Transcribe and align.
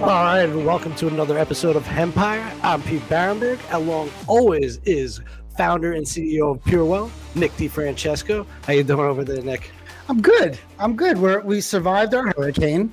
All 0.00 0.06
right, 0.06 0.42
and 0.42 0.64
welcome 0.64 0.94
to 0.94 1.08
another 1.08 1.36
episode 1.36 1.74
of 1.74 1.84
Empire. 1.88 2.48
I'm 2.62 2.80
Pete 2.82 3.02
Barenberg. 3.08 3.58
Along 3.72 4.08
always 4.28 4.78
is 4.84 5.20
founder 5.56 5.94
and 5.94 6.06
CEO 6.06 6.52
of 6.54 6.62
PureWell, 6.62 7.10
Nick 7.34 7.50
DiFrancesco. 7.56 8.46
How 8.62 8.72
you 8.74 8.84
doing 8.84 9.00
over 9.00 9.24
there, 9.24 9.42
Nick? 9.42 9.72
I'm 10.08 10.22
good. 10.22 10.56
I'm 10.78 10.94
good. 10.94 11.18
We're, 11.18 11.40
we 11.40 11.60
survived 11.60 12.14
our 12.14 12.28
hurricane. 12.28 12.92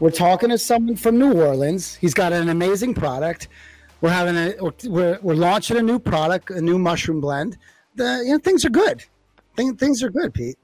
We're 0.00 0.10
talking 0.10 0.48
to 0.48 0.56
someone 0.56 0.96
from 0.96 1.18
New 1.18 1.34
Orleans. 1.34 1.94
He's 1.96 2.14
got 2.14 2.32
an 2.32 2.48
amazing 2.48 2.94
product. 2.94 3.48
We're 4.00 4.08
having 4.08 4.36
a 4.36 4.54
we're, 4.88 5.18
we're 5.20 5.34
launching 5.34 5.76
a 5.76 5.82
new 5.82 5.98
product, 5.98 6.48
a 6.48 6.60
new 6.62 6.78
mushroom 6.78 7.20
blend. 7.20 7.58
The 7.96 8.22
you 8.24 8.32
know 8.32 8.38
things 8.38 8.64
are 8.64 8.70
good. 8.70 9.04
Things, 9.56 9.78
things 9.78 10.02
are 10.02 10.10
good, 10.10 10.32
Pete. 10.32 10.56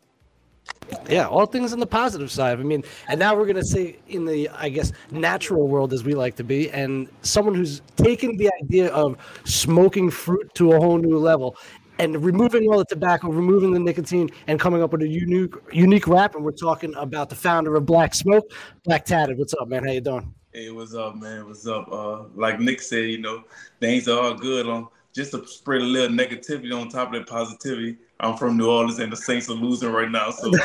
Yeah, 1.09 1.27
all 1.27 1.47
things 1.47 1.73
on 1.73 1.81
the 1.81 1.87
positive 1.87 2.31
side. 2.31 2.59
I 2.59 2.63
mean, 2.63 2.85
and 3.09 3.19
now 3.19 3.37
we're 3.37 3.47
gonna 3.47 3.65
say 3.65 3.99
in 4.09 4.25
the, 4.25 4.49
I 4.51 4.69
guess, 4.69 4.93
natural 5.11 5.69
world 5.69 5.93
as 5.93 6.05
we 6.05 6.15
like 6.15 6.37
to 6.37 6.45
be, 6.45 6.71
and 6.71 7.09
someone 7.23 7.55
who's 7.55 7.81
taken 7.97 8.37
the 8.37 8.51
idea 8.63 8.89
of 8.93 9.17
smoking 9.45 10.11
fruit 10.11 10.53
to 10.55 10.73
a 10.73 10.81
whole 10.81 10.99
new 10.99 11.19
level, 11.19 11.57
and 11.99 12.23
removing 12.25 12.69
all 12.69 12.79
the 12.79 12.85
tobacco, 12.85 13.29
removing 13.29 13.73
the 13.73 13.81
nicotine, 13.81 14.31
and 14.47 14.61
coming 14.61 14.83
up 14.83 14.93
with 14.93 15.03
a 15.03 15.09
unique, 15.09 15.55
unique 15.73 16.07
wrap. 16.07 16.35
And 16.35 16.45
we're 16.45 16.53
talking 16.53 16.95
about 16.97 17.31
the 17.31 17.37
founder 17.37 17.75
of 17.75 17.87
Black 17.87 18.15
Smoke, 18.15 18.51
Black 18.85 19.05
Taddy. 19.05 19.35
What's 19.35 19.55
up, 19.55 19.69
man? 19.69 19.85
How 19.85 19.93
you 19.93 20.01
doing? 20.01 20.35
Hey, 20.53 20.71
what's 20.71 20.95
up, 20.95 21.17
man? 21.17 21.47
What's 21.47 21.67
up? 21.67 21.89
Uh, 21.91 22.25
like 22.35 22.61
Nick 22.61 22.81
said, 22.81 23.05
you 23.05 23.19
know, 23.19 23.45
things 23.81 24.09
are 24.09 24.19
all 24.19 24.35
good 24.35 24.67
on 24.67 24.89
just 25.15 25.33
to 25.33 25.47
spread 25.47 25.81
a 25.81 25.85
little 25.85 26.15
negativity 26.15 26.79
on 26.79 26.89
top 26.89 27.09
of 27.09 27.15
that 27.15 27.27
positivity. 27.27 27.99
I'm 28.21 28.37
from 28.37 28.57
New 28.57 28.71
Orleans 28.71 28.99
and 28.99 29.13
the 29.13 29.17
Saints 29.17 29.51
are 29.51 29.55
losing 29.55 29.93
right 29.93 30.11
now. 30.11 30.31
So 30.31 30.51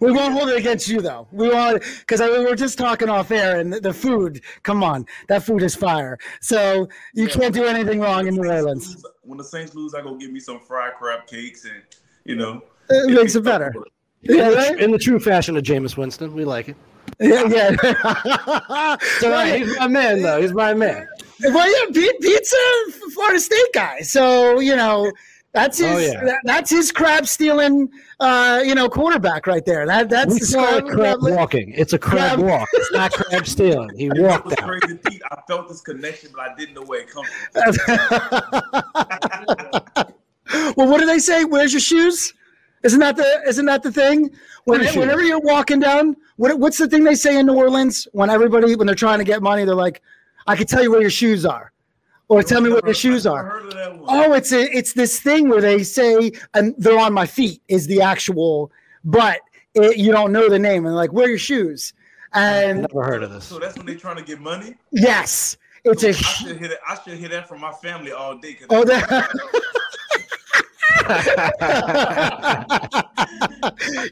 we 0.00 0.12
won't 0.12 0.34
hold 0.34 0.50
it 0.50 0.58
against 0.58 0.88
you 0.88 1.00
though. 1.00 1.26
We 1.32 1.48
won't 1.48 1.82
because 2.00 2.20
I 2.20 2.28
mean, 2.28 2.40
we 2.40 2.50
are 2.50 2.56
just 2.56 2.78
talking 2.78 3.08
off 3.08 3.30
air 3.30 3.58
and 3.58 3.72
the, 3.72 3.80
the, 3.80 3.92
food. 3.92 4.42
Come 4.62 4.84
on, 4.84 5.06
that 5.28 5.42
food 5.42 5.62
is 5.62 5.74
fire. 5.74 6.18
So 6.40 6.88
you 7.14 7.26
yeah, 7.26 7.34
can't 7.34 7.54
do 7.54 7.64
anything 7.64 8.00
wrong 8.00 8.26
in 8.26 8.34
New 8.34 8.48
Orleans. 8.48 8.96
Lose, 8.96 9.06
when 9.22 9.38
the 9.38 9.44
Saints 9.44 9.74
lose, 9.74 9.94
I 9.94 10.02
go 10.02 10.14
get 10.14 10.32
me 10.32 10.40
some 10.40 10.60
fried 10.60 10.92
crab 10.98 11.26
cakes 11.26 11.64
and 11.64 11.82
you 12.24 12.36
know 12.36 12.62
it, 12.90 13.10
makes 13.10 13.34
it 13.34 13.44
better. 13.44 13.74
Yeah, 14.20 14.48
in 14.48 14.54
the, 14.54 14.84
in 14.84 14.90
the 14.90 14.98
true 14.98 15.18
fashion 15.18 15.56
of 15.56 15.62
Jameis 15.62 15.96
Winston, 15.96 16.34
we 16.34 16.44
like 16.44 16.68
it. 16.68 16.76
Yeah, 17.20 17.44
yeah. 17.48 17.76
so 19.18 19.30
right, 19.30 19.62
he's 19.62 19.78
my 19.78 19.88
man, 19.88 20.22
though. 20.22 20.40
He's 20.40 20.52
my 20.52 20.74
man. 20.74 21.08
Well, 21.40 21.70
yeah, 21.70 21.92
Pete, 21.92 22.20
Pete's 22.20 22.52
a 22.52 23.10
Florida 23.10 23.40
State 23.40 23.72
guy, 23.72 24.00
so 24.00 24.60
you 24.60 24.74
know 24.74 25.10
that's 25.52 25.78
his. 25.78 25.88
Oh, 25.88 25.98
yeah. 25.98 26.24
that, 26.24 26.40
that's 26.44 26.70
his 26.70 26.92
crab 26.92 27.26
stealing, 27.26 27.90
uh, 28.20 28.62
you 28.64 28.74
know, 28.74 28.88
quarterback 28.88 29.46
right 29.46 29.64
there. 29.64 29.86
That 29.86 30.08
that's 30.10 30.34
we 30.34 30.40
the 30.40 30.82
crab, 30.86 30.86
crab 30.86 31.18
walking. 31.22 31.72
It's 31.72 31.92
a 31.94 31.98
crab, 31.98 32.38
crab 32.38 32.48
walk. 32.48 32.68
It's 32.72 32.92
not 32.92 33.12
crab 33.12 33.46
stealing. 33.56 33.96
He 33.96 34.10
walked 34.10 34.52
out. 34.52 34.58
Crazy, 34.58 34.98
Pete. 35.06 35.22
I 35.30 35.40
felt 35.46 35.68
this 35.68 35.80
connection, 35.80 36.30
but 36.34 36.50
I 36.50 36.54
didn't 36.54 36.74
know 36.74 36.82
where 36.82 37.00
it 37.00 37.08
comes 37.10 37.28
from. 37.52 37.62
well, 40.76 40.88
what 40.88 41.00
do 41.00 41.06
they 41.06 41.18
say? 41.18 41.44
Where's 41.44 41.72
your 41.72 41.80
shoes? 41.80 42.34
Isn't 42.82 43.00
that 43.00 43.16
the 43.16 43.42
isn't 43.48 43.66
that 43.66 43.82
the 43.82 43.90
thing? 43.90 44.30
When, 44.64 44.80
whenever 44.80 45.22
you're 45.24 45.40
walking 45.40 45.80
down, 45.80 46.14
what, 46.36 46.58
what's 46.58 46.76
the 46.76 46.86
thing 46.86 47.02
they 47.02 47.14
say 47.14 47.38
in 47.38 47.46
New 47.46 47.54
Orleans 47.54 48.06
when 48.12 48.28
everybody 48.28 48.76
when 48.76 48.86
they're 48.86 48.94
trying 48.94 49.18
to 49.18 49.24
get 49.24 49.42
money? 49.42 49.64
They're 49.64 49.74
like, 49.74 50.02
"I 50.48 50.56
can 50.56 50.66
tell 50.66 50.82
you 50.82 50.90
where 50.90 51.00
your 51.00 51.10
shoes 51.10 51.46
are." 51.46 51.72
Or 52.30 52.42
tell 52.42 52.60
me 52.60 52.68
where 52.68 52.82
your 52.84 52.94
shoes 52.94 53.26
are. 53.26 53.62
Oh, 54.06 54.34
it's 54.34 54.52
a, 54.52 54.70
it's 54.76 54.92
this 54.92 55.18
thing 55.18 55.48
where 55.48 55.62
they 55.62 55.82
say 55.82 56.30
and 56.52 56.74
they're 56.76 56.98
on 56.98 57.14
my 57.14 57.24
feet 57.24 57.62
is 57.68 57.86
the 57.86 58.02
actual, 58.02 58.70
but 59.02 59.40
it, 59.74 59.96
you 59.96 60.12
don't 60.12 60.30
know 60.30 60.50
the 60.50 60.58
name 60.58 60.84
and 60.84 60.94
like 60.94 61.10
where 61.10 61.24
are 61.24 61.30
your 61.30 61.38
shoes? 61.38 61.94
And 62.34 62.84
I've 62.84 62.92
never 62.92 63.04
heard 63.04 63.22
of 63.22 63.32
this. 63.32 63.44
So 63.44 63.58
that's 63.58 63.78
when 63.78 63.86
they're 63.86 63.94
trying 63.96 64.16
to 64.16 64.22
get 64.22 64.40
money. 64.40 64.74
Yes, 64.90 65.56
it's 65.84 66.02
so 66.02 66.08
a. 66.08 66.10
I 66.10 66.12
should 66.12 66.58
hear 66.58 66.68
that. 66.68 66.78
I 66.86 66.98
should 67.02 67.18
hear 67.18 67.28
that 67.30 67.48
from 67.48 67.60
my 67.60 67.72
family 67.72 68.12
all 68.12 68.36
day. 68.36 68.58
Oh, 68.68 68.84
that. 68.84 69.30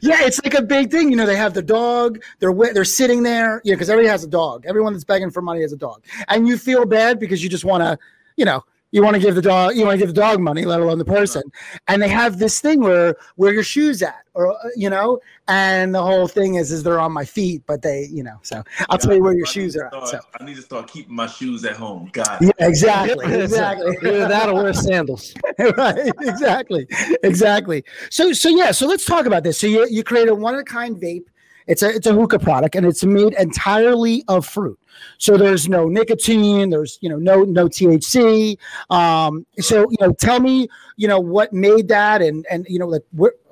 yeah, 0.01 0.23
it's 0.25 0.43
like 0.43 0.53
a 0.53 0.61
big 0.61 0.91
thing. 0.91 1.09
You 1.09 1.17
know, 1.17 1.25
they 1.25 1.35
have 1.35 1.53
the 1.53 1.61
dog. 1.61 2.21
They're 2.39 2.53
they're 2.73 2.85
sitting 2.85 3.23
there. 3.23 3.61
You 3.63 3.71
know, 3.71 3.75
because 3.75 3.89
everybody 3.89 4.09
has 4.09 4.23
a 4.23 4.27
dog. 4.27 4.65
Everyone 4.65 4.93
that's 4.93 5.05
begging 5.05 5.31
for 5.31 5.41
money 5.41 5.61
has 5.61 5.73
a 5.73 5.77
dog, 5.77 6.03
and 6.27 6.47
you 6.47 6.57
feel 6.57 6.85
bad 6.85 7.19
because 7.19 7.43
you 7.43 7.49
just 7.49 7.65
want 7.65 7.83
to, 7.83 7.97
you 8.35 8.45
know, 8.45 8.63
you 8.91 9.03
want 9.03 9.15
to 9.15 9.21
give 9.21 9.35
the 9.35 9.41
dog 9.41 9.75
you 9.75 9.85
want 9.85 9.99
to 9.99 10.05
give 10.05 10.13
the 10.13 10.21
dog 10.21 10.39
money 10.39 10.65
let 10.65 10.79
alone 10.79 10.97
the 10.97 11.05
person. 11.05 11.43
And 11.87 12.01
they 12.01 12.07
have 12.07 12.39
this 12.39 12.59
thing 12.59 12.81
where 12.81 13.15
where 13.35 13.53
your 13.53 13.63
shoes 13.63 14.01
at 14.01 14.23
or 14.33 14.53
uh, 14.53 14.69
you 14.75 14.89
know? 14.89 15.19
And 15.47 15.93
the 15.93 16.01
whole 16.01 16.27
thing 16.27 16.55
is 16.55 16.71
is 16.71 16.83
they're 16.83 16.99
on 16.99 17.11
my 17.11 17.25
feet 17.25 17.63
but 17.67 17.81
they 17.81 18.07
you 18.11 18.23
know 18.23 18.37
so 18.41 18.57
i'll 18.57 18.63
yeah, 18.91 18.97
tell 18.97 19.13
you 19.15 19.23
where 19.23 19.33
your 19.33 19.47
I 19.47 19.51
shoes 19.51 19.75
are 19.75 19.89
start, 19.89 20.13
at, 20.13 20.21
so. 20.21 20.27
i 20.39 20.43
need 20.43 20.55
to 20.55 20.61
start 20.61 20.87
keeping 20.87 21.15
my 21.15 21.27
shoes 21.27 21.65
at 21.65 21.75
home. 21.75 22.09
God 22.13 22.39
yeah 22.41 22.51
exactly 22.59 23.33
exactly. 23.43 23.97
Either 24.03 24.27
that 24.27 24.49
or 24.49 24.63
wear 24.63 24.73
sandals. 24.73 25.33
Right 25.59 26.11
exactly 26.21 26.87
exactly. 27.23 27.83
So 28.09 28.33
so 28.33 28.49
yeah 28.49 28.71
so 28.71 28.87
let's 28.87 29.05
talk 29.05 29.25
about 29.25 29.43
this. 29.43 29.59
So 29.59 29.67
you, 29.67 29.87
you 29.89 30.03
create 30.03 30.27
a 30.27 30.35
one-of-a-kind 30.35 30.97
vape 30.97 31.25
it's 31.67 31.83
a 31.83 31.89
it's 31.89 32.07
a 32.07 32.13
hookah 32.13 32.39
product 32.39 32.75
and 32.75 32.85
it's 32.85 33.03
made 33.03 33.33
entirely 33.33 34.23
of 34.27 34.45
fruit. 34.45 34.79
So 35.17 35.37
there's 35.37 35.67
no 35.69 35.87
nicotine, 35.87 36.69
there's 36.69 36.97
you 37.01 37.09
know 37.09 37.17
no 37.17 37.43
no 37.43 37.67
THC. 37.67 38.57
Um, 38.89 39.45
so 39.59 39.81
you 39.89 39.97
know, 39.99 40.13
tell 40.13 40.39
me 40.39 40.69
you 40.95 41.07
know 41.07 41.19
what 41.19 41.53
made 41.53 41.89
that 41.89 42.21
and 42.21 42.45
and 42.49 42.65
you 42.69 42.79
know 42.79 42.87
like 42.87 43.03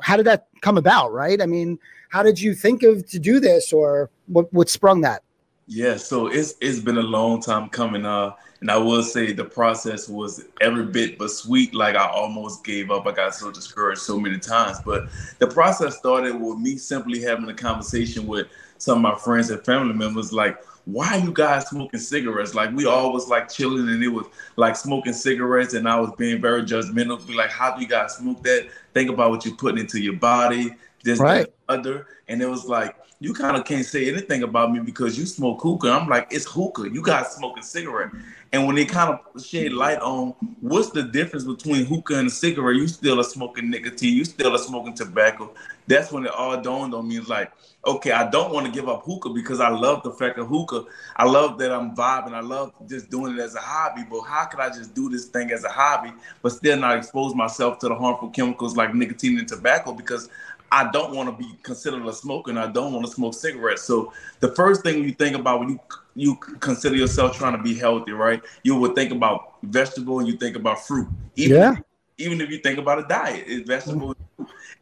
how 0.01 0.17
did 0.17 0.25
that 0.25 0.47
come 0.61 0.77
about? 0.77 1.11
Right? 1.11 1.41
I 1.41 1.45
mean, 1.45 1.77
how 2.09 2.23
did 2.23 2.39
you 2.39 2.55
think 2.55 2.83
of 2.83 3.05
to 3.09 3.19
do 3.19 3.39
this 3.39 3.73
or 3.73 4.09
what 4.27 4.51
what 4.53 4.69
sprung 4.69 5.01
that? 5.01 5.23
Yeah, 5.67 5.97
so 5.97 6.27
it's 6.27 6.53
it's 6.61 6.79
been 6.79 6.97
a 6.97 7.01
long 7.01 7.41
time 7.41 7.69
coming. 7.69 8.05
Uh, 8.05 8.33
and 8.61 8.69
I 8.69 8.77
will 8.77 9.01
say 9.01 9.33
the 9.33 9.45
process 9.45 10.07
was 10.07 10.43
every 10.61 10.85
bit 10.85 11.17
but 11.17 11.31
sweet. 11.31 11.73
Like 11.73 11.95
I 11.95 12.07
almost 12.07 12.63
gave 12.63 12.91
up. 12.91 13.07
I 13.07 13.11
got 13.13 13.33
so 13.33 13.51
discouraged 13.51 14.01
so 14.01 14.19
many 14.19 14.37
times. 14.37 14.77
But 14.85 15.07
the 15.39 15.47
process 15.47 15.97
started 15.97 16.39
with 16.39 16.59
me 16.59 16.77
simply 16.77 17.21
having 17.21 17.49
a 17.49 17.53
conversation 17.53 18.27
with 18.27 18.47
some 18.77 19.03
of 19.03 19.13
my 19.13 19.19
friends 19.19 19.49
and 19.49 19.63
family 19.65 19.93
members, 19.93 20.31
like, 20.31 20.61
why 20.85 21.15
you 21.15 21.31
guys 21.31 21.67
smoking 21.67 21.99
cigarettes? 21.99 22.53
Like 22.53 22.71
we 22.71 22.85
always 22.85 23.27
like 23.27 23.49
chilling 23.49 23.89
and 23.89 24.03
it 24.03 24.07
was 24.07 24.27
like 24.55 24.75
smoking 24.75 25.13
cigarettes 25.13 25.73
and 25.73 25.89
I 25.89 25.99
was 25.99 26.11
being 26.17 26.39
very 26.39 26.61
judgmental. 26.61 27.25
Be 27.25 27.33
like, 27.33 27.49
how 27.49 27.75
do 27.75 27.81
you 27.81 27.87
guys 27.87 28.15
smoke 28.15 28.43
that? 28.43 28.67
Think 28.93 29.09
about 29.09 29.31
what 29.31 29.45
you're 29.45 29.55
putting 29.55 29.79
into 29.79 29.99
your 29.99 30.17
body, 30.17 30.75
this, 31.05 31.19
right. 31.19 31.47
other. 31.69 32.07
And 32.27 32.41
it 32.41 32.49
was 32.49 32.65
like, 32.65 32.97
you 33.19 33.33
kind 33.33 33.55
of 33.55 33.63
can't 33.63 33.85
say 33.85 34.11
anything 34.11 34.43
about 34.43 34.73
me 34.73 34.81
because 34.81 35.17
you 35.17 35.25
smoke 35.25 35.61
hookah. 35.61 35.89
I'm 35.89 36.09
like, 36.09 36.27
it's 36.31 36.45
hookah. 36.45 36.89
You 36.91 37.01
guys 37.01 37.31
smoking 37.31 37.63
cigarette. 37.63 38.11
And 38.51 38.65
when 38.67 38.75
they 38.75 38.85
kind 38.85 39.17
of 39.17 39.43
shed 39.43 39.71
light 39.71 39.99
on 39.99 40.33
what's 40.59 40.89
the 40.89 41.03
difference 41.03 41.45
between 41.45 41.85
hookah 41.85 42.17
and 42.17 42.27
a 42.27 42.31
cigarette, 42.31 42.75
you 42.75 42.87
still 42.87 43.19
are 43.19 43.23
smoking 43.23 43.69
nicotine, 43.69 44.15
you 44.15 44.25
still 44.25 44.53
are 44.53 44.59
smoking 44.59 44.93
tobacco. 44.93 45.53
That's 45.87 46.11
when 46.11 46.25
it 46.25 46.31
all 46.31 46.59
dawned 46.59 46.93
on 46.93 47.07
me. 47.07 47.17
It's 47.17 47.29
like, 47.29 47.51
okay, 47.85 48.11
I 48.11 48.29
don't 48.29 48.51
want 48.53 48.65
to 48.65 48.71
give 48.71 48.89
up 48.89 49.03
hookah 49.05 49.29
because 49.29 49.59
I 49.59 49.69
love 49.69 50.03
the 50.03 50.11
fact 50.11 50.39
of 50.39 50.47
hookah. 50.47 50.85
I 51.15 51.25
love 51.25 51.57
that 51.59 51.71
I'm 51.71 51.95
vibing. 51.95 52.33
I 52.33 52.41
love 52.41 52.73
just 52.87 53.09
doing 53.09 53.37
it 53.37 53.39
as 53.39 53.55
a 53.55 53.59
hobby. 53.59 54.03
But 54.09 54.21
how 54.21 54.45
could 54.45 54.59
I 54.59 54.69
just 54.69 54.93
do 54.93 55.09
this 55.09 55.25
thing 55.25 55.51
as 55.51 55.63
a 55.63 55.69
hobby, 55.69 56.13
but 56.41 56.51
still 56.51 56.77
not 56.77 56.97
expose 56.97 57.35
myself 57.35 57.79
to 57.79 57.89
the 57.89 57.95
harmful 57.95 58.29
chemicals 58.29 58.75
like 58.75 58.93
nicotine 58.93 59.37
and 59.37 59.47
tobacco? 59.47 59.93
Because 59.93 60.29
I 60.75 60.91
don't 60.91 61.15
want 61.15 61.29
to 61.29 61.41
be 61.41 61.57
considered 61.63 62.05
a 62.05 62.11
smoker 62.11 62.51
and 62.51 62.59
I 62.59 62.69
don't 62.69 62.91
want 62.91 63.05
to 63.05 63.11
smoke 63.11 63.33
cigarettes. 63.33 63.83
So 63.83 64.11
the 64.41 64.53
first 64.55 64.83
thing 64.83 65.05
you 65.05 65.13
think 65.13 65.37
about 65.37 65.61
when 65.61 65.69
you 65.69 65.79
you 66.15 66.35
consider 66.35 66.97
yourself 66.97 67.37
trying 67.37 67.55
to 67.55 67.63
be 67.63 67.73
healthy, 67.73 68.11
right? 68.11 68.41
You 68.63 68.75
would 68.75 68.93
think 68.93 69.13
about 69.13 69.53
vegetable 69.63 70.19
and 70.19 70.27
you 70.27 70.35
think 70.35 70.57
about 70.57 70.85
fruit. 70.85 71.07
Even, 71.37 71.57
yeah. 71.57 71.75
Even 72.17 72.41
if 72.41 72.49
you 72.49 72.57
think 72.57 72.77
about 72.77 72.99
a 72.99 73.07
diet, 73.07 73.45
it's 73.47 73.65
vegetable. 73.65 74.17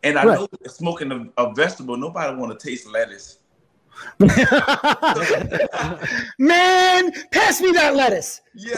And 0.04 0.18
I 0.18 0.26
right. 0.26 0.40
know 0.40 0.48
smoking 0.66 1.12
a, 1.12 1.44
a 1.44 1.54
vegetable, 1.54 1.96
nobody 1.96 2.36
want 2.36 2.60
to 2.60 2.68
taste 2.68 2.88
lettuce. 2.88 3.38
Man, 6.40 7.12
pass 7.32 7.62
me 7.62 7.72
that 7.72 7.96
lettuce. 7.96 8.42
Yeah. 8.54 8.76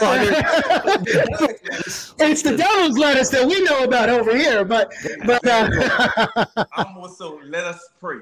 it's 2.18 2.42
the 2.42 2.56
devil's 2.56 2.98
lettuce 2.98 3.28
that 3.30 3.46
we 3.46 3.62
know 3.62 3.84
about 3.84 4.08
over 4.08 4.36
here, 4.36 4.64
but 4.64 4.92
but 5.26 5.46
uh, 5.46 5.68
I'm 6.72 6.96
also 6.96 7.38
let 7.44 7.64
us 7.64 7.88
pray. 8.00 8.20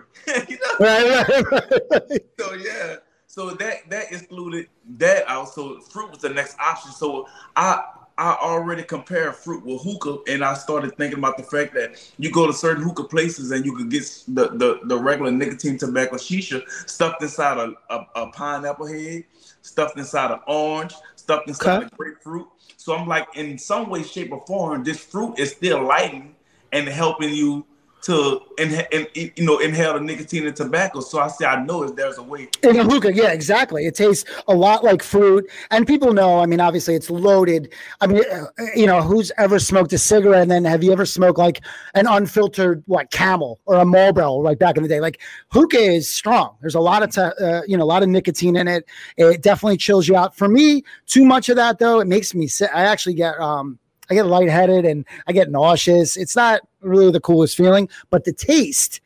you 0.49 0.59
know? 0.59 0.77
right, 0.81 1.29
right, 1.29 1.45
right, 1.51 2.21
So 2.39 2.55
yeah. 2.55 2.97
So 3.27 3.51
that 3.51 3.91
that 3.91 4.13
excluded 4.13 4.69
that 4.99 5.27
also 5.29 5.81
fruit 5.81 6.11
was 6.11 6.21
the 6.21 6.29
next 6.29 6.59
option. 6.59 6.93
So 6.93 7.27
I 7.57 7.83
I 8.17 8.37
already 8.41 8.85
compare 8.85 9.33
fruit 9.33 9.65
with 9.65 9.83
hookah, 9.83 10.19
and 10.29 10.45
I 10.45 10.55
started 10.55 10.97
thinking 10.97 11.19
about 11.19 11.37
the 11.37 11.43
fact 11.43 11.75
that 11.75 12.13
you 12.19 12.31
go 12.31 12.47
to 12.47 12.53
certain 12.53 12.83
hookah 12.83 13.05
places 13.05 13.51
and 13.51 13.65
you 13.65 13.75
could 13.75 13.91
get 13.91 14.05
the 14.29 14.49
the, 14.49 14.81
the 14.85 14.97
regular 14.97 15.33
nicotine 15.33 15.79
tobacco 15.79 16.17
shisha 16.17 16.63
stuffed 16.89 17.23
inside 17.23 17.59
a, 17.59 17.75
a, 17.93 18.07
a 18.15 18.31
pineapple 18.31 18.87
head, 18.87 19.25
stuffed 19.63 19.99
inside 19.99 20.31
an 20.31 20.39
orange, 20.47 20.95
stuffed 21.17 21.49
inside 21.49 21.79
okay. 21.79 21.87
a 21.87 21.97
grapefruit. 21.97 22.47
So 22.77 22.95
I'm 22.95 23.09
like, 23.09 23.27
in 23.35 23.59
some 23.59 23.89
way, 23.91 24.03
shape, 24.03 24.31
or 24.31 24.45
form, 24.47 24.85
this 24.85 25.03
fruit 25.03 25.39
is 25.39 25.53
still 25.53 25.83
lighting 25.83 26.37
and 26.73 26.87
helping 26.87 27.31
you 27.31 27.65
to 28.05 28.41
and, 28.59 28.87
and 28.93 29.09
you 29.15 29.33
know 29.39 29.59
inhale 29.59 29.95
the 29.95 30.01
nicotine 30.01 30.47
and 30.47 30.55
tobacco. 30.55 31.01
So 31.01 31.21
I 31.21 31.29
say 31.29 31.47
I 31.47 31.65
know 31.65 31.83
if 31.85 31.97
there's 31.97 32.19
a 32.19 32.23
way. 32.23 32.49
In 32.63 32.79
a 32.79 32.85
hookah, 32.85 33.15
yeah, 33.15 33.33
exactly. 33.33 33.87
It 33.87 33.95
tastes 33.95 34.29
a 34.47 34.55
lot 34.55 34.85
like 34.85 35.03
fruit, 35.03 35.51
and 35.71 35.87
people 35.87 36.13
know. 36.13 36.41
I 36.41 36.47
mean, 36.47 36.61
obviously, 36.61 36.95
it's 36.95 37.09
loaded. 37.09 37.73
I 38.01 38.07
mean, 38.07 38.23
uh, 38.31 38.47
you 38.75 38.87
know, 38.87 39.01
who's 39.01 39.33
ever 39.39 39.59
smoked 39.59 39.93
a 39.95 39.99
cigarette? 39.99 40.43
And 40.43 40.51
then 40.51 40.65
have 40.67 40.85
you 40.85 40.93
ever 40.93 41.07
smoked 41.07 41.39
like 41.39 41.63
an 41.95 42.07
unfiltered 42.07 42.83
what 42.87 43.11
Camel 43.11 43.61
or 43.65 43.77
a 43.77 43.85
Marlboro 43.85 44.41
right 44.41 44.59
back 44.59 44.77
in 44.77 44.83
the 44.83 44.89
day? 44.89 45.01
Like 45.01 45.21
hookah 45.51 45.79
is 45.79 46.15
strong. 46.15 46.57
There's 46.61 46.75
a 46.75 46.81
lot 46.81 47.03
of 47.03 47.11
t- 47.11 47.21
uh, 47.21 47.63
you 47.67 47.77
know 47.77 47.85
a 47.85 47.87
lot 47.87 48.03
of 48.03 48.11
nicotine 48.11 48.57
in 48.57 48.69
it. 48.69 48.85
It 49.17 49.43
definitely 49.43 49.79
chills 49.79 50.07
you 50.07 50.17
out. 50.17 50.37
For 50.37 50.49
me, 50.49 50.85
too 51.07 51.25
much 51.25 51.49
of 51.49 51.57
that 51.57 51.79
though, 51.79 52.01
it 52.01 52.07
makes 52.07 52.35
me 52.35 52.47
sick. 52.49 52.71
I 52.75 52.83
actually 52.83 53.15
get 53.15 53.39
um 53.41 53.79
I 54.11 54.15
get 54.15 54.27
lightheaded 54.27 54.85
and 54.85 55.05
I 55.27 55.33
get 55.33 55.51
nauseous. 55.51 56.17
It's 56.17 56.37
not 56.37 56.61
really 56.81 57.11
the 57.11 57.21
coolest 57.21 57.57
feeling, 57.57 57.89
but 58.11 58.25
the 58.25 58.33
taste 58.33 59.01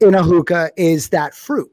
in 0.00 0.14
a 0.14 0.22
hookah 0.22 0.70
is 0.76 1.08
that 1.10 1.34
fruit. 1.34 1.70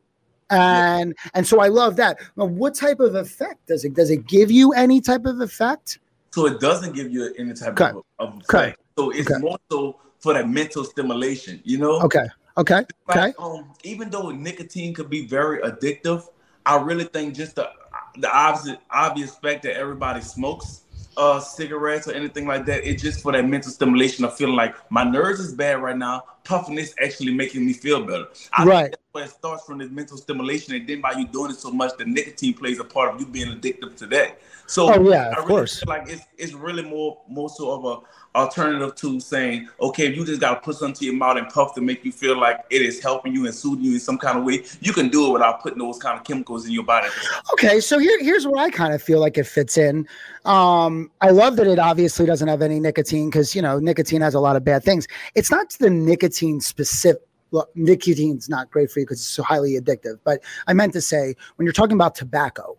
And 0.52 1.16
and 1.34 1.46
so 1.48 1.60
I 1.60 1.68
love 1.68 1.96
that. 1.98 2.18
Now, 2.36 2.46
what 2.46 2.74
type 2.74 3.00
of 3.00 3.16
effect 3.16 3.68
does 3.68 3.86
it 3.86 3.94
does 3.94 4.10
it 4.10 4.26
give 4.26 4.50
you 4.50 4.72
any 4.74 5.00
type 5.00 5.26
of 5.26 5.42
effect? 5.42 6.00
So 6.32 6.46
it 6.48 6.60
doesn't 6.60 6.94
give 6.94 7.12
you 7.12 7.34
any 7.38 7.54
type 7.54 7.80
okay. 7.80 7.90
of, 7.90 8.04
of 8.20 8.30
effect. 8.40 8.54
Okay. 8.54 8.76
So 8.98 9.10
it's 9.12 9.30
okay. 9.30 9.40
more 9.40 9.58
so 9.72 10.00
for 10.20 10.34
that 10.34 10.50
mental 10.50 10.84
stimulation, 10.84 11.62
you 11.64 11.78
know? 11.78 12.02
Okay. 12.02 12.26
Okay. 12.58 12.84
Like, 13.08 13.18
okay. 13.18 13.34
Um, 13.40 13.72
even 13.84 14.10
though 14.10 14.30
nicotine 14.32 14.94
could 14.94 15.10
be 15.10 15.26
very 15.26 15.60
addictive, 15.62 16.28
I 16.66 16.78
really 16.78 17.06
think 17.06 17.36
just 17.36 17.56
the 17.56 17.70
the 18.18 18.30
obvious 18.32 18.78
obvious 18.92 19.36
fact 19.36 19.64
that 19.64 19.78
everybody 19.78 20.22
smokes 20.22 20.82
uh, 21.20 21.40
cigarettes 21.40 22.08
or 22.08 22.14
anything 22.14 22.48
like 22.48 22.66
that. 22.66 22.90
It's 22.90 23.04
just 23.04 23.22
for 23.22 23.34
that 23.34 23.46
mental 23.46 23.72
stimulation 23.72 24.24
of 24.24 24.36
feeling 24.36 24.56
like 24.56 24.74
my 24.90 25.04
nerves 25.04 25.42
is 25.42 25.54
bad 25.54 25.82
right 25.82 25.98
now. 25.98 26.24
Puffing 26.46 26.76
this 26.76 26.96
actually 27.04 27.34
making 27.34 27.66
me 27.66 27.74
feel 27.74 28.04
better. 28.04 28.28
I 28.54 28.64
right. 28.64 28.96
But 29.12 29.24
it 29.24 29.32
starts 29.32 29.66
from 29.66 29.80
this 29.80 29.92
mental 29.92 30.18
stimulation, 30.18 30.76
and 30.76 30.88
then 30.88 31.02
by 31.02 31.12
you 31.12 31.28
doing 31.28 31.52
it 31.52 31.58
so 31.58 31.72
much, 31.72 31.98
the 31.98 32.06
nicotine 32.06 32.54
plays 32.54 32.80
a 32.80 32.84
part 32.84 33.14
of 33.14 33.20
you 33.20 33.28
being 33.28 33.50
addicted 33.50 33.98
to 33.98 34.06
that. 34.08 34.40
So 34.66 34.94
oh, 34.94 35.10
yeah, 35.10 35.30
of 35.32 35.36
really 35.36 35.48
course. 35.48 35.84
like 35.86 36.08
it's 36.08 36.24
it's 36.38 36.54
really 36.54 36.84
more 36.84 37.20
more 37.28 37.50
so 37.50 37.72
of 37.72 37.86
a 37.86 38.06
alternative 38.36 38.96
to 38.96 39.20
saying, 39.20 39.68
okay, 39.82 40.14
you 40.14 40.26
just 40.26 40.40
got 40.40 40.56
to 40.56 40.62
put 40.62 40.76
something 40.76 40.96
to 40.96 41.06
your 41.06 41.16
mouth 41.16 41.38
and 41.38 41.50
puff 41.50 41.74
to 41.76 41.82
make 41.82 42.06
you 42.06 42.12
feel 42.12 42.40
like 42.40 42.64
it 42.70 42.82
is 42.82 43.02
helping 43.02 43.34
you 43.34 43.46
and 43.46 43.56
soothing 43.56 43.84
you 43.86 43.94
in 43.94 44.00
some 44.00 44.18
kind 44.18 44.38
of 44.38 44.44
way, 44.44 44.64
you 44.82 44.94
can 44.94 45.10
do 45.10 45.28
it 45.28 45.34
without 45.34 45.62
putting 45.62 45.80
those 45.80 45.98
kind 45.98 46.18
of 46.18 46.24
chemicals 46.24 46.66
in 46.66 46.72
your 46.72 46.84
body. 46.84 47.08
Okay, 47.54 47.80
so 47.80 47.98
here, 47.98 48.22
here's 48.22 48.46
where 48.46 48.64
I 48.64 48.70
kind 48.70 48.94
of 48.94 49.02
feel 49.02 49.20
like 49.20 49.38
it 49.38 49.46
fits 49.46 49.78
in. 49.78 50.08
Um, 50.46 51.12
I 51.22 51.32
love 51.32 51.56
that 51.58 51.68
it 51.68 51.80
obviously 51.80 52.26
doesn't 52.26 52.48
have 52.48 52.62
any 52.62 52.80
nicotine 52.80 53.30
because, 53.30 53.56
you 53.56 53.62
know, 53.62 53.80
nicotine 53.80 54.22
has 54.22 54.36
a 54.36 54.40
lot 54.40 54.56
of 54.56 54.64
bad 54.64 54.84
things. 54.84 55.08
It's 55.36 55.52
not 55.52 55.72
the 55.80 55.90
nicotine 55.90 56.62
specific. 56.62 57.22
Well, 57.52 57.68
nicotine's 57.74 58.48
not 58.48 58.70
great 58.70 58.92
for 58.92 59.00
you 59.00 59.08
because 59.08 59.18
it's 59.18 59.28
so 59.28 59.42
highly 59.42 59.72
addictive. 59.72 60.20
But 60.24 60.44
I 60.68 60.74
meant 60.74 60.94
to 60.94 61.02
say, 61.02 61.36
when 61.56 61.66
you're 61.66 61.74
talking 61.74 61.96
about 61.96 62.14
tobacco, 62.14 62.78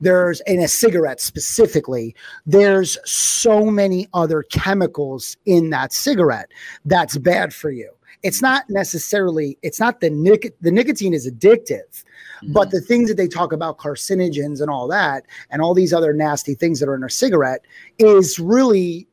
there's 0.00 0.40
in 0.42 0.60
a 0.60 0.68
cigarette 0.68 1.20
specifically 1.20 2.14
there's 2.46 2.98
so 3.04 3.66
many 3.66 4.08
other 4.14 4.42
chemicals 4.44 5.36
in 5.46 5.70
that 5.70 5.92
cigarette 5.92 6.50
that's 6.84 7.18
bad 7.18 7.52
for 7.52 7.70
you 7.70 7.90
it's 8.22 8.42
not 8.42 8.68
necessarily 8.68 9.58
it's 9.62 9.80
not 9.80 10.00
the 10.00 10.10
nic- 10.10 10.54
the 10.60 10.70
nicotine 10.70 11.14
is 11.14 11.30
addictive 11.30 12.04
mm-hmm. 12.42 12.52
but 12.52 12.70
the 12.70 12.80
things 12.80 13.08
that 13.08 13.16
they 13.16 13.28
talk 13.28 13.52
about 13.52 13.78
carcinogens 13.78 14.60
and 14.60 14.70
all 14.70 14.88
that 14.88 15.24
and 15.50 15.62
all 15.62 15.74
these 15.74 15.92
other 15.92 16.12
nasty 16.12 16.54
things 16.54 16.80
that 16.80 16.88
are 16.88 16.94
in 16.94 17.04
a 17.04 17.10
cigarette 17.10 17.64
is 17.98 18.38
really 18.38 19.06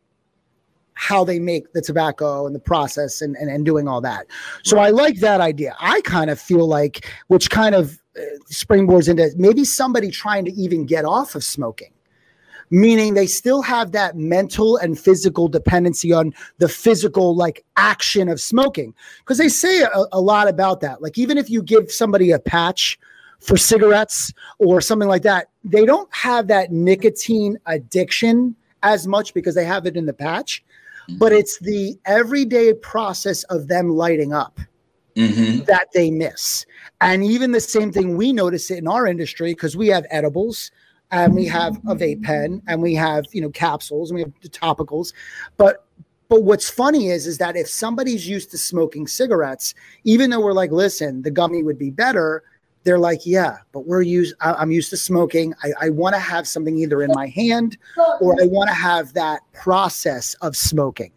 how 0.96 1.24
they 1.24 1.40
make 1.40 1.74
the 1.74 1.82
tobacco 1.82 2.48
and 2.48 2.56
the 2.56 2.60
process 2.60 3.22
and, 3.22 3.36
and, 3.36 3.50
and 3.50 3.66
doing 3.66 3.88
all 3.88 4.02
that. 4.02 4.26
So 4.64 4.78
right. 4.78 4.88
I 4.88 4.90
like 4.90 5.20
that 5.20 5.42
idea. 5.42 5.76
I 5.80 6.02
kind 6.02 6.30
of 6.30 6.40
feel 6.40 6.68
like, 6.68 7.06
which 7.28 7.50
kind 7.50 7.76
of 7.76 8.02
springboards 8.52 9.10
into 9.10 9.30
maybe 9.38 9.64
somebody 9.64 10.12
trying 10.12 10.46
to 10.46 10.52
even 10.54 10.86
get 10.86 11.06
off 11.06 11.36
of 11.36 11.44
smoking. 11.44 11.92
Meaning 12.72 13.14
they 13.14 13.28
still 13.28 13.62
have 13.62 13.92
that 13.92 14.16
mental 14.16 14.78
and 14.78 14.98
physical 14.98 15.48
dependency 15.48 16.12
on 16.12 16.34
the 16.58 16.68
physical 16.68 17.36
like 17.36 17.64
action 17.78 18.28
of 18.28 18.42
smoking. 18.42 18.94
Because 19.20 19.38
they 19.38 19.50
say 19.50 19.82
a, 19.82 20.06
a, 20.12 20.20
lot 20.20 20.48
about 20.48 20.82
that. 20.82 21.00
Like 21.00 21.18
even 21.18 21.38
if 21.38 21.48
you 21.48 21.62
give 21.62 21.92
somebody 21.92 22.32
a 22.32 22.40
patch 22.40 22.98
for 23.40 23.56
cigarettes 23.56 24.34
or 24.58 24.82
something 24.82 25.10
like 25.10 25.22
that 25.22 25.50
they 25.64 25.86
don't 25.86 26.12
have 26.14 26.48
that 26.48 26.72
nicotine 26.72 27.58
addiction 27.68 28.56
as 28.82 29.08
much 29.08 29.34
because 29.34 29.54
they 29.56 29.66
have 29.66 29.86
it 29.86 29.98
in 29.98 30.06
the 30.06 30.14
patch. 30.14 30.64
But 31.20 31.32
mm-hmm. 31.32 31.40
it's 31.40 31.60
the 31.60 32.00
everyday 32.06 32.74
process 32.74 33.44
of 33.46 33.68
them 33.68 33.90
lighting 33.90 34.34
up 34.34 34.60
mm-hmm. 35.16 35.64
that 35.66 35.88
they 35.94 36.12
miss. 36.12 36.66
And 37.02 37.24
even 37.24 37.52
the 37.52 37.60
same 37.60 37.92
thing 37.92 38.18
we 38.18 38.34
notice 38.34 38.72
it 38.72 38.78
in 38.78 38.88
our 38.88 39.08
industry 39.08 39.54
because 39.54 39.76
we 39.76 39.88
have 39.88 40.06
edibles 40.10 40.72
and 41.12 41.36
we 41.36 41.46
have 41.46 41.78
a 41.88 41.96
vape 41.96 42.24
pen 42.24 42.62
and 42.68 42.82
we 42.82 42.96
have 42.96 43.26
you 43.32 43.42
know 43.42 43.50
capsules 43.50 44.10
and 44.10 44.16
we 44.16 44.22
have 44.22 44.34
the 44.42 44.50
topicals, 44.50 45.14
but 45.58 45.86
but 46.28 46.44
what's 46.44 46.70
funny 46.70 47.10
is 47.10 47.28
is 47.28 47.38
that 47.38 47.56
if 47.56 47.70
somebody's 47.70 48.28
used 48.28 48.52
to 48.52 48.58
smoking 48.58 49.08
cigarettes, 49.08 49.76
even 50.04 50.30
though 50.30 50.40
we're 50.40 50.54
like, 50.54 50.72
listen, 50.72 51.22
the 51.22 51.32
gummy 51.32 51.62
would 51.62 51.78
be 51.78 51.92
better, 51.92 52.44
they're 52.84 53.00
like, 53.00 53.26
yeah, 53.26 53.58
but 53.72 53.86
we're 53.86 54.02
used. 54.02 54.36
I, 54.42 54.62
am 54.62 54.72
used 54.72 54.90
to 54.92 54.98
smoking. 54.98 55.54
I, 55.64 55.72
I 55.82 55.90
want 55.90 56.16
to 56.16 56.20
have 56.20 56.48
something 56.48 56.78
either 56.78 57.04
in 57.04 57.12
my 57.14 57.28
hand 57.28 57.78
or 58.22 58.36
I 58.42 58.46
want 58.46 58.70
to 58.70 58.76
have 58.76 59.14
that 59.14 59.42
process 59.54 60.36
of 60.36 60.56
smoking 60.56 61.12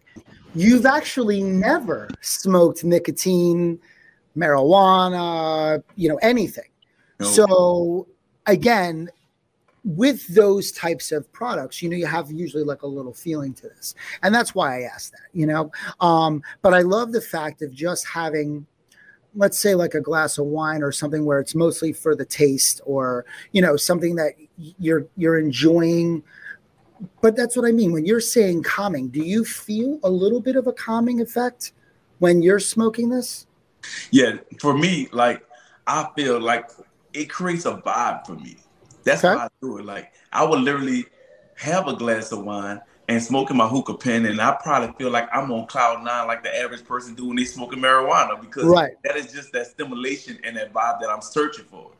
you've 0.54 0.86
actually 0.86 1.42
never 1.42 2.08
smoked 2.20 2.84
nicotine, 2.84 3.78
marijuana, 4.36 5.82
you 5.96 6.08
know, 6.08 6.16
anything. 6.16 6.68
Nope. 7.20 7.30
So 7.30 8.06
again, 8.46 9.08
with 9.84 10.26
those 10.28 10.72
types 10.72 11.12
of 11.12 11.30
products, 11.32 11.82
you 11.82 11.88
know, 11.88 11.96
you 11.96 12.06
have 12.06 12.30
usually 12.30 12.64
like 12.64 12.82
a 12.82 12.86
little 12.86 13.14
feeling 13.14 13.54
to 13.54 13.68
this. 13.68 13.94
And 14.22 14.34
that's 14.34 14.54
why 14.54 14.78
I 14.78 14.82
asked 14.82 15.12
that, 15.12 15.28
you 15.32 15.46
know. 15.46 15.70
Um, 16.00 16.42
but 16.62 16.74
I 16.74 16.80
love 16.80 17.12
the 17.12 17.20
fact 17.20 17.62
of 17.62 17.72
just 17.72 18.06
having 18.06 18.66
let's 19.34 19.58
say 19.58 19.74
like 19.74 19.94
a 19.94 20.00
glass 20.00 20.38
of 20.38 20.46
wine 20.46 20.82
or 20.82 20.90
something 20.90 21.24
where 21.24 21.38
it's 21.38 21.54
mostly 21.54 21.92
for 21.92 22.16
the 22.16 22.24
taste 22.24 22.80
or 22.84 23.24
you 23.52 23.60
know 23.60 23.76
something 23.76 24.16
that 24.16 24.32
you're 24.56 25.06
you're 25.16 25.38
enjoying 25.38 26.22
but 27.20 27.36
that's 27.36 27.56
what 27.56 27.66
I 27.66 27.72
mean. 27.72 27.92
When 27.92 28.04
you're 28.04 28.20
saying 28.20 28.62
calming, 28.62 29.08
do 29.08 29.20
you 29.20 29.44
feel 29.44 29.98
a 30.02 30.10
little 30.10 30.40
bit 30.40 30.56
of 30.56 30.66
a 30.66 30.72
calming 30.72 31.20
effect 31.20 31.72
when 32.18 32.42
you're 32.42 32.60
smoking 32.60 33.08
this? 33.08 33.46
Yeah, 34.10 34.36
for 34.60 34.76
me, 34.76 35.08
like 35.12 35.42
I 35.86 36.08
feel 36.16 36.40
like 36.40 36.70
it 37.12 37.30
creates 37.30 37.64
a 37.64 37.76
vibe 37.76 38.26
for 38.26 38.34
me. 38.34 38.56
That's 39.04 39.24
okay. 39.24 39.34
why 39.36 39.44
I 39.44 39.48
do 39.60 39.78
it. 39.78 39.84
Like 39.84 40.12
I 40.32 40.44
would 40.44 40.60
literally 40.60 41.06
have 41.56 41.88
a 41.88 41.94
glass 41.94 42.32
of 42.32 42.44
wine 42.44 42.80
and 43.08 43.22
smoking 43.22 43.56
my 43.56 43.66
hookah 43.66 43.94
pen, 43.94 44.26
and 44.26 44.40
I 44.40 44.56
probably 44.62 44.92
feel 44.98 45.10
like 45.10 45.28
I'm 45.32 45.50
on 45.50 45.66
cloud 45.66 46.04
nine, 46.04 46.26
like 46.26 46.42
the 46.42 46.54
average 46.54 46.84
person 46.84 47.14
do 47.14 47.26
when 47.28 47.36
they 47.36 47.44
smoking 47.44 47.80
marijuana, 47.80 48.38
because 48.40 48.64
right. 48.64 48.92
that 49.04 49.16
is 49.16 49.32
just 49.32 49.52
that 49.52 49.66
stimulation 49.66 50.38
and 50.44 50.56
that 50.56 50.72
vibe 50.72 51.00
that 51.00 51.08
I'm 51.08 51.22
searching 51.22 51.64
for. 51.64 51.90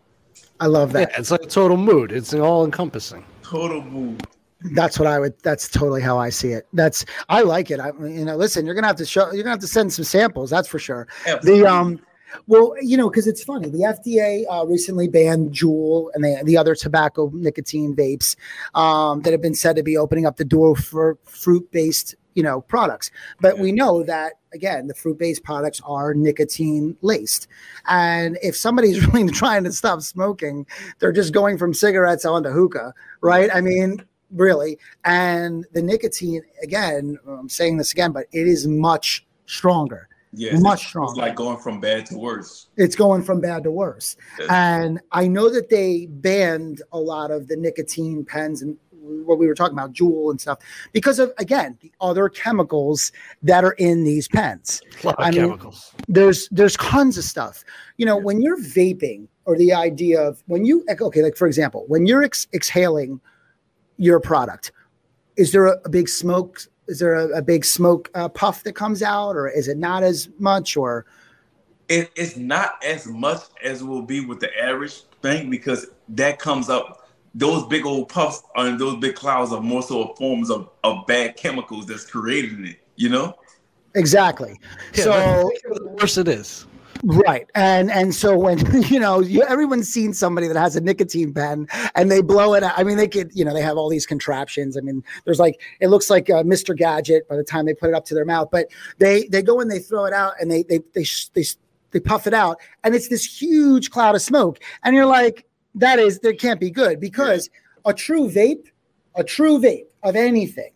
I 0.61 0.67
love 0.67 0.93
that. 0.93 1.11
Yeah, 1.11 1.19
it's 1.19 1.31
like 1.31 1.43
a 1.43 1.47
total 1.47 1.77
mood. 1.77 2.13
It's 2.13 2.35
all 2.35 2.65
encompassing. 2.65 3.25
Total 3.43 3.83
mood. 3.83 4.27
That's 4.61 4.99
what 4.99 5.07
I 5.07 5.19
would. 5.19 5.35
That's 5.43 5.69
totally 5.69 6.03
how 6.03 6.19
I 6.19 6.31
see 6.31 6.49
it. 6.49 6.67
That's 6.73 7.05
I 7.29 7.43
like 7.43 7.71
it. 7.71 7.79
I 7.79 7.89
you 8.01 8.25
know, 8.25 8.37
listen, 8.37 8.67
you're 8.67 8.75
gonna 8.75 8.89
have 8.89 8.97
to 8.97 9.07
show. 9.07 9.31
You're 9.33 9.45
gonna 9.45 9.55
have 9.55 9.61
to 9.61 9.69
send 9.69 9.93
some 9.93 10.05
samples. 10.05 10.51
That's 10.51 10.67
for 10.67 10.79
sure. 10.79 11.07
Absolutely. 11.27 11.63
The 11.63 11.71
um, 11.71 12.01
well, 12.47 12.75
you 12.81 12.97
know, 12.97 13.09
because 13.09 13.27
it's 13.27 13.43
funny. 13.43 13.69
The 13.69 13.79
FDA 13.79 14.45
uh, 14.51 14.67
recently 14.67 15.09
banned 15.09 15.53
Juul 15.53 16.09
and 16.15 16.25
the, 16.25 16.43
the 16.45 16.57
other 16.57 16.75
tobacco 16.75 17.31
nicotine 17.33 17.95
vapes 17.95 18.37
um, 18.75 19.23
that 19.23 19.33
have 19.33 19.41
been 19.41 19.55
said 19.55 19.77
to 19.77 19.83
be 19.83 19.97
opening 19.97 20.27
up 20.27 20.37
the 20.37 20.45
door 20.45 20.77
for 20.77 21.19
fruit 21.25 21.71
based, 21.71 22.15
you 22.35 22.43
know, 22.43 22.61
products. 22.63 23.11
But 23.41 23.57
yeah. 23.57 23.63
we 23.63 23.73
know 23.73 24.03
that 24.03 24.35
again, 24.53 24.89
the 24.89 24.95
fruit 24.95 25.19
based 25.19 25.45
products 25.45 25.81
are 25.85 26.15
nicotine 26.15 26.97
laced, 27.01 27.49
and 27.87 28.39
if 28.43 28.57
somebody's 28.57 29.07
really 29.13 29.31
trying 29.31 29.65
to 29.65 29.73
stop 29.73 30.03
smoking, 30.03 30.67
they're 30.99 31.13
just 31.13 31.33
going 31.33 31.59
from 31.59 31.73
cigarettes 31.73 32.25
onto 32.25 32.51
hookah, 32.51 32.93
right? 33.21 33.51
I 33.55 33.61
mean, 33.61 34.05
really. 34.31 34.79
And 35.05 35.67
the 35.73 35.83
nicotine, 35.83 36.43
again, 36.63 37.19
I'm 37.27 37.49
saying 37.49 37.77
this 37.79 37.93
again, 37.93 38.13
but 38.13 38.27
it 38.33 38.47
is 38.47 38.67
much 38.67 39.27
stronger. 39.47 40.09
Yeah, 40.33 40.59
much 40.59 40.89
stronger. 40.89 41.13
It's 41.13 41.19
like 41.19 41.35
going 41.35 41.57
from 41.57 41.81
bad 41.81 42.05
to 42.07 42.19
worse. 42.19 42.69
It's 42.77 42.95
going 42.95 43.23
from 43.23 43.41
bad 43.41 43.63
to 43.65 43.71
worse. 43.71 44.17
Yes. 44.39 44.49
And 44.51 45.01
I 45.11 45.27
know 45.27 45.49
that 45.49 45.71
they 45.71 46.07
banned 46.07 46.83
a 46.93 46.99
lot 46.99 47.31
of 47.31 47.49
the 47.49 47.57
nicotine 47.57 48.27
pens 48.27 48.61
and 48.61 48.77
what 49.01 49.39
we 49.39 49.47
were 49.47 49.55
talking 49.55 49.73
about, 49.73 49.95
Juul 49.95 50.31
and 50.31 50.39
stuff, 50.39 50.59
because 50.93 51.19
of 51.19 51.33
again 51.39 51.79
the 51.81 51.91
other 52.01 52.29
chemicals 52.29 53.11
that 53.43 53.65
are 53.65 53.73
in 53.73 54.05
these 54.05 54.29
pens. 54.29 54.83
A 55.03 55.07
lot 55.07 55.19
of 55.19 55.25
I 55.25 55.33
chemicals. 55.33 55.93
There's 56.09 56.47
there's 56.51 56.77
tons 56.77 57.17
of 57.17 57.25
stuff. 57.25 57.65
You 57.97 58.05
know, 58.05 58.17
when 58.17 58.43
you're 58.43 58.61
vaping, 58.61 59.29
or 59.47 59.57
the 59.57 59.73
idea 59.73 60.21
of 60.21 60.43
when 60.47 60.67
you 60.67 60.85
okay, 60.89 61.23
like 61.23 61.37
for 61.37 61.47
example, 61.47 61.85
when 61.89 62.07
you're 62.07 62.23
ex- 62.23 62.49
exhaling 62.53 63.19
your 63.99 64.21
product. 64.21 64.73
Is 65.37 65.53
there 65.53 65.67
a, 65.67 65.79
a 65.85 65.89
big 65.89 66.09
smoke 66.09 66.61
is 66.89 66.99
there 66.99 67.15
a, 67.15 67.39
a 67.39 67.43
big 67.43 67.65
smoke 67.65 68.11
uh, 68.15 68.29
puff 68.29 68.65
that 68.65 68.73
comes 68.73 69.03
out, 69.03 69.37
or 69.37 69.47
is 69.47 69.69
it 69.69 69.77
not 69.77 70.03
as 70.03 70.31
much, 70.39 70.77
or 70.77 71.05
it, 71.89 72.11
it's 72.17 72.37
not 72.37 72.83
as 72.83 73.07
much 73.07 73.43
as 73.63 73.85
will 73.85 74.03
be 74.03 74.25
with 74.25 74.41
the 74.41 74.51
average 74.59 75.03
thing 75.23 75.51
because 75.51 75.87
that 76.09 76.39
comes 76.39 76.69
up. 76.69 77.05
Those 77.35 77.67
big 77.67 77.85
old 77.85 78.09
puffs 78.09 78.43
and 78.57 78.81
those 78.81 78.97
big 78.97 79.15
clouds 79.15 79.53
are 79.53 79.61
more 79.61 79.83
so 79.83 80.15
forms 80.15 80.51
of, 80.51 80.71
of 80.83 81.07
bad 81.07 81.37
chemicals 81.37 81.87
that's 81.87 82.07
created 82.07 82.55
in 82.55 82.65
it. 82.65 82.81
You 82.97 83.11
know. 83.11 83.35
Exactly. 83.95 84.59
Yeah, 84.95 85.05
so 85.05 85.51
the 85.65 85.89
worse 86.01 86.17
it 86.17 86.29
is. 86.29 86.67
Right. 87.05 87.49
And 87.55 87.91
and 87.91 88.15
so 88.15 88.37
when 88.37 88.59
you 88.89 88.99
know, 88.99 89.21
you, 89.21 89.43
everyone's 89.45 89.89
seen 89.89 90.13
somebody 90.13 90.49
that 90.49 90.57
has 90.57 90.77
a 90.77 90.81
nicotine 90.81 91.33
pen 91.33 91.69
and 91.95 92.11
they 92.11 92.21
blow 92.21 92.55
it 92.55 92.63
out. 92.63 92.73
I 92.77 92.85
mean, 92.85 92.97
they 92.97 93.09
could, 93.09 93.31
you 93.35 93.45
know, 93.45 93.55
they 93.55 93.63
have 93.63 93.77
all 93.77 93.89
these 93.89 94.07
contraptions. 94.07 94.77
I 94.77 94.81
mean, 94.81 95.05
there's 95.25 95.39
like 95.39 95.61
it 95.81 95.89
looks 95.89 96.11
like 96.11 96.31
uh, 96.31 96.43
Mr. 96.43 96.77
Gadget 96.77 97.29
by 97.29 97.37
the 97.37 97.45
time 97.45 97.67
they 97.67 97.75
put 97.75 97.89
it 97.89 97.95
up 97.95 98.05
to 98.07 98.15
their 98.15 98.25
mouth, 98.25 98.49
but 98.51 98.69
they 98.99 99.27
they 99.29 99.43
go 99.43 99.61
and 99.61 99.71
they 99.71 99.79
throw 99.79 100.05
it 100.05 100.13
out 100.13 100.35
and 100.41 100.51
they 100.51 100.63
they 100.65 100.81
they 100.95 101.05
they, 101.35 101.45
they 101.91 102.01
puff 102.01 102.27
it 102.27 102.35
out 102.35 102.59
and 102.85 102.95
it's 102.95 103.09
this 103.09 103.25
huge 103.25 103.91
cloud 103.91 104.15
of 104.15 104.23
smoke. 104.23 104.59
And 104.83 104.95
you're 104.95 105.07
like, 105.07 105.47
that 105.75 105.99
is 105.99 106.19
that 106.21 106.39
can't 106.41 106.61
be 106.61 106.71
good 106.71 107.01
because 107.01 107.49
a 107.85 107.95
true 107.95 108.29
vape, 108.29 108.67
a 109.15 109.25
true 109.25 109.59
vape 109.59 109.87
of 110.03 110.17
anything 110.17 110.73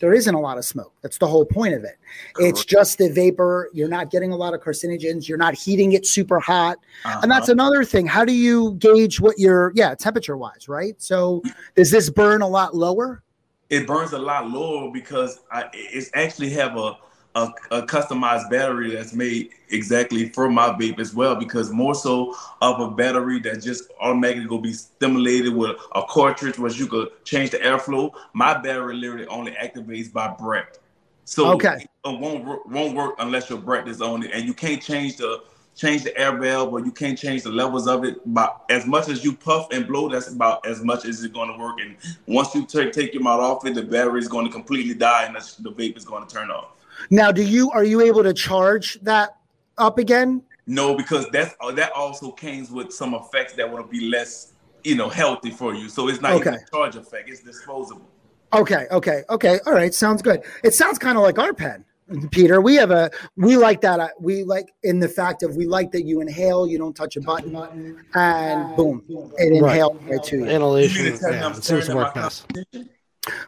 there 0.00 0.12
isn't 0.12 0.34
a 0.34 0.40
lot 0.40 0.58
of 0.58 0.64
smoke. 0.64 0.92
That's 1.02 1.18
the 1.18 1.26
whole 1.26 1.44
point 1.44 1.74
of 1.74 1.84
it. 1.84 1.98
It's 2.38 2.64
just 2.64 2.98
the 2.98 3.10
vapor. 3.10 3.70
You're 3.72 3.88
not 3.88 4.10
getting 4.10 4.32
a 4.32 4.36
lot 4.36 4.54
of 4.54 4.60
carcinogens. 4.60 5.28
You're 5.28 5.38
not 5.38 5.54
heating 5.54 5.92
it 5.92 6.06
super 6.06 6.38
hot. 6.38 6.78
Uh-huh. 7.04 7.20
And 7.22 7.30
that's 7.30 7.48
another 7.48 7.84
thing. 7.84 8.06
How 8.06 8.24
do 8.24 8.32
you 8.32 8.74
gauge 8.74 9.20
what 9.20 9.38
your, 9.38 9.72
yeah, 9.74 9.94
temperature 9.94 10.36
wise, 10.36 10.68
right? 10.68 10.94
So 11.00 11.42
does 11.74 11.90
this 11.90 12.10
burn 12.10 12.42
a 12.42 12.48
lot 12.48 12.74
lower? 12.74 13.22
It 13.70 13.86
burns 13.86 14.12
a 14.12 14.18
lot 14.18 14.50
lower 14.50 14.92
because 14.92 15.40
I, 15.50 15.68
it's 15.72 16.10
actually 16.14 16.50
have 16.50 16.76
a, 16.76 16.98
a, 17.36 17.52
a, 17.70 17.82
customized 17.82 18.48
battery 18.48 18.92
that's 18.92 19.12
made 19.12 19.50
exactly 19.68 20.30
for 20.30 20.48
my 20.48 20.70
vape 20.70 20.98
as 20.98 21.14
well 21.14 21.36
because 21.36 21.70
more 21.70 21.94
so 21.94 22.34
of 22.62 22.80
a 22.80 22.90
battery 22.90 23.38
that 23.40 23.62
just 23.62 23.90
automatically 24.00 24.46
will 24.46 24.58
be 24.58 24.72
stimulated 24.72 25.54
with 25.54 25.76
a 25.94 26.02
cartridge 26.08 26.58
where 26.58 26.72
you 26.72 26.86
could 26.86 27.08
change 27.24 27.50
the 27.50 27.58
airflow 27.58 28.10
my 28.32 28.54
battery 28.54 28.96
literally 28.96 29.26
only 29.26 29.52
activates 29.52 30.10
by 30.10 30.28
breath 30.28 30.78
so 31.26 31.52
okay. 31.52 31.76
it 31.76 31.88
won't, 32.20 32.66
won't 32.68 32.94
work 32.94 33.14
unless 33.18 33.50
your 33.50 33.58
breath 33.58 33.86
is 33.86 34.00
on 34.00 34.22
it 34.22 34.30
and 34.32 34.46
you 34.46 34.54
can't 34.54 34.80
change 34.80 35.16
the 35.16 35.42
change 35.74 36.04
the 36.04 36.18
air 36.18 36.38
valve 36.38 36.72
or 36.72 36.80
you 36.80 36.90
can't 36.90 37.18
change 37.18 37.42
the 37.42 37.50
levels 37.50 37.86
of 37.86 38.02
it 38.02 38.18
but 38.32 38.64
as 38.70 38.86
much 38.86 39.10
as 39.10 39.22
you 39.22 39.34
puff 39.34 39.66
and 39.72 39.86
blow 39.86 40.08
that's 40.08 40.32
about 40.32 40.64
as 40.66 40.82
much 40.82 41.04
as 41.04 41.22
it's 41.22 41.34
going 41.34 41.52
to 41.52 41.58
work 41.58 41.78
and 41.82 41.96
once 42.26 42.54
you 42.54 42.64
take, 42.64 42.92
take 42.92 43.12
your 43.12 43.22
mouth 43.22 43.40
off 43.40 43.66
it 43.66 43.74
the 43.74 43.82
battery 43.82 44.20
is 44.20 44.28
going 44.28 44.46
to 44.46 44.50
completely 44.50 44.94
die 44.94 45.24
and 45.24 45.36
the 45.36 45.70
vape 45.70 45.98
is 45.98 46.04
going 46.06 46.26
to 46.26 46.34
turn 46.34 46.50
off 46.50 46.75
now, 47.10 47.32
do 47.32 47.42
you 47.42 47.70
are 47.70 47.84
you 47.84 48.00
able 48.00 48.22
to 48.22 48.32
charge 48.32 48.98
that 49.02 49.36
up 49.78 49.98
again? 49.98 50.42
No, 50.66 50.96
because 50.96 51.26
that's 51.32 51.54
uh, 51.60 51.72
that 51.72 51.92
also 51.92 52.32
comes 52.32 52.70
with 52.70 52.92
some 52.92 53.14
effects 53.14 53.52
that 53.54 53.70
would 53.70 53.88
be 53.90 54.08
less, 54.08 54.52
you 54.84 54.96
know, 54.96 55.08
healthy 55.08 55.50
for 55.50 55.74
you. 55.74 55.88
So 55.88 56.08
it's 56.08 56.20
not 56.20 56.32
okay. 56.32 56.50
even 56.50 56.54
a 56.54 56.70
charge 56.70 56.96
effect; 56.96 57.28
it's 57.28 57.42
disposable. 57.42 58.08
Okay, 58.52 58.86
okay, 58.90 59.22
okay. 59.30 59.60
All 59.66 59.72
right, 59.72 59.92
sounds 59.92 60.22
good. 60.22 60.42
It 60.64 60.74
sounds 60.74 60.98
kind 60.98 61.16
of 61.16 61.22
like 61.22 61.38
our 61.38 61.52
pen. 61.52 61.84
Peter, 62.30 62.60
we 62.60 62.76
have 62.76 62.90
a 62.90 63.10
we 63.36 63.56
like 63.56 63.80
that. 63.80 64.00
Uh, 64.00 64.08
we 64.20 64.44
like 64.44 64.72
in 64.82 65.00
the 65.00 65.08
fact 65.08 65.42
of 65.42 65.56
we 65.56 65.66
like 65.66 65.90
that 65.92 66.02
you 66.02 66.20
inhale, 66.20 66.66
you 66.66 66.78
don't 66.78 66.94
touch 66.94 67.16
a 67.16 67.20
button, 67.20 68.04
and 68.14 68.76
boom, 68.76 69.02
it 69.38 69.52
inhales 69.52 69.96
right 70.02 70.22
to 70.24 70.36
you. 70.36 70.46
Inhalation. 70.46 71.18
Yeah, 71.22 71.50
it 71.50 71.64
seems 71.64 71.86
to 71.86 71.96
work 71.96 72.14
best. 72.14 72.46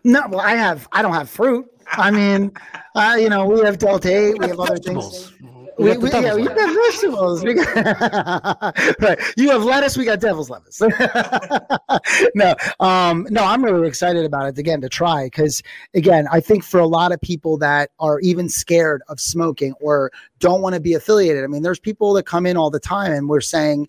No, 0.05 0.27
well, 0.29 0.41
I 0.41 0.55
have. 0.55 0.89
I 0.93 1.03
don't 1.03 1.13
have 1.15 1.29
fruit. 1.31 1.67
I 1.93 2.11
mean, 2.11 2.53
uh, 2.95 3.17
you 3.19 3.29
know, 3.29 3.47
we 3.47 3.61
have 3.65 3.79
Delta 3.79 4.09
8, 4.15 4.39
we 4.39 4.47
have 4.49 4.61
other 4.61 4.77
things. 4.77 5.33
We, 5.79 5.97
we, 5.97 6.11
yeah, 6.11 6.35
we 6.35 6.45
got 6.45 6.91
vegetables. 6.91 7.45
We 7.45 7.55
got, 7.55 7.77
right. 9.01 9.19
You 9.37 9.51
have 9.51 9.63
lettuce. 9.63 9.97
We 9.97 10.05
got 10.05 10.19
devil's 10.19 10.51
lettuce. 10.51 10.81
no, 12.35 12.55
um, 12.81 13.29
no, 13.31 13.45
I'm 13.45 13.65
really 13.65 13.87
excited 13.87 14.25
about 14.25 14.49
it 14.49 14.59
again 14.59 14.81
to 14.81 14.89
try 14.89 15.27
because 15.27 15.63
again, 15.95 16.27
I 16.33 16.41
think 16.41 16.65
for 16.65 16.81
a 16.81 16.87
lot 16.87 17.13
of 17.13 17.21
people 17.21 17.59
that 17.59 17.91
are 18.01 18.19
even 18.21 18.49
scared 18.49 19.03
of 19.09 19.21
smoking 19.21 19.73
or 19.81 20.11
don't 20.41 20.63
want 20.63 20.75
to 20.75 20.81
be 20.81 20.95
affiliated. 20.95 21.45
I 21.45 21.47
mean, 21.47 21.63
there's 21.63 21.79
people 21.79 22.13
that 22.15 22.25
come 22.25 22.45
in 22.45 22.57
all 22.57 22.71
the 22.71 22.81
time 22.81 23.13
and 23.13 23.29
we're 23.29 23.41
saying, 23.41 23.87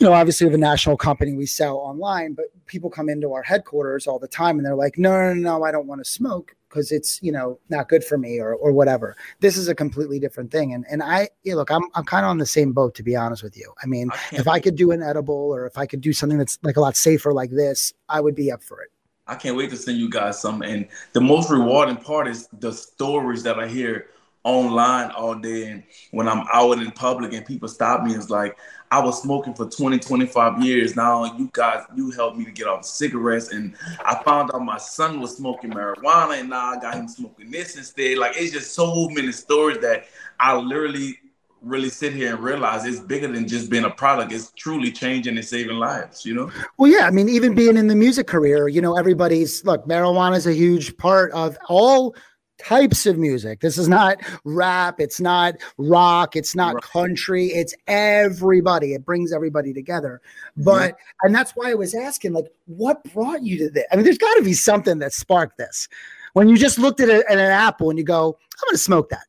you 0.00 0.06
know, 0.06 0.12
obviously 0.12 0.46
have 0.46 0.54
a 0.54 0.58
national 0.58 0.96
company 0.96 1.32
we 1.32 1.46
sell 1.46 1.76
online, 1.76 2.32
but 2.34 2.46
people 2.66 2.90
come 2.90 3.08
into 3.08 3.32
our 3.32 3.42
headquarters 3.42 4.08
all 4.08 4.18
the 4.18 4.28
time 4.28 4.56
and 4.56 4.66
they're 4.66 4.74
like, 4.74 4.98
no, 4.98 5.10
no, 5.10 5.34
no, 5.34 5.58
no 5.58 5.64
I 5.64 5.70
don't 5.70 5.86
want 5.86 6.04
to 6.04 6.10
smoke 6.10 6.56
because 6.68 6.92
it's 6.92 7.20
you 7.22 7.32
know 7.32 7.58
not 7.68 7.88
good 7.88 8.04
for 8.04 8.18
me 8.18 8.38
or 8.38 8.54
or 8.54 8.72
whatever. 8.72 9.16
This 9.40 9.56
is 9.56 9.68
a 9.68 9.74
completely 9.74 10.18
different 10.18 10.50
thing. 10.50 10.72
And 10.72 10.84
and 10.90 11.02
I 11.02 11.28
yeah, 11.42 11.54
look, 11.54 11.70
I'm 11.70 11.82
I'm 11.94 12.04
kind 12.04 12.24
of 12.24 12.30
on 12.30 12.38
the 12.38 12.46
same 12.46 12.72
boat 12.72 12.94
to 12.96 13.02
be 13.02 13.16
honest 13.16 13.42
with 13.42 13.56
you. 13.56 13.72
I 13.82 13.86
mean, 13.86 14.10
I 14.12 14.18
if 14.32 14.48
I 14.48 14.60
could 14.60 14.76
do 14.76 14.90
an 14.90 15.02
edible 15.02 15.34
or 15.34 15.66
if 15.66 15.78
I 15.78 15.86
could 15.86 16.00
do 16.00 16.12
something 16.12 16.38
that's 16.38 16.58
like 16.62 16.76
a 16.76 16.80
lot 16.80 16.96
safer 16.96 17.32
like 17.32 17.50
this, 17.50 17.92
I 18.08 18.20
would 18.20 18.34
be 18.34 18.50
up 18.50 18.62
for 18.62 18.80
it. 18.82 18.90
I 19.26 19.34
can't 19.34 19.56
wait 19.56 19.70
to 19.70 19.76
send 19.76 19.98
you 19.98 20.08
guys 20.08 20.40
some. 20.40 20.62
And 20.62 20.88
the 21.12 21.20
most 21.20 21.50
rewarding 21.50 21.96
part 21.96 22.26
is 22.26 22.48
the 22.60 22.72
stories 22.72 23.42
that 23.42 23.58
I 23.58 23.68
hear 23.68 24.06
online 24.48 25.10
all 25.10 25.34
day 25.34 25.70
and 25.70 25.82
when 26.10 26.28
I'm 26.28 26.46
out 26.52 26.78
in 26.78 26.90
public 26.90 27.32
and 27.32 27.44
people 27.44 27.68
stop 27.68 28.02
me, 28.02 28.14
it's 28.14 28.30
like 28.30 28.56
I 28.90 29.00
was 29.00 29.20
smoking 29.22 29.54
for 29.54 29.68
20, 29.68 29.98
25 29.98 30.64
years. 30.64 30.96
Now 30.96 31.36
you 31.36 31.50
guys, 31.52 31.84
you 31.94 32.10
helped 32.10 32.38
me 32.38 32.44
to 32.46 32.50
get 32.50 32.66
off 32.66 32.84
cigarettes. 32.84 33.52
And 33.52 33.74
I 34.04 34.20
found 34.24 34.50
out 34.54 34.62
my 34.62 34.78
son 34.78 35.20
was 35.20 35.36
smoking 35.36 35.70
marijuana 35.70 36.40
and 36.40 36.50
now 36.50 36.72
I 36.72 36.80
got 36.80 36.94
him 36.94 37.08
smoking 37.08 37.50
this 37.50 37.76
instead. 37.76 38.18
Like 38.18 38.36
it's 38.36 38.52
just 38.52 38.74
so 38.74 39.08
many 39.10 39.32
stories 39.32 39.78
that 39.80 40.06
I 40.40 40.56
literally 40.56 41.18
really 41.60 41.90
sit 41.90 42.12
here 42.12 42.34
and 42.34 42.42
realize 42.42 42.84
it's 42.84 43.00
bigger 43.00 43.28
than 43.28 43.46
just 43.46 43.70
being 43.70 43.84
a 43.84 43.90
product. 43.90 44.32
It's 44.32 44.52
truly 44.52 44.92
changing 44.92 45.36
and 45.36 45.44
saving 45.44 45.76
lives, 45.76 46.24
you 46.24 46.34
know? 46.34 46.50
Well, 46.76 46.90
yeah. 46.90 47.06
I 47.06 47.10
mean, 47.10 47.28
even 47.28 47.54
being 47.54 47.76
in 47.76 47.88
the 47.88 47.96
music 47.96 48.26
career, 48.26 48.68
you 48.68 48.80
know, 48.80 48.96
everybody's 48.96 49.64
look, 49.64 49.86
marijuana 49.86 50.36
is 50.36 50.46
a 50.46 50.54
huge 50.54 50.96
part 50.96 51.32
of 51.32 51.58
all 51.68 52.14
types 52.58 53.06
of 53.06 53.18
music. 53.18 53.60
This 53.60 53.78
is 53.78 53.88
not 53.88 54.18
rap, 54.44 55.00
it's 55.00 55.20
not 55.20 55.54
rock, 55.76 56.36
it's 56.36 56.54
not 56.54 56.74
right. 56.74 56.82
country, 56.82 57.46
it's 57.46 57.74
everybody. 57.86 58.94
It 58.94 59.04
brings 59.04 59.32
everybody 59.32 59.72
together. 59.72 60.20
But 60.56 60.90
yeah. 60.90 60.96
and 61.22 61.34
that's 61.34 61.52
why 61.52 61.70
I 61.70 61.74
was 61.74 61.94
asking 61.94 62.32
like 62.32 62.46
what 62.66 63.02
brought 63.12 63.42
you 63.42 63.58
to 63.58 63.70
this? 63.70 63.84
I 63.90 63.96
mean 63.96 64.04
there's 64.04 64.18
got 64.18 64.34
to 64.34 64.42
be 64.42 64.54
something 64.54 64.98
that 64.98 65.12
sparked 65.12 65.58
this. 65.58 65.88
When 66.34 66.48
you 66.48 66.56
just 66.56 66.78
looked 66.78 67.00
at, 67.00 67.08
a, 67.08 67.24
at 67.30 67.38
an 67.38 67.50
apple 67.50 67.90
and 67.90 67.98
you 67.98 68.04
go, 68.04 68.38
I'm 68.38 68.68
going 68.68 68.74
to 68.74 68.78
smoke 68.78 69.10
that. 69.10 69.24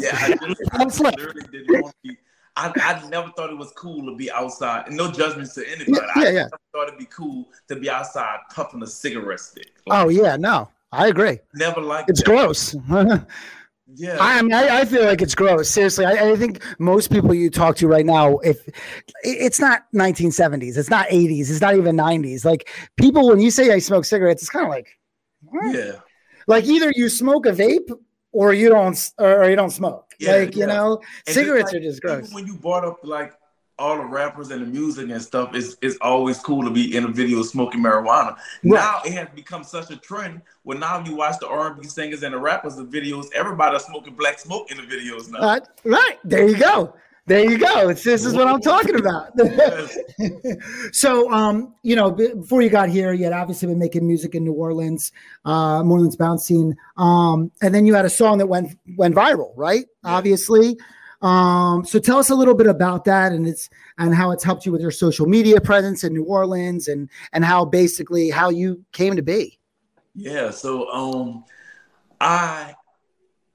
yeah, 0.00 0.20
I, 0.40 0.48
just, 0.48 0.62
I 0.72 0.84
literally 0.84 1.42
to 1.42 2.16
I, 2.56 2.72
I 2.76 3.08
never 3.08 3.30
thought 3.36 3.50
it 3.50 3.56
was 3.58 3.72
cool 3.72 4.04
to 4.06 4.16
be 4.16 4.30
outside. 4.30 4.90
No 4.90 5.10
judgments 5.10 5.54
to 5.54 5.66
anybody. 5.66 6.06
Yeah, 6.16 6.22
I 6.22 6.30
yeah. 6.30 6.48
thought 6.72 6.88
it'd 6.88 6.98
be 6.98 7.06
cool 7.06 7.48
to 7.68 7.76
be 7.76 7.88
outside 7.88 8.38
puffing 8.54 8.82
a 8.82 8.86
cigarette 8.86 9.40
stick. 9.40 9.72
Like, 9.86 10.04
oh 10.04 10.08
yeah, 10.08 10.36
no, 10.36 10.68
I 10.92 11.08
agree. 11.08 11.38
Never 11.54 11.80
like 11.80 12.06
It's 12.08 12.20
that. 12.20 12.26
gross. 12.26 12.74
yeah, 13.94 14.16
I 14.20 14.42
mean, 14.42 14.52
I, 14.52 14.80
I, 14.80 14.84
feel 14.84 15.04
like 15.04 15.22
it's 15.22 15.34
gross. 15.34 15.70
Seriously, 15.70 16.04
I, 16.04 16.32
I, 16.32 16.36
think 16.36 16.62
most 16.78 17.10
people 17.10 17.32
you 17.32 17.50
talk 17.50 17.76
to 17.76 17.88
right 17.88 18.04
now, 18.06 18.38
if 18.38 18.68
it's 19.22 19.60
not 19.60 19.84
1970s, 19.94 20.76
it's 20.76 20.90
not 20.90 21.08
80s, 21.08 21.50
it's 21.50 21.60
not 21.60 21.76
even 21.76 21.96
90s. 21.96 22.44
Like 22.44 22.68
people, 22.96 23.28
when 23.28 23.40
you 23.40 23.50
say 23.50 23.72
I 23.72 23.78
smoke 23.78 24.04
cigarettes, 24.04 24.42
it's 24.42 24.50
kind 24.50 24.66
of 24.66 24.70
like, 24.70 24.98
what? 25.42 25.74
yeah, 25.74 26.00
like 26.46 26.64
either 26.64 26.92
you 26.94 27.08
smoke 27.08 27.46
a 27.46 27.52
vape 27.52 27.90
or 28.32 28.52
you 28.52 28.68
don't, 28.68 29.12
or 29.18 29.48
you 29.48 29.56
don't 29.56 29.70
smoke. 29.70 30.14
Yeah, 30.18 30.36
like 30.36 30.56
you 30.56 30.66
know, 30.66 31.00
and 31.26 31.34
cigarettes 31.34 31.72
like, 31.72 31.80
are 31.80 31.84
just 31.84 32.02
gross. 32.02 32.32
When 32.32 32.46
you 32.46 32.54
brought 32.54 32.84
up 32.84 32.98
like 33.02 33.32
all 33.78 33.96
the 33.96 34.04
rappers 34.04 34.50
and 34.50 34.60
the 34.60 34.66
music 34.66 35.08
and 35.08 35.20
stuff, 35.22 35.54
it's 35.54 35.76
it's 35.80 35.96
always 36.02 36.38
cool 36.38 36.62
to 36.62 36.70
be 36.70 36.94
in 36.94 37.04
a 37.04 37.08
video 37.08 37.42
smoking 37.42 37.82
marijuana. 37.82 38.36
Right. 38.36 38.38
Now 38.62 39.00
it 39.04 39.12
has 39.12 39.28
become 39.34 39.64
such 39.64 39.90
a 39.90 39.96
trend. 39.96 40.42
When 40.62 40.78
now 40.78 41.02
you 41.02 41.16
watch 41.16 41.38
the 41.40 41.48
R&B 41.48 41.88
singers 41.88 42.22
and 42.22 42.34
the 42.34 42.38
rappers, 42.38 42.76
the 42.76 42.84
videos, 42.84 43.28
everybody's 43.34 43.82
smoking 43.84 44.14
black 44.14 44.38
smoke 44.38 44.70
in 44.70 44.76
the 44.76 44.82
videos 44.82 45.30
now. 45.30 45.38
Uh, 45.38 45.60
right 45.84 46.18
there, 46.22 46.46
you 46.46 46.58
go. 46.58 46.94
There 47.30 47.48
you 47.48 47.58
go. 47.58 47.90
It's, 47.90 48.02
this 48.02 48.24
is 48.24 48.34
what 48.34 48.48
I'm 48.48 48.60
talking 48.60 48.96
about. 48.96 49.30
so, 50.92 51.30
um, 51.30 51.72
you 51.84 51.94
know, 51.94 52.10
before 52.10 52.60
you 52.60 52.68
got 52.68 52.88
here, 52.88 53.12
you 53.12 53.22
had 53.22 53.32
obviously 53.32 53.68
been 53.68 53.78
making 53.78 54.04
music 54.04 54.34
in 54.34 54.42
New 54.42 54.52
Orleans, 54.52 55.12
uh, 55.44 55.80
New 55.84 55.92
Orleans 55.92 56.16
bounce 56.16 56.44
scene, 56.44 56.76
um, 56.96 57.52
and 57.62 57.72
then 57.72 57.86
you 57.86 57.94
had 57.94 58.04
a 58.04 58.10
song 58.10 58.38
that 58.38 58.48
went 58.48 58.76
went 58.96 59.14
viral, 59.14 59.52
right? 59.54 59.86
Yeah. 60.04 60.10
Obviously. 60.10 60.76
Um, 61.22 61.84
so 61.84 62.00
tell 62.00 62.18
us 62.18 62.30
a 62.30 62.34
little 62.34 62.54
bit 62.54 62.66
about 62.66 63.04
that 63.04 63.30
and 63.30 63.46
it's 63.46 63.70
and 63.98 64.12
how 64.12 64.32
it's 64.32 64.42
helped 64.42 64.66
you 64.66 64.72
with 64.72 64.80
your 64.80 64.90
social 64.90 65.26
media 65.26 65.60
presence 65.60 66.02
in 66.02 66.12
New 66.12 66.24
Orleans 66.24 66.88
and 66.88 67.08
and 67.32 67.44
how 67.44 67.64
basically 67.64 68.30
how 68.30 68.50
you 68.50 68.84
came 68.90 69.14
to 69.14 69.22
be. 69.22 69.56
Yeah. 70.16 70.50
So 70.50 70.90
um, 70.90 71.44
I 72.20 72.74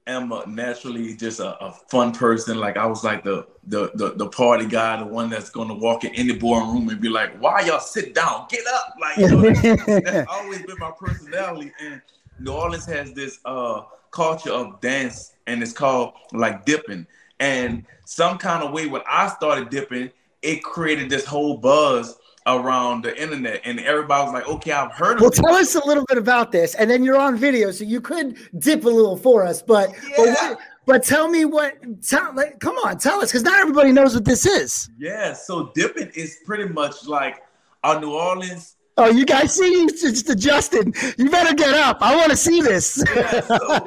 am 0.06 0.32
a, 0.32 0.46
naturally 0.46 1.14
just 1.16 1.40
a, 1.40 1.62
a, 1.62 1.72
fun 1.72 2.12
person. 2.12 2.58
Like 2.58 2.76
I 2.76 2.86
was 2.86 3.02
like 3.04 3.24
the, 3.24 3.46
the 3.66 3.90
the 3.94 4.14
the 4.14 4.28
party 4.28 4.66
guy, 4.66 4.98
the 4.98 5.06
one 5.06 5.28
that's 5.28 5.50
gonna 5.50 5.74
walk 5.74 6.04
in 6.04 6.14
any 6.14 6.34
boring 6.34 6.68
room 6.70 6.88
and 6.88 7.00
be 7.00 7.08
like, 7.08 7.36
"Why 7.40 7.62
y'all 7.62 7.80
sit 7.80 8.14
down? 8.14 8.46
Get 8.48 8.66
up!" 8.66 8.94
Like 9.00 9.16
you 9.16 9.28
know, 9.28 9.40
that's, 9.42 9.86
that's 9.86 10.28
always 10.30 10.62
been 10.62 10.78
my 10.78 10.92
personality. 10.98 11.72
And 11.80 12.00
New 12.38 12.52
Orleans 12.52 12.86
has 12.86 13.12
this 13.12 13.40
uh 13.44 13.82
culture 14.10 14.50
of 14.50 14.80
dance, 14.80 15.32
and 15.46 15.62
it's 15.62 15.72
called 15.72 16.14
like 16.32 16.64
dipping. 16.64 17.06
And 17.40 17.84
some 18.04 18.38
kind 18.38 18.62
of 18.62 18.72
way 18.72 18.86
when 18.86 19.02
I 19.08 19.28
started 19.28 19.70
dipping, 19.70 20.10
it 20.42 20.62
created 20.62 21.10
this 21.10 21.26
whole 21.26 21.58
buzz 21.58 22.16
around 22.46 23.02
the 23.02 23.20
internet, 23.20 23.60
and 23.64 23.80
everybody 23.80 24.24
was 24.24 24.32
like, 24.32 24.48
"Okay, 24.48 24.72
I've 24.72 24.92
heard 24.92 25.16
of." 25.16 25.22
Well, 25.22 25.30
tell 25.30 25.54
us 25.54 25.74
a 25.74 25.84
little 25.86 26.04
bit 26.06 26.18
about 26.18 26.52
this, 26.52 26.74
and 26.74 26.90
then 26.90 27.04
you're 27.04 27.18
on 27.18 27.36
video, 27.36 27.70
so 27.70 27.84
you 27.84 28.00
could 28.00 28.38
dip 28.58 28.84
a 28.84 28.88
little 28.88 29.16
for 29.16 29.44
us. 29.44 29.62
But 29.62 29.90
yeah. 29.90 30.14
but, 30.16 30.28
what, 30.28 30.58
but 30.86 31.02
tell 31.02 31.28
me 31.28 31.44
what. 31.44 31.76
Tell, 32.02 32.34
like, 32.34 32.60
come 32.60 32.76
on, 32.76 32.98
tell 32.98 33.20
us, 33.20 33.30
because 33.30 33.42
not 33.42 33.58
everybody 33.60 33.92
knows 33.92 34.14
what 34.14 34.24
this 34.24 34.46
is. 34.46 34.88
Yeah, 34.98 35.32
so 35.32 35.72
dipping 35.74 36.10
is 36.14 36.38
pretty 36.44 36.68
much 36.72 37.06
like 37.06 37.42
our 37.82 38.00
New 38.00 38.12
Orleans. 38.12 38.76
Oh, 38.98 39.10
you 39.10 39.26
guys 39.26 39.54
see, 39.54 39.64
it's 39.64 40.22
Justin. 40.36 40.94
You 41.18 41.30
better 41.30 41.54
get 41.54 41.74
up. 41.74 41.98
I 42.00 42.16
want 42.16 42.30
to 42.30 42.36
see 42.36 42.62
this. 42.62 43.04
Yeah, 43.14 43.40
so 43.40 43.86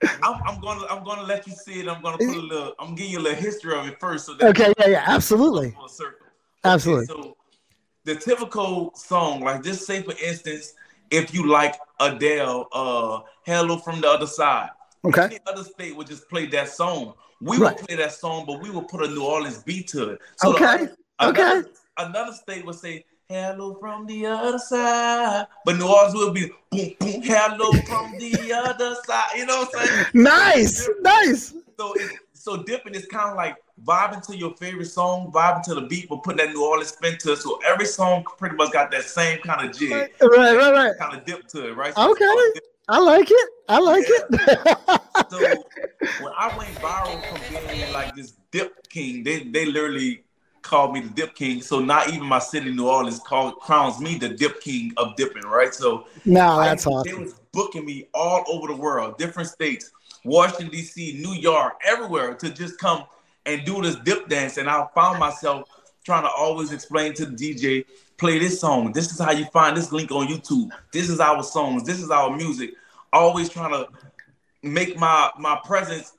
I'm, 0.22 0.40
I'm, 0.46 0.60
gonna 0.60 0.86
I'm 0.88 1.04
gonna 1.04 1.22
let 1.22 1.46
you 1.46 1.52
see 1.52 1.80
it. 1.80 1.88
I'm 1.88 2.02
gonna 2.02 2.18
put 2.18 2.36
a 2.36 2.40
little. 2.40 2.74
I'm 2.78 2.94
giving 2.94 3.12
you 3.12 3.18
a 3.18 3.20
little 3.20 3.40
history 3.40 3.78
of 3.78 3.86
it 3.86 4.00
first. 4.00 4.26
So 4.26 4.36
okay, 4.42 4.72
yeah, 4.78 4.88
yeah, 4.88 5.04
absolutely, 5.06 5.76
absolutely. 6.64 7.14
Okay, 7.14 7.22
so 7.22 7.37
the 8.08 8.14
typical 8.14 8.90
song, 8.94 9.40
like 9.40 9.62
just 9.62 9.86
say 9.86 10.02
for 10.02 10.14
instance, 10.24 10.72
if 11.10 11.34
you 11.34 11.46
like 11.46 11.74
Adele, 12.00 12.66
uh, 12.72 13.20
"Hello 13.44 13.76
from 13.76 14.00
the 14.00 14.08
Other 14.08 14.26
Side." 14.26 14.70
Okay. 15.04 15.24
Any 15.24 15.38
other 15.46 15.62
state 15.62 15.94
would 15.94 16.06
just 16.06 16.28
play 16.30 16.46
that 16.46 16.70
song. 16.70 17.12
We 17.42 17.58
right. 17.58 17.76
would 17.76 17.86
play 17.86 17.96
that 17.96 18.12
song, 18.12 18.44
but 18.46 18.62
we 18.62 18.70
would 18.70 18.88
put 18.88 19.04
a 19.04 19.08
New 19.08 19.24
Orleans 19.24 19.62
beat 19.62 19.88
to 19.88 20.10
it. 20.10 20.20
So 20.36 20.54
okay. 20.54 20.88
Another, 21.20 21.58
okay. 21.60 21.68
Another 21.98 22.32
state 22.32 22.64
would 22.64 22.76
say 22.76 23.04
hello 23.28 23.76
from 23.78 24.06
the 24.06 24.24
other 24.24 24.58
side. 24.58 25.46
But 25.66 25.76
New 25.76 25.86
Orleans 25.86 26.14
will 26.14 26.32
be 26.32 26.50
boom, 26.70 26.94
boom, 26.98 27.22
hello 27.22 27.72
from 27.86 28.18
the 28.18 28.52
other 28.54 28.96
side. 29.06 29.36
You 29.36 29.44
know 29.44 29.60
what 29.60 29.76
I'm 29.78 29.86
saying? 29.86 30.06
Nice, 30.14 30.88
nice. 31.02 31.54
So 31.78 31.92
it's 31.94 32.14
so 32.32 32.62
dipping 32.62 32.94
is 32.94 33.04
kind 33.04 33.28
of 33.30 33.36
like 33.36 33.56
vibing 33.84 34.24
to 34.26 34.36
your 34.36 34.54
favorite 34.56 34.86
song, 34.86 35.30
vibing 35.32 35.62
to 35.64 35.74
the 35.74 35.82
beat, 35.82 36.08
but 36.08 36.22
putting 36.22 36.38
that 36.38 36.54
New 36.54 36.64
Orleans 36.64 36.88
spin 36.88 37.16
to 37.18 37.32
it. 37.32 37.38
So 37.38 37.58
every 37.66 37.86
song 37.86 38.24
pretty 38.38 38.56
much 38.56 38.72
got 38.72 38.90
that 38.90 39.04
same 39.04 39.38
kind 39.40 39.68
of 39.68 39.76
jig. 39.76 39.90
Right, 39.90 40.10
right, 40.20 40.56
right. 40.56 40.72
right. 40.72 40.98
Kind 40.98 41.16
of 41.16 41.24
dip 41.24 41.46
to 41.48 41.68
it, 41.68 41.76
right? 41.76 41.94
So 41.94 42.10
okay. 42.12 42.24
I 42.88 42.98
like 43.00 43.30
it. 43.30 43.48
I 43.68 43.78
like 43.80 44.06
yeah. 44.08 44.74
it. 44.88 45.30
so 45.30 45.38
when 46.24 46.32
I 46.38 46.56
went 46.56 46.70
viral 46.76 47.22
from 47.28 47.68
being 47.68 47.92
like 47.92 48.14
this 48.14 48.34
dip 48.50 48.88
king, 48.88 49.22
they 49.22 49.44
they 49.44 49.66
literally 49.66 50.24
called 50.62 50.92
me 50.92 51.00
the 51.00 51.10
dip 51.10 51.34
king. 51.34 51.60
So 51.60 51.80
not 51.80 52.08
even 52.08 52.24
my 52.24 52.38
city, 52.38 52.72
New 52.72 52.88
Orleans, 52.88 53.20
called 53.20 53.56
crowns 53.56 54.00
me 54.00 54.16
the 54.16 54.30
dip 54.30 54.60
king 54.60 54.92
of 54.96 55.16
dipping, 55.16 55.42
right? 55.42 55.74
So 55.74 56.06
no, 56.24 56.60
that's 56.60 56.86
I, 56.86 56.90
awesome. 56.90 57.12
They 57.12 57.22
was 57.24 57.34
booking 57.52 57.84
me 57.84 58.08
all 58.14 58.44
over 58.48 58.68
the 58.68 58.76
world, 58.76 59.18
different 59.18 59.48
states, 59.48 59.90
Washington 60.24 60.68
D.C., 60.68 61.20
New 61.22 61.34
York, 61.34 61.74
everywhere 61.84 62.34
to 62.34 62.50
just 62.50 62.78
come 62.78 63.04
and 63.48 63.64
do 63.64 63.80
this 63.82 63.96
dip 63.96 64.28
dance. 64.28 64.58
And 64.58 64.68
I 64.68 64.86
found 64.94 65.18
myself 65.18 65.68
trying 66.04 66.22
to 66.22 66.30
always 66.30 66.72
explain 66.72 67.14
to 67.14 67.26
the 67.26 67.34
DJ, 67.34 67.84
play 68.18 68.38
this 68.38 68.60
song. 68.60 68.92
This 68.92 69.10
is 69.10 69.18
how 69.18 69.32
you 69.32 69.46
find 69.46 69.76
this 69.76 69.90
link 69.90 70.10
on 70.10 70.28
YouTube. 70.28 70.70
This 70.92 71.08
is 71.08 71.18
our 71.18 71.42
songs. 71.42 71.84
This 71.84 72.00
is 72.00 72.10
our 72.10 72.36
music. 72.36 72.74
Always 73.12 73.48
trying 73.48 73.72
to 73.72 73.88
make 74.62 74.98
my 74.98 75.30
my 75.38 75.58
presence 75.64 76.12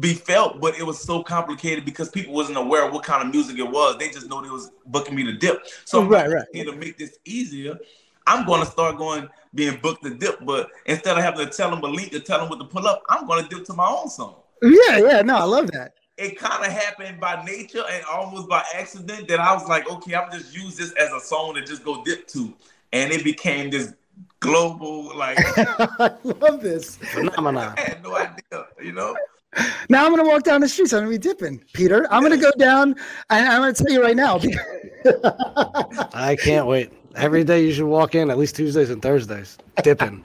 be 0.00 0.14
felt, 0.14 0.60
but 0.60 0.76
it 0.78 0.82
was 0.82 1.00
so 1.00 1.22
complicated 1.22 1.84
because 1.84 2.08
people 2.08 2.34
wasn't 2.34 2.58
aware 2.58 2.86
of 2.86 2.92
what 2.92 3.04
kind 3.04 3.22
of 3.22 3.32
music 3.32 3.58
it 3.58 3.70
was. 3.70 3.96
They 3.98 4.08
just 4.08 4.28
know 4.28 4.42
they 4.42 4.50
was 4.50 4.70
booking 4.86 5.14
me 5.14 5.24
to 5.24 5.32
dip. 5.32 5.66
So 5.84 6.00
oh, 6.00 6.06
right, 6.06 6.28
right. 6.28 6.46
to 6.52 6.72
make 6.72 6.98
this 6.98 7.18
easier, 7.24 7.78
I'm 8.26 8.44
going 8.44 8.60
to 8.60 8.66
start 8.66 8.96
going 8.96 9.28
being 9.54 9.78
booked 9.80 10.02
to 10.04 10.10
dip. 10.10 10.44
But 10.44 10.70
instead 10.86 11.16
of 11.16 11.22
having 11.22 11.46
to 11.46 11.52
tell 11.52 11.70
them 11.70 11.84
a 11.84 11.86
link 11.86 12.10
to 12.12 12.20
tell 12.20 12.40
them 12.40 12.48
what 12.48 12.58
to 12.58 12.64
pull 12.64 12.88
up, 12.88 13.02
I'm 13.08 13.26
going 13.26 13.44
to 13.44 13.48
dip 13.48 13.64
to 13.66 13.74
my 13.74 13.86
own 13.86 14.08
song. 14.08 14.36
Yeah, 14.62 14.98
yeah, 14.98 15.22
no, 15.22 15.36
I 15.36 15.44
love 15.44 15.70
that. 15.72 15.94
It 16.18 16.38
kind 16.38 16.64
of 16.64 16.70
happened 16.70 17.20
by 17.20 17.42
nature 17.44 17.82
and 17.90 18.04
almost 18.04 18.48
by 18.48 18.62
accident 18.74 19.28
that 19.28 19.40
I 19.40 19.54
was 19.54 19.66
like, 19.66 19.90
okay, 19.90 20.14
I'm 20.14 20.30
just 20.30 20.54
use 20.54 20.76
this 20.76 20.92
as 20.92 21.10
a 21.12 21.20
song 21.20 21.54
to 21.54 21.62
just 21.62 21.84
go 21.84 22.04
dip 22.04 22.28
to, 22.28 22.52
and 22.92 23.12
it 23.12 23.24
became 23.24 23.70
this 23.70 23.94
global 24.40 25.16
like. 25.16 25.38
I 25.40 26.14
love 26.24 26.60
this 26.60 26.96
phenomenon. 26.96 27.74
I 27.76 27.80
had 27.80 28.02
no 28.02 28.16
idea, 28.16 28.66
you 28.82 28.92
know. 28.92 29.16
Now 29.88 30.06
I'm 30.06 30.14
gonna 30.14 30.28
walk 30.28 30.42
down 30.44 30.60
the 30.60 30.68
streets. 30.68 30.92
I'm 30.92 31.00
gonna 31.00 31.10
be 31.10 31.18
dipping, 31.18 31.62
Peter. 31.72 32.06
I'm 32.10 32.22
gonna 32.22 32.36
go 32.36 32.52
down, 32.58 32.94
and 33.30 33.48
I'm 33.48 33.60
gonna 33.60 33.72
tell 33.72 33.90
you 33.90 34.02
right 34.02 34.16
now. 34.16 34.38
I 36.14 36.36
can't 36.36 36.66
wait. 36.66 36.92
Every 37.16 37.44
day 37.44 37.64
you 37.64 37.72
should 37.72 37.86
walk 37.86 38.14
in 38.14 38.30
at 38.30 38.38
least 38.38 38.56
Tuesdays 38.56 38.90
and 38.90 39.02
Thursdays 39.02 39.58
dipping. 39.82 40.24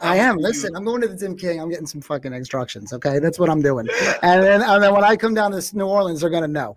I 0.00 0.16
am. 0.16 0.36
Listen, 0.38 0.74
I'm 0.76 0.84
going 0.84 1.00
to 1.02 1.08
the 1.08 1.16
Tim 1.16 1.36
King. 1.36 1.60
I'm 1.60 1.68
getting 1.68 1.86
some 1.86 2.00
fucking 2.00 2.32
instructions. 2.32 2.92
Okay, 2.92 3.18
that's 3.18 3.38
what 3.38 3.50
I'm 3.50 3.62
doing. 3.62 3.86
And 4.22 4.42
then, 4.42 4.62
and 4.62 4.82
then 4.82 4.94
when 4.94 5.04
I 5.04 5.16
come 5.16 5.34
down 5.34 5.52
to 5.52 5.76
New 5.76 5.86
Orleans, 5.86 6.20
they're 6.20 6.30
gonna 6.30 6.48
know. 6.48 6.76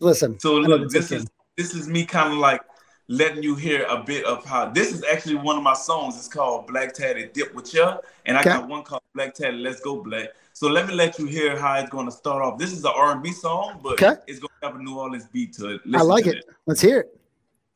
Listen. 0.00 0.38
So 0.38 0.56
look, 0.56 0.90
this 0.90 1.10
is 1.10 1.26
this 1.56 1.74
is 1.74 1.88
me 1.88 2.04
kind 2.04 2.32
of 2.32 2.38
like 2.38 2.60
letting 3.08 3.42
you 3.42 3.54
hear 3.54 3.84
a 3.88 4.02
bit 4.02 4.24
of 4.24 4.44
how 4.44 4.68
this 4.68 4.92
is 4.92 5.04
actually 5.04 5.36
one 5.36 5.56
of 5.56 5.62
my 5.62 5.74
songs. 5.74 6.16
It's 6.16 6.28
called 6.28 6.66
Black 6.66 6.92
Taddy 6.92 7.30
Dip 7.32 7.54
with 7.54 7.72
Ya, 7.72 7.98
and 8.26 8.36
I 8.36 8.40
okay. 8.40 8.50
got 8.50 8.68
one 8.68 8.82
called 8.82 9.02
Black 9.14 9.34
Taddy 9.34 9.56
Let's 9.58 9.80
Go 9.80 10.02
Black. 10.02 10.30
So 10.52 10.68
let 10.68 10.86
me 10.86 10.94
let 10.94 11.18
you 11.18 11.26
hear 11.26 11.58
how 11.58 11.74
it's 11.74 11.90
going 11.90 12.06
to 12.06 12.12
start 12.12 12.42
off. 12.42 12.58
This 12.58 12.72
is 12.72 12.82
an 12.84 12.92
R&B 12.94 13.30
song, 13.32 13.78
but 13.82 13.92
okay. 14.02 14.18
it's 14.26 14.38
going 14.38 14.48
to 14.62 14.66
have 14.66 14.76
a 14.76 14.82
New 14.82 14.98
Orleans 14.98 15.26
beat 15.26 15.52
to 15.54 15.74
it. 15.74 15.82
Listen 15.84 16.00
I 16.00 16.02
like 16.02 16.26
it. 16.26 16.36
it. 16.38 16.44
Let's 16.64 16.80
hear 16.80 17.00
it. 17.00 17.20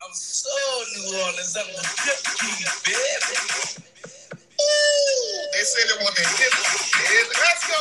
I'm 0.03 0.15
so 0.15 0.49
New 0.97 1.19
Orleans. 1.19 1.57
I'm 1.61 1.67
the 1.67 1.83
dip 2.07 2.25
king, 2.39 2.67
baby. 2.87 3.90
Ooh, 5.61 5.61
they 5.61 5.65
say 5.65 5.83
they 5.87 5.97
want 6.03 6.17
that 6.17 6.37
dip. 6.39 6.53
Let's 7.39 7.67
go, 7.69 7.77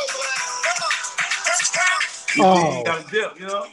Come 2.28 2.46
on. 2.46 2.58
Oh. 2.58 2.78
You 2.78 2.84
got 2.86 3.00
a 3.00 3.04
dip, 3.12 3.40
you 3.40 3.48
know? 3.48 3.66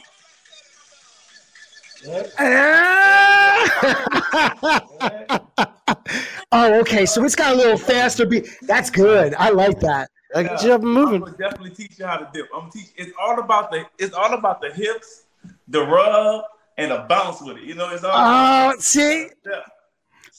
oh, 6.51 6.79
okay. 6.79 7.05
So 7.05 7.23
it's 7.25 7.35
got 7.35 7.53
a 7.53 7.57
little 7.57 7.77
faster 7.77 8.25
beat. 8.25 8.47
That's 8.61 8.89
good. 8.89 9.35
I 9.37 9.49
like 9.49 9.81
that. 9.81 10.09
I 10.35 10.43
get 10.43 10.63
you 10.63 10.71
up 10.73 10.81
moving. 10.81 11.23
I'm 11.23 11.35
definitely 11.35 11.71
teach 11.71 11.99
you 11.99 12.05
how 12.05 12.17
to 12.17 12.29
dip. 12.33 12.47
I'm 12.53 12.61
gonna 12.61 12.71
teach. 12.71 12.93
It's 12.95 13.11
all 13.19 13.39
about 13.39 13.71
the. 13.71 13.85
It's 13.97 14.13
all 14.13 14.35
about 14.35 14.61
the 14.61 14.71
hips, 14.71 15.23
the 15.67 15.81
rub, 15.81 16.43
and 16.77 16.91
the 16.91 17.05
bounce 17.09 17.41
with 17.41 17.57
it. 17.57 17.63
You 17.63 17.73
know, 17.75 17.89
it's 17.89 18.03
all. 18.03 18.11
Oh, 18.11 18.69
uh, 18.69 18.73
see. 18.79 19.29
Yeah. 19.45 19.63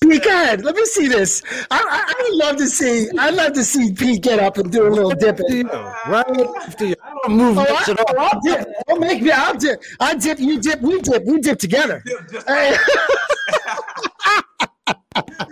Pete, 0.01 0.23
go 0.23 0.31
ahead. 0.31 0.65
Let 0.65 0.77
me 0.77 0.85
see 0.87 1.09
this. 1.09 1.43
I, 1.71 1.79
I, 1.79 2.05
I, 2.07 2.23
would 2.23 2.39
love 2.39 2.57
to 2.57 2.67
see. 2.67 3.09
I'd 3.19 3.35
love 3.35 3.53
to 3.55 3.65
see 3.65 3.93
Pete 3.93 4.23
get 4.23 4.39
up 4.39 4.59
and 4.59 4.71
do 4.71 4.87
a 4.87 4.91
little 4.91 5.11
dipping. 5.11 5.67
Right 5.67 6.25
after 6.63 6.87
you. 6.87 6.95
I 7.03 7.15
don't 7.27 7.37
move 7.37 7.59
oh, 7.59 7.63
I, 7.63 7.97
oh, 7.99 8.15
I'll 8.19 8.41
dip. 8.41 8.69
Don't 8.87 9.01
make 9.01 9.23
me. 9.23 9.31
I'll 9.31 9.57
dip. 9.57 9.83
I 10.01 10.15
dip. 10.15 10.39
You 10.39 10.61
dip. 10.61 10.81
We 10.81 11.01
dip. 11.01 11.25
We 11.25 11.41
dip 11.41 11.59
together. 11.59 12.03
Dip 12.05 12.45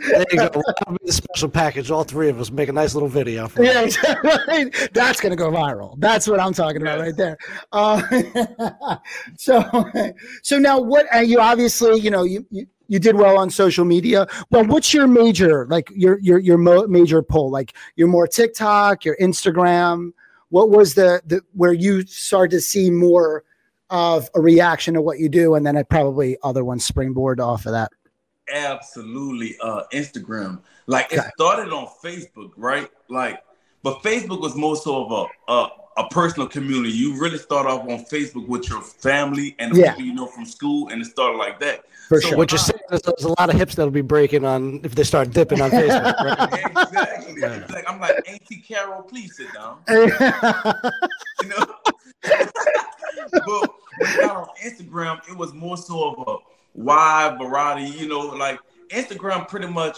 there 0.09 0.25
you 0.31 0.39
go. 0.39 0.63
The 1.03 1.13
special 1.13 1.49
package. 1.49 1.91
All 1.91 2.05
three 2.05 2.29
of 2.29 2.41
us 2.41 2.51
make 2.51 2.69
a 2.69 2.73
nice 2.73 2.95
little 2.95 3.09
video. 3.09 3.49
For 3.49 3.65
yeah, 3.65 3.83
exactly. 3.83 4.71
That's 4.93 5.21
gonna 5.21 5.37
go 5.37 5.51
viral. 5.51 5.95
That's 5.99 6.29
what 6.29 6.41
I'm 6.41 6.53
talking 6.53 6.83
about 6.83 7.01
right 7.01 7.17
there. 7.17 7.37
Uh, 7.73 8.03
so, 9.37 9.91
so 10.43 10.59
now 10.59 10.81
what? 10.81 11.07
Uh, 11.15 11.19
you 11.19 11.41
obviously, 11.41 12.01
you 12.01 12.11
know, 12.11 12.25
you, 12.25 12.47
you 12.51 12.67
you 12.88 12.99
did 12.99 13.16
well 13.16 13.38
on 13.38 13.51
social 13.51 13.85
media. 13.85 14.27
Well, 14.51 14.64
what's 14.64 14.92
your 14.94 15.07
major 15.07 15.66
like 15.66 15.90
your 15.94 16.18
your 16.20 16.38
your 16.38 16.59
mo- 16.59 16.87
major 16.87 17.22
pull? 17.22 17.51
Like 17.51 17.75
you're 17.96 18.09
more 18.09 18.27
TikTok, 18.27 19.05
your 19.05 19.16
Instagram. 19.16 20.12
What 20.51 20.70
was 20.70 20.94
the 20.94 21.22
the 21.27 21.42
where 21.53 21.72
you 21.72 22.07
started 22.07 22.53
to 22.53 22.61
see 22.61 22.90
more 22.90 23.44
of 23.90 24.29
a 24.35 24.40
reaction 24.40 24.94
to 24.94 25.01
what 25.01 25.18
you 25.18 25.29
do, 25.29 25.55
and 25.55 25.66
then 25.66 25.77
I 25.77 25.83
probably 25.83 26.37
other 26.42 26.64
ones 26.64 26.85
springboard 26.85 27.40
off 27.40 27.66
of 27.66 27.72
that 27.72 27.92
absolutely 28.53 29.57
uh 29.61 29.83
Instagram. 29.92 30.61
Like 30.87 31.12
it 31.12 31.20
started 31.35 31.72
on 31.72 31.88
Facebook, 32.03 32.53
right? 32.57 32.88
Like, 33.09 33.42
but 33.83 34.03
Facebook 34.03 34.40
was 34.40 34.55
more 34.55 34.77
so 34.77 35.05
of 35.05 35.12
a 35.49 35.53
a, 35.53 35.68
a 35.97 36.09
personal 36.09 36.47
community. 36.49 36.91
You 36.95 37.19
really 37.19 37.39
start 37.39 37.67
off 37.67 37.83
on 37.83 38.05
Facebook 38.05 38.47
with 38.47 38.69
your 38.69 38.83
family 38.83 39.57
and 39.59 39.75
the 39.75 39.81
yeah. 39.81 39.91
people 39.91 40.05
you 40.05 40.15
know 40.15 40.27
from 40.27 40.45
school, 40.45 40.89
and 40.89 41.01
it 41.01 41.07
started 41.07 41.39
like 41.39 41.59
that. 41.61 41.85
For 42.09 42.21
so 42.21 42.29
sure. 42.29 42.39
What 42.39 42.53
you're 42.53 42.59
saying 42.59 42.81
is 42.93 43.01
there's 43.03 43.25
a 43.25 43.35
lot 43.39 43.51
of 43.51 43.57
hips 43.57 43.75
that'll 43.75 43.91
be 43.91 44.03
breaking 44.03 44.45
on 44.45 44.81
if 44.85 44.95
they 44.95 45.05
start 45.05 45.31
dipping 45.31 45.61
on 45.61 45.71
Facebook. 45.71 46.15
Right? 46.27 46.87
exactly. 46.87 47.35
Yeah. 47.41 47.67
Like, 47.69 47.85
I'm 47.91 48.01
like, 48.01 48.17
Auntie 48.29 48.57
Carol, 48.57 49.03
please 49.03 49.37
sit 49.37 49.53
down. 49.53 49.79
you 49.89 51.49
know. 51.49 51.67
but 53.33 53.71
when 53.99 54.17
got 54.21 54.37
on 54.37 54.49
Instagram, 54.65 55.29
it 55.29 55.37
was 55.37 55.53
more 55.53 55.77
so 55.77 56.15
of 56.15 56.29
a 56.29 56.37
wide 56.75 57.39
variety. 57.39 57.87
You 57.87 58.09
know, 58.09 58.21
like 58.21 58.61
Instagram 58.91 59.49
pretty 59.49 59.69
much 59.69 59.97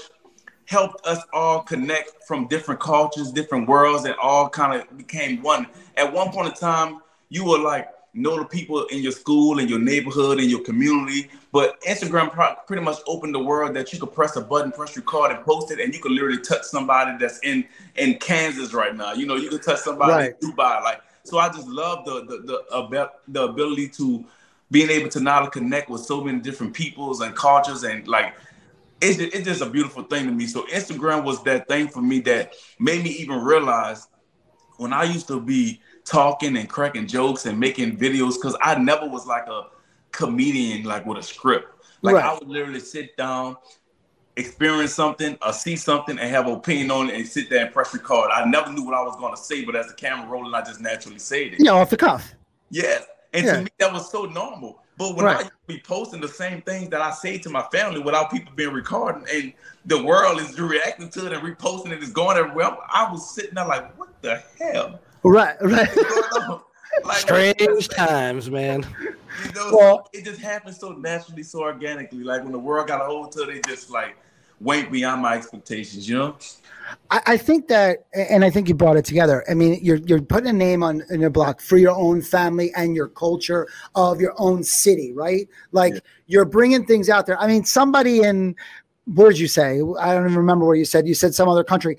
helped 0.68 1.06
us 1.06 1.24
all 1.32 1.62
connect 1.62 2.22
from 2.24 2.46
different 2.46 2.78
cultures, 2.78 3.32
different 3.32 3.66
worlds, 3.66 4.04
and 4.04 4.14
all 4.22 4.50
kind 4.50 4.78
of 4.78 4.98
became 4.98 5.40
one. 5.42 5.66
At 5.96 6.12
one 6.12 6.30
point 6.30 6.48
in 6.48 6.54
time, 6.54 7.00
you 7.30 7.46
were 7.46 7.58
like 7.58 7.88
know 8.12 8.38
the 8.38 8.44
people 8.44 8.84
in 8.86 9.02
your 9.02 9.12
school, 9.12 9.60
in 9.60 9.68
your 9.68 9.78
neighborhood, 9.78 10.38
in 10.38 10.50
your 10.50 10.60
community. 10.60 11.30
But 11.52 11.80
Instagram 11.82 12.30
pro- 12.30 12.54
pretty 12.66 12.82
much 12.82 12.98
opened 13.06 13.34
the 13.34 13.38
world 13.38 13.74
that 13.76 13.94
you 13.94 13.98
could 13.98 14.12
press 14.12 14.36
a 14.36 14.42
button, 14.42 14.70
press 14.70 14.94
record, 14.94 15.30
and 15.30 15.42
post 15.42 15.70
it, 15.70 15.80
and 15.80 15.94
you 15.94 16.00
could 16.00 16.12
literally 16.12 16.42
touch 16.42 16.64
somebody 16.64 17.16
that's 17.18 17.38
in 17.38 17.64
in 17.96 18.18
Kansas 18.18 18.74
right 18.74 18.94
now. 18.94 19.14
You 19.14 19.24
know, 19.24 19.36
you 19.36 19.48
could 19.48 19.62
touch 19.62 19.78
somebody 19.78 20.12
right. 20.12 20.34
in 20.42 20.50
Dubai. 20.50 20.82
Like, 20.82 21.00
so 21.24 21.38
I 21.38 21.48
just 21.48 21.68
love 21.68 22.04
the 22.04 22.26
the 22.26 22.62
the, 22.68 23.10
the 23.28 23.42
ability 23.44 23.88
to 24.00 24.22
being 24.70 24.90
able 24.90 25.08
to 25.08 25.20
now 25.20 25.46
connect 25.46 25.88
with 25.88 26.02
so 26.02 26.22
many 26.22 26.40
different 26.40 26.74
peoples 26.74 27.22
and 27.22 27.34
cultures 27.34 27.84
and 27.84 28.06
like 28.06 28.34
it's 29.00 29.18
just, 29.18 29.34
it's 29.34 29.46
just 29.46 29.62
a 29.62 29.70
beautiful 29.70 30.02
thing 30.02 30.26
to 30.26 30.32
me. 30.32 30.46
So 30.46 30.66
Instagram 30.66 31.24
was 31.24 31.42
that 31.44 31.68
thing 31.68 31.88
for 31.88 32.00
me 32.00 32.20
that 32.20 32.54
made 32.78 33.02
me 33.04 33.10
even 33.10 33.40
realize 33.40 34.08
when 34.76 34.92
I 34.92 35.04
used 35.04 35.28
to 35.28 35.40
be 35.40 35.80
talking 36.04 36.56
and 36.56 36.68
cracking 36.68 37.06
jokes 37.06 37.46
and 37.46 37.58
making 37.58 37.96
videos 37.96 38.34
because 38.34 38.56
I 38.62 38.76
never 38.76 39.08
was 39.08 39.26
like 39.26 39.46
a 39.46 39.66
comedian 40.12 40.84
like 40.84 41.04
with 41.06 41.18
a 41.18 41.22
script. 41.22 41.84
Like 42.02 42.14
right. 42.14 42.24
I 42.24 42.34
would 42.34 42.48
literally 42.48 42.80
sit 42.80 43.16
down, 43.16 43.56
experience 44.36 44.94
something, 44.94 45.36
or 45.44 45.52
see 45.52 45.76
something, 45.76 46.18
and 46.18 46.30
have 46.30 46.46
an 46.46 46.54
opinion 46.54 46.90
on 46.90 47.10
it, 47.10 47.16
and 47.16 47.26
sit 47.26 47.50
there 47.50 47.64
and 47.64 47.74
press 47.74 47.92
record. 47.92 48.30
I 48.32 48.44
never 48.44 48.72
knew 48.72 48.84
what 48.84 48.94
I 48.94 49.02
was 49.02 49.16
going 49.16 49.34
to 49.34 49.40
say, 49.40 49.64
but 49.64 49.74
as 49.74 49.88
the 49.88 49.94
camera 49.94 50.28
rolling, 50.28 50.54
I 50.54 50.62
just 50.62 50.80
naturally 50.80 51.18
said 51.18 51.54
it. 51.54 51.56
Yeah, 51.58 51.72
off 51.72 51.90
the 51.90 51.96
cuff. 51.96 52.34
Yes, 52.70 53.04
and 53.32 53.44
yeah. 53.44 53.52
to 53.54 53.62
me 53.62 53.70
that 53.78 53.92
was 53.92 54.10
so 54.10 54.26
normal. 54.26 54.80
But 54.98 55.14
when 55.14 55.24
right. 55.26 55.46
I 55.46 55.50
be 55.68 55.78
posting 55.78 56.20
the 56.20 56.28
same 56.28 56.60
things 56.62 56.90
that 56.90 57.00
I 57.00 57.12
say 57.12 57.38
to 57.38 57.50
my 57.50 57.62
family 57.72 58.00
without 58.00 58.32
people 58.32 58.52
being 58.56 58.72
recording, 58.72 59.24
and 59.32 59.52
the 59.86 60.02
world 60.02 60.40
is 60.40 60.58
reacting 60.58 61.08
to 61.10 61.26
it 61.26 61.32
and 61.32 61.42
reposting 61.42 61.92
it, 61.92 62.02
is 62.02 62.10
going 62.10 62.36
everywhere, 62.36 62.76
I 62.92 63.10
was 63.10 63.32
sitting 63.32 63.54
there 63.54 63.64
like, 63.64 63.96
what 63.96 64.08
the 64.22 64.42
hell? 64.58 65.00
Right, 65.22 65.56
right. 65.60 65.88
like, 67.04 67.18
Strange 67.18 67.88
times, 67.88 68.50
man. 68.50 68.84
You 69.44 69.52
know, 69.52 69.70
well, 69.72 70.10
it 70.12 70.24
just 70.24 70.40
happens 70.40 70.80
so 70.80 70.90
naturally, 70.90 71.44
so 71.44 71.60
organically. 71.60 72.24
Like 72.24 72.42
when 72.42 72.52
the 72.52 72.58
world 72.58 72.88
got 72.88 73.00
a 73.00 73.04
hold 73.04 73.30
to 73.32 73.42
it, 73.42 73.50
it 73.50 73.66
just 73.66 73.90
like 73.90 74.16
went 74.60 74.90
beyond 74.90 75.22
my 75.22 75.36
expectations. 75.36 76.08
You 76.08 76.18
know. 76.18 76.36
I, 77.10 77.20
I 77.26 77.36
think 77.36 77.68
that, 77.68 78.06
and 78.14 78.44
I 78.44 78.50
think 78.50 78.68
you 78.68 78.74
brought 78.74 78.96
it 78.96 79.04
together. 79.04 79.44
I 79.50 79.54
mean, 79.54 79.78
you're 79.82 79.96
you're 79.96 80.22
putting 80.22 80.48
a 80.48 80.52
name 80.52 80.82
on 80.82 81.02
in 81.10 81.20
your 81.20 81.30
block 81.30 81.60
for 81.60 81.76
your 81.76 81.94
own 81.94 82.22
family 82.22 82.72
and 82.74 82.94
your 82.94 83.08
culture 83.08 83.68
of 83.94 84.20
your 84.20 84.34
own 84.38 84.62
city, 84.62 85.12
right? 85.12 85.48
Like 85.72 85.94
yeah. 85.94 86.00
you're 86.26 86.44
bringing 86.44 86.86
things 86.86 87.08
out 87.08 87.26
there. 87.26 87.38
I 87.40 87.46
mean, 87.46 87.64
somebody 87.64 88.22
in 88.22 88.56
where 89.14 89.30
did 89.30 89.38
you 89.38 89.48
say? 89.48 89.80
I 90.00 90.14
don't 90.14 90.24
even 90.24 90.36
remember 90.36 90.66
where 90.66 90.76
you 90.76 90.84
said. 90.84 91.06
You 91.06 91.14
said 91.14 91.34
some 91.34 91.48
other 91.48 91.64
country. 91.64 91.98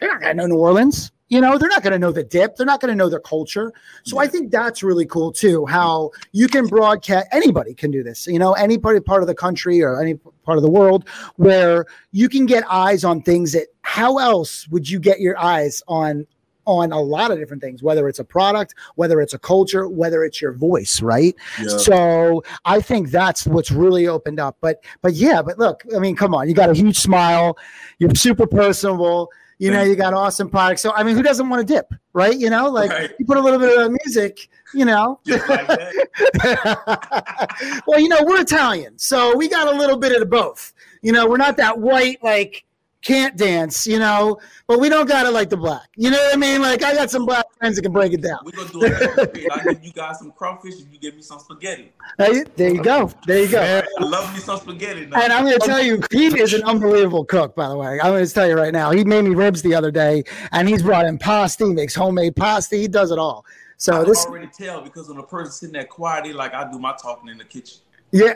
They're 0.00 0.10
not 0.10 0.20
gonna 0.20 0.34
know 0.34 0.46
New 0.46 0.56
Orleans. 0.56 1.12
You 1.32 1.40
know, 1.40 1.56
they're 1.56 1.70
not 1.70 1.82
going 1.82 1.94
to 1.94 1.98
know 1.98 2.12
the 2.12 2.24
dip. 2.24 2.56
They're 2.56 2.66
not 2.66 2.80
going 2.80 2.90
to 2.90 2.94
know 2.94 3.08
their 3.08 3.18
culture. 3.18 3.72
So 4.04 4.16
yeah. 4.16 4.24
I 4.24 4.28
think 4.28 4.50
that's 4.50 4.82
really 4.82 5.06
cool 5.06 5.32
too. 5.32 5.64
How 5.64 6.10
you 6.32 6.46
can 6.46 6.66
broadcast. 6.66 7.26
Anybody 7.32 7.72
can 7.72 7.90
do 7.90 8.02
this. 8.02 8.26
You 8.26 8.38
know, 8.38 8.52
any 8.52 8.76
part 8.76 8.96
of 9.22 9.26
the 9.26 9.34
country 9.34 9.80
or 9.80 10.00
any 10.00 10.14
part 10.44 10.58
of 10.58 10.62
the 10.62 10.70
world 10.70 11.08
where 11.36 11.86
you 12.10 12.28
can 12.28 12.44
get 12.44 12.64
eyes 12.70 13.02
on 13.02 13.22
things 13.22 13.52
that. 13.52 13.68
How 13.84 14.18
else 14.18 14.68
would 14.68 14.88
you 14.88 14.98
get 14.98 15.20
your 15.20 15.38
eyes 15.38 15.82
on 15.88 16.26
on 16.66 16.92
a 16.92 17.00
lot 17.00 17.30
of 17.30 17.38
different 17.38 17.62
things, 17.62 17.82
whether 17.82 18.08
it's 18.08 18.18
a 18.18 18.24
product, 18.24 18.74
whether 18.94 19.20
it's 19.20 19.34
a 19.34 19.38
culture, 19.38 19.88
whether 19.88 20.24
it's 20.24 20.40
your 20.40 20.52
voice, 20.52 21.02
right? 21.02 21.34
Yeah. 21.60 21.76
So 21.78 22.44
I 22.64 22.80
think 22.80 23.10
that's 23.10 23.46
what's 23.46 23.70
really 23.70 24.06
opened 24.06 24.38
up. 24.38 24.56
But 24.60 24.84
but 25.00 25.14
yeah, 25.14 25.42
but 25.42 25.58
look, 25.58 25.82
I 25.94 25.98
mean, 25.98 26.16
come 26.16 26.34
on, 26.34 26.48
you 26.48 26.54
got 26.54 26.70
a 26.70 26.74
huge 26.74 26.98
smile, 26.98 27.58
you're 27.98 28.14
super 28.14 28.46
personable. 28.46 29.30
You 29.62 29.70
know, 29.70 29.84
you 29.84 29.94
got 29.94 30.12
awesome 30.12 30.50
products. 30.50 30.82
So 30.82 30.92
I 30.92 31.04
mean, 31.04 31.14
who 31.14 31.22
doesn't 31.22 31.48
want 31.48 31.64
to 31.64 31.72
dip, 31.72 31.94
right? 32.14 32.36
You 32.36 32.50
know, 32.50 32.68
like 32.68 32.90
right. 32.90 33.12
you 33.16 33.24
put 33.24 33.36
a 33.36 33.40
little 33.40 33.60
bit 33.60 33.78
of 33.78 33.92
music, 34.04 34.48
you 34.74 34.84
know. 34.84 35.20
Like 35.26 35.68
well, 37.86 38.00
you 38.00 38.08
know, 38.08 38.24
we're 38.24 38.40
Italian, 38.40 38.98
so 38.98 39.36
we 39.36 39.48
got 39.48 39.72
a 39.72 39.78
little 39.78 39.96
bit 39.96 40.20
of 40.20 40.28
both. 40.28 40.72
You 41.00 41.12
know, 41.12 41.28
we're 41.28 41.36
not 41.36 41.56
that 41.58 41.78
white 41.78 42.18
like 42.24 42.64
can't 43.02 43.36
dance, 43.36 43.86
you 43.86 43.98
know, 43.98 44.38
but 44.66 44.80
we 44.80 44.88
don't 44.88 45.08
got 45.08 45.26
it 45.26 45.30
like 45.30 45.50
the 45.50 45.56
black. 45.56 45.88
You 45.96 46.10
know 46.10 46.18
what 46.18 46.34
I 46.34 46.36
mean? 46.36 46.62
Like 46.62 46.82
I 46.82 46.94
got 46.94 47.10
some 47.10 47.26
black 47.26 47.44
friends 47.58 47.76
that 47.76 47.82
can 47.82 47.92
break 47.92 48.12
it 48.12 48.22
down. 48.22 48.38
We're 48.44 48.52
gonna 48.52 48.70
do 48.70 48.82
it. 48.84 49.52
I 49.52 49.64
give 49.64 49.84
you 49.84 49.92
guys 49.92 50.20
some 50.20 50.32
crawfish 50.32 50.80
and 50.80 50.92
you 50.92 50.98
give 50.98 51.16
me 51.16 51.22
some 51.22 51.40
spaghetti. 51.40 51.92
Hey, 52.16 52.44
there 52.56 52.72
you 52.72 52.82
go. 52.82 53.10
There 53.26 53.42
you 53.42 53.48
go. 53.48 53.60
I 53.60 54.04
love 54.04 54.32
me 54.32 54.40
some 54.40 54.58
spaghetti. 54.58 55.06
Now. 55.06 55.20
And 55.20 55.32
I'm 55.32 55.44
gonna 55.44 55.58
tell 55.58 55.82
you, 55.82 56.00
he 56.10 56.26
is 56.38 56.54
an 56.54 56.62
unbelievable 56.62 57.24
cook, 57.24 57.54
by 57.54 57.68
the 57.68 57.76
way. 57.76 58.00
I'm 58.00 58.12
gonna 58.12 58.26
tell 58.26 58.48
you 58.48 58.54
right 58.54 58.72
now. 58.72 58.92
He 58.92 59.04
made 59.04 59.22
me 59.22 59.34
ribs 59.34 59.62
the 59.62 59.74
other 59.74 59.90
day 59.90 60.24
and 60.52 60.68
he's 60.68 60.82
brought 60.82 61.06
in 61.06 61.18
pasta, 61.18 61.66
he 61.66 61.72
makes 61.72 61.94
homemade 61.94 62.36
pasta, 62.36 62.76
he 62.76 62.88
does 62.88 63.10
it 63.10 63.18
all. 63.18 63.44
So 63.76 64.02
I 64.02 64.04
this 64.04 64.24
already 64.26 64.46
tell 64.46 64.80
because 64.80 65.08
when 65.08 65.18
a 65.18 65.24
person 65.24 65.50
sitting 65.50 65.72
there 65.72 65.84
quietly, 65.84 66.32
like 66.32 66.54
I 66.54 66.70
do 66.70 66.78
my 66.78 66.94
talking 67.02 67.28
in 67.28 67.38
the 67.38 67.44
kitchen. 67.44 67.78
Yeah, 68.12 68.34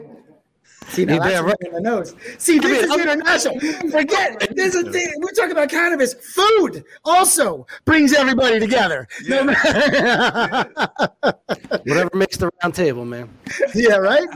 See, 0.88 1.05
now 1.05 1.18
that's 1.18 1.42
right. 1.42 1.57
in 1.61 1.72
the 1.72 1.81
nose. 1.81 2.14
See, 2.38 2.59
oh 2.64 2.68
this 2.68 2.85
is 2.85 2.96
international. 2.96 3.61
Forget 3.90 4.49
this 4.55 4.75
is 4.75 4.92
thing. 4.92 5.12
We're 5.18 5.33
talking 5.33 5.53
about 5.53 5.68
cannabis. 5.68 6.14
Food 6.14 6.85
also 7.05 7.66
brings 7.85 8.12
everybody 8.12 8.61
together. 8.61 9.09
Yeah. 9.25 9.42
No 9.42 9.53
Whatever 11.85 12.11
makes 12.14 12.37
the 12.37 12.51
round 12.62 12.75
table, 12.75 13.05
man. 13.05 13.29
Yeah, 13.75 13.96
right. 13.96 14.29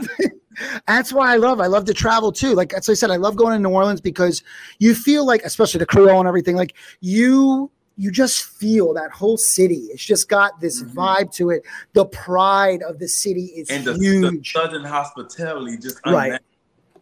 That's 0.87 1.11
why 1.11 1.33
I 1.33 1.37
love. 1.37 1.59
I 1.61 1.67
love 1.67 1.85
to 1.85 1.93
travel 1.93 2.31
too. 2.31 2.53
Like 2.53 2.73
as 2.73 2.89
I 2.89 2.93
said, 2.93 3.09
I 3.11 3.15
love 3.15 3.35
going 3.35 3.53
to 3.53 3.59
New 3.59 3.73
Orleans 3.73 4.01
because 4.01 4.43
you 4.79 4.93
feel 4.93 5.25
like, 5.25 5.43
especially 5.43 5.79
the 5.79 5.85
Creole 5.85 6.19
and 6.19 6.27
everything, 6.27 6.55
like 6.55 6.75
you 6.99 7.71
you 8.01 8.09
just 8.09 8.45
feel 8.45 8.95
that 8.95 9.11
whole 9.11 9.37
city. 9.37 9.87
It's 9.91 10.03
just 10.03 10.27
got 10.27 10.59
this 10.59 10.81
mm-hmm. 10.81 10.97
vibe 10.97 11.31
to 11.35 11.51
it. 11.51 11.61
The 11.93 12.05
pride 12.05 12.81
of 12.81 12.97
the 12.97 13.07
city 13.07 13.45
is 13.55 13.69
and 13.69 13.85
the, 13.85 13.93
huge. 13.93 14.53
The 14.53 14.59
southern 14.59 14.83
hospitality 14.83 15.77
just 15.77 15.99
unmatched, 16.03 16.31
right, 16.31 16.41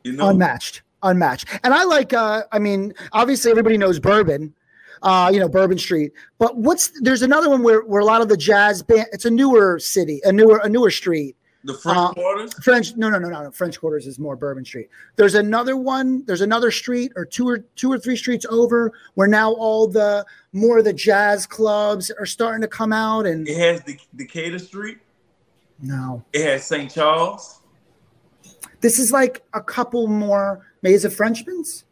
you 0.04 0.12
know? 0.12 0.28
unmatched, 0.28 0.82
unmatched. 1.02 1.48
And 1.64 1.74
I 1.74 1.86
like. 1.86 2.12
uh 2.12 2.44
I 2.52 2.60
mean, 2.60 2.94
obviously 3.14 3.50
everybody 3.50 3.78
knows 3.78 3.98
bourbon. 3.98 4.54
Uh, 5.02 5.30
you 5.34 5.40
know, 5.40 5.48
Bourbon 5.48 5.78
Street. 5.78 6.12
But 6.40 6.58
what's 6.58 6.92
there's 7.00 7.22
another 7.22 7.50
one 7.50 7.64
where, 7.64 7.86
where 7.86 8.02
a 8.02 8.06
lot 8.06 8.20
of 8.20 8.28
the 8.28 8.36
jazz 8.36 8.84
band. 8.84 9.08
It's 9.14 9.24
a 9.24 9.32
newer 9.32 9.80
city, 9.80 10.20
a 10.26 10.34
newer 10.34 10.60
a 10.62 10.68
newer 10.68 10.92
street. 10.92 11.38
The 11.64 11.74
French 11.74 11.98
uh, 11.98 12.14
Quarters? 12.14 12.54
French 12.64 12.96
no 12.96 13.10
no 13.10 13.20
no 13.20 13.30
no 13.30 13.52
French 13.52 13.80
Quarters 13.80 14.08
is 14.08 14.18
more 14.18 14.36
Bourbon 14.38 14.64
Street. 14.64 14.90
There's 15.18 15.36
another 15.36 15.76
one, 15.76 16.24
there's 16.26 16.42
another 16.42 16.72
street 16.72 17.12
or 17.18 17.26
two 17.26 17.48
or 17.48 17.60
two 17.76 17.92
or 17.92 18.00
three 18.00 18.16
streets 18.16 18.46
over 18.50 18.94
where 19.16 19.28
now 19.28 19.52
all 19.52 19.88
the 19.88 20.26
more 20.54 20.80
of 20.80 20.86
the 20.86 20.94
jazz 20.94 21.46
clubs 21.46 22.12
are 22.12 22.26
starting 22.26 22.62
to 22.62 22.68
come 22.68 22.94
out 22.94 23.26
and 23.26 23.48
it 23.48 23.58
has 23.58 23.84
the 23.84 24.00
Decatur 24.16 24.60
Street. 24.60 25.00
No. 25.82 26.24
It 26.34 26.46
has 26.46 26.66
St. 26.66 26.92
Charles. 26.92 27.62
This 28.82 29.00
is 29.00 29.12
like 29.12 29.44
a 29.54 29.62
couple 29.62 30.08
more 30.08 30.66
Maze 30.82 31.04
of 31.04 31.12
it 31.12 31.16
Frenchman's? 31.16 31.84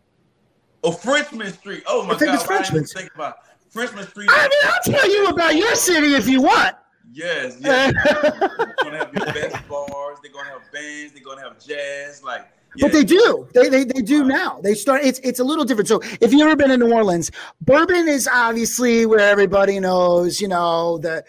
Oh, 0.83 0.91
Frenchman 0.91 1.51
Street. 1.51 1.83
Oh 1.87 2.05
my 2.05 2.13
I 2.13 2.17
think 2.17 2.29
god. 2.29 2.35
It's 2.35 2.43
Frenchman's. 2.43 2.93
Think 2.93 3.13
about 3.13 3.39
Frenchman 3.69 4.07
Street. 4.07 4.29
I 4.31 4.43
mean, 4.43 4.71
I'll 4.71 4.99
tell 4.99 5.11
you 5.11 5.27
about 5.27 5.55
your 5.55 5.75
city 5.75 6.13
if 6.13 6.27
you 6.27 6.41
want. 6.41 6.75
Yes, 7.11 7.57
yes. 7.61 7.93
they're 8.03 8.75
gonna 8.83 8.97
have 8.97 9.13
your 9.13 9.25
best 9.25 9.67
bars. 9.67 10.17
They're 10.21 10.31
gonna 10.31 10.49
have 10.49 10.71
bands. 10.71 11.13
They're 11.13 11.23
gonna 11.23 11.41
have 11.41 11.63
jazz. 11.63 12.23
Like, 12.23 12.47
but 12.79 12.91
they 12.91 13.03
do. 13.03 13.47
They, 13.53 13.69
they 13.69 13.83
they 13.83 14.01
do 14.01 14.25
now. 14.25 14.59
They 14.61 14.73
start. 14.73 15.03
It's 15.03 15.19
it's 15.19 15.39
a 15.39 15.43
little 15.43 15.65
different. 15.65 15.87
So 15.87 16.01
if 16.21 16.31
you've 16.31 16.41
ever 16.41 16.55
been 16.55 16.71
in 16.71 16.79
New 16.79 16.93
Orleans, 16.93 17.31
bourbon 17.61 18.07
is 18.07 18.27
obviously 18.31 19.05
where 19.05 19.19
everybody 19.19 19.79
knows. 19.79 20.41
You 20.41 20.49
know 20.49 20.97
the 20.97 21.23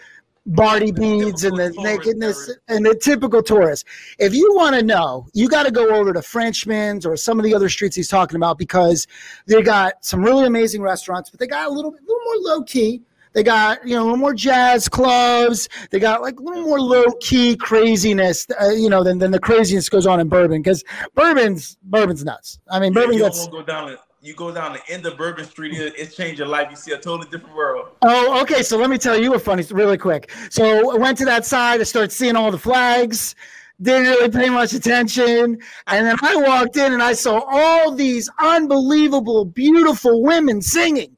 Barty 0.45 0.91
beads 0.91 1.43
and 1.43 1.57
the 1.57 1.69
nakedness 1.77 2.49
and 2.67 2.83
the 2.83 2.95
typical 2.95 3.43
tourist. 3.43 3.85
If 4.17 4.33
you 4.33 4.55
want 4.55 4.75
to 4.75 4.83
know, 4.83 5.27
you 5.33 5.47
got 5.47 5.63
to 5.63 5.71
go 5.71 5.89
over 5.89 6.11
to 6.11 6.21
Frenchman's 6.23 7.05
or 7.05 7.15
some 7.17 7.37
of 7.39 7.45
the 7.45 7.53
other 7.53 7.69
streets 7.69 7.95
he's 7.95 8.07
talking 8.07 8.35
about 8.35 8.57
because 8.57 9.05
they 9.45 9.61
got 9.61 10.03
some 10.03 10.23
really 10.23 10.47
amazing 10.47 10.81
restaurants, 10.81 11.29
but 11.29 11.39
they 11.39 11.45
got 11.45 11.67
a 11.67 11.71
little 11.71 11.91
bit, 11.91 12.01
little 12.01 12.23
more 12.23 12.53
low 12.55 12.63
key. 12.63 13.03
They 13.33 13.43
got 13.43 13.85
you 13.87 13.95
know 13.95 14.01
a 14.01 14.05
little 14.05 14.17
more 14.17 14.33
jazz 14.33 14.89
clubs. 14.89 15.69
They 15.91 15.99
got 15.99 16.21
like 16.21 16.39
a 16.39 16.43
little 16.43 16.63
more 16.63 16.81
low 16.81 17.05
key 17.19 17.55
craziness, 17.55 18.47
uh, 18.61 18.69
you 18.69 18.89
know, 18.89 19.03
than, 19.03 19.19
than 19.19 19.31
the 19.31 19.39
craziness 19.39 19.87
goes 19.89 20.07
on 20.07 20.19
in 20.19 20.29
bourbon 20.29 20.61
because 20.61 20.83
bourbon's 21.15 21.77
bourbon's 21.83 22.23
nuts. 22.23 22.59
I 22.69 22.79
mean, 22.79 22.93
bourbon 22.93 23.17
gets. 23.17 23.47
Go 23.47 23.61
down 23.63 23.97
you 24.21 24.33
go 24.33 24.51
down 24.51 24.73
the 24.73 24.93
end 24.93 25.05
of 25.05 25.17
Bourbon 25.17 25.45
Street, 25.45 25.73
it's 25.75 26.15
changed 26.15 26.39
your 26.39 26.47
life. 26.47 26.67
You 26.69 26.75
see 26.75 26.91
a 26.91 26.97
totally 26.97 27.29
different 27.29 27.55
world. 27.55 27.89
Oh, 28.01 28.41
okay. 28.41 28.63
So 28.63 28.77
let 28.77 28.89
me 28.89 28.97
tell 28.97 29.17
you 29.17 29.33
a 29.33 29.39
funny, 29.39 29.63
really 29.71 29.97
quick. 29.97 30.31
So 30.49 30.93
I 30.93 30.97
went 30.97 31.17
to 31.19 31.25
that 31.25 31.45
side. 31.45 31.79
I 31.79 31.83
started 31.83 32.11
seeing 32.11 32.35
all 32.35 32.51
the 32.51 32.57
flags. 32.57 33.35
Didn't 33.81 34.07
really 34.07 34.29
pay 34.29 34.49
much 34.49 34.73
attention. 34.73 35.57
And 35.87 36.05
then 36.05 36.17
I 36.21 36.35
walked 36.35 36.75
in 36.75 36.91
and 36.91 37.01
I 37.01 37.13
saw 37.13 37.41
all 37.47 37.95
these 37.95 38.29
unbelievable, 38.39 39.45
beautiful 39.45 40.21
women 40.21 40.61
singing 40.61 41.15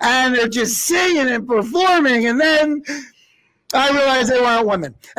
and 0.00 0.34
they're 0.34 0.48
just 0.48 0.78
singing 0.78 1.28
and 1.28 1.46
performing. 1.46 2.26
And 2.26 2.40
then 2.40 2.82
I 3.74 3.90
realized 3.90 4.30
they 4.30 4.40
weren't 4.40 4.66
women. 4.66 4.94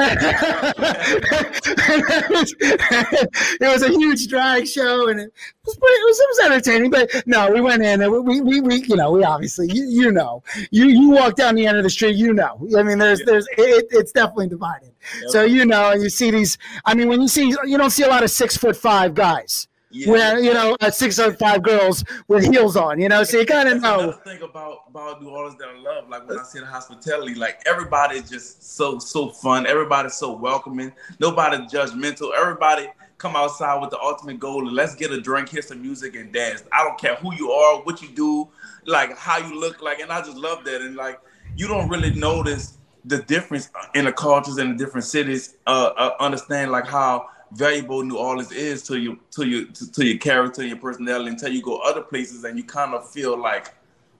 it 3.59 3.61
was 3.61 3.83
a 3.83 3.89
huge 3.89 4.27
drag 4.27 4.65
show, 4.67 5.09
and 5.09 5.19
it 5.19 5.33
was, 5.65 5.75
pretty, 5.75 5.93
it 5.93 6.05
was, 6.05 6.19
it 6.19 6.27
was 6.29 6.39
entertaining. 6.45 6.89
But 6.89 7.27
no, 7.27 7.51
we 7.51 7.59
went 7.59 7.83
in, 7.83 8.01
and 8.01 8.11
we, 8.25 8.39
we, 8.39 8.61
we 8.61 8.75
you 8.83 8.95
know, 8.95 9.11
we 9.11 9.23
obviously, 9.23 9.69
you, 9.71 9.83
you 9.85 10.11
know, 10.11 10.43
you 10.71 10.85
you 10.85 11.09
walk 11.09 11.35
down 11.35 11.55
the 11.55 11.67
end 11.67 11.77
of 11.77 11.83
the 11.83 11.89
street, 11.89 12.15
you 12.15 12.33
know. 12.33 12.65
I 12.77 12.83
mean, 12.83 12.99
there's 12.99 13.21
there's 13.25 13.47
it, 13.57 13.87
it's 13.91 14.13
definitely 14.13 14.47
divided. 14.47 14.93
Yep. 15.21 15.29
So 15.29 15.43
you 15.43 15.65
know, 15.65 15.91
and 15.91 16.01
you 16.01 16.09
see 16.09 16.31
these. 16.31 16.57
I 16.85 16.93
mean, 16.95 17.09
when 17.09 17.21
you 17.21 17.27
see, 17.27 17.49
you 17.49 17.77
don't 17.77 17.91
see 17.91 18.03
a 18.03 18.09
lot 18.09 18.23
of 18.23 18.31
six 18.31 18.55
foot 18.55 18.77
five 18.77 19.13
guys. 19.13 19.67
Yeah. 19.89 20.12
Where 20.12 20.39
you 20.39 20.54
know 20.54 20.76
uh, 20.82 20.91
six 20.91 21.17
or 21.17 21.34
five 21.34 21.63
girls 21.63 22.04
with 22.28 22.43
heels 22.43 22.76
on, 22.76 23.00
you 23.00 23.08
know, 23.08 23.23
so 23.23 23.39
you 23.39 23.45
kind 23.45 23.69
of 23.69 23.82
know. 23.82 24.12
Thing 24.12 24.41
about 24.41 24.80
about 24.89 25.21
New 25.21 25.30
Orleans 25.30 25.58
that 25.60 25.69
I 25.69 25.80
love, 25.80 26.10
like 26.10 26.28
when 26.28 26.38
I 26.38 26.43
see 26.43 26.60
the 26.60 26.65
hospitality, 26.65 27.36
like 27.36 27.62
everybody's 27.65 28.30
just 28.30 28.76
so 28.76 29.00
so 29.00 29.30
fun. 29.30 29.65
Everybody's 29.65 30.15
so 30.15 30.34
welcoming. 30.34 30.91
Nobody 31.19 31.58
judgmental. 31.67 32.32
Everybody 32.38 32.89
come 33.17 33.36
outside 33.36 33.80
with 33.80 33.89
the 33.89 34.00
ultimate 34.00 34.39
goal 34.39 34.67
and 34.67 34.76
let's 34.76 34.93
get 34.93 35.12
a 35.12 35.21
drink, 35.21 35.50
hear 35.50 35.62
some 35.62 35.82
music, 35.82 36.15
and 36.15 36.34
dance. 36.34 36.63
I 36.71 36.84
don't 36.84 37.00
care 37.00 37.15
who 37.15 37.34
you 37.34 37.52
are, 37.52 37.82
what 37.82 38.02
you 38.02 38.10
do, 38.10 38.50
like 38.86 39.17
how 39.17 39.38
you 39.38 39.60
look, 39.60 39.82
like, 39.82 40.00
and 40.00 40.12
I 40.12 40.21
just 40.21 40.38
love 40.38 40.65
that. 40.65 40.82
And 40.82 40.95
like 40.95 41.19
you 41.56 41.67
don't 41.67 41.88
really 41.88 42.13
notice 42.13 42.78
the 43.07 43.23
difference 43.23 43.69
in 43.95 44.05
the 44.05 44.11
cultures 44.11 44.57
in 44.57 44.69
the 44.69 44.75
different 44.75 45.05
cities. 45.05 45.55
Uh, 45.65 45.91
uh 45.97 46.11
understand 46.19 46.71
like 46.71 46.87
how 46.87 47.27
valuable 47.51 48.03
New 48.03 48.17
Orleans 48.17 48.51
is 48.51 48.83
to 48.83 48.97
you 48.97 49.19
to 49.31 49.47
your 49.47 49.65
to, 49.65 49.91
to 49.91 50.05
your 50.05 50.17
character 50.17 50.61
and 50.61 50.69
your 50.69 50.79
personality 50.79 51.31
until 51.31 51.51
you 51.51 51.61
go 51.61 51.77
other 51.77 52.01
places 52.01 52.43
and 52.43 52.57
you 52.57 52.63
kind 52.63 52.93
of 52.93 53.09
feel 53.09 53.37
like 53.37 53.73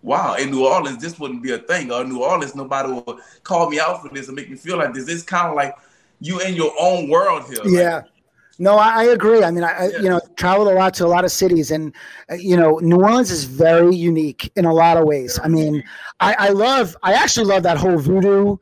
wow, 0.04 0.36
in 0.36 0.52
New 0.52 0.66
Orleans, 0.66 1.02
this 1.02 1.20
wouldn't 1.20 1.44
be 1.44 1.52
a 1.54 1.58
thing. 1.58 1.92
Or 1.92 2.04
New 2.04 2.24
Orleans, 2.24 2.56
nobody 2.56 2.92
will 2.92 3.20
call 3.44 3.70
me 3.70 3.80
out 3.80 4.02
for 4.02 4.10
this 4.10 4.28
and 4.28 4.36
make 4.36 4.50
me 4.50 4.56
feel 4.56 4.78
like 4.78 4.94
this. 4.94 5.10
It's 5.10 5.24
kind 5.24 5.50
of 5.50 5.56
like 5.56 5.76
you 6.20 6.40
in 6.42 6.56
your 6.56 6.74
own 6.80 7.10
world 7.10 7.46
here. 7.46 7.60
Yeah. 7.66 7.96
Like, 7.96 8.06
no, 8.60 8.78
I, 8.78 9.02
I, 9.02 9.04
agree. 9.06 9.44
I 9.44 9.52
mean, 9.52 9.64
I, 9.64 9.90
yeah. 9.90 10.00
you 10.00 10.10
know, 10.10 10.20
traveled 10.36 10.68
a 10.68 10.74
lot 10.74 10.96
to 10.96 11.06
a 11.06 11.08
lot 11.08 11.24
of 11.26 11.32
cities, 11.32 11.70
and 11.70 11.94
uh, 12.32 12.36
you 12.36 12.58
know, 12.58 12.80
New 12.80 12.96
Orleans 12.96 13.30
is 13.30 13.44
very 13.44 13.96
unique 13.96 14.52
in 14.56 14.66
a 14.66 14.74
lot 14.74 14.98
of 14.98 15.06
ways. 15.06 15.40
I 15.44 15.48
mean, 15.48 15.84
I, 16.20 16.36
I 16.40 16.50
love, 16.50 16.98
I 17.04 17.14
actually 17.14 17.46
love 17.46 17.62
that 17.64 17.78
whole 17.78 18.00
voodoo 18.00 18.58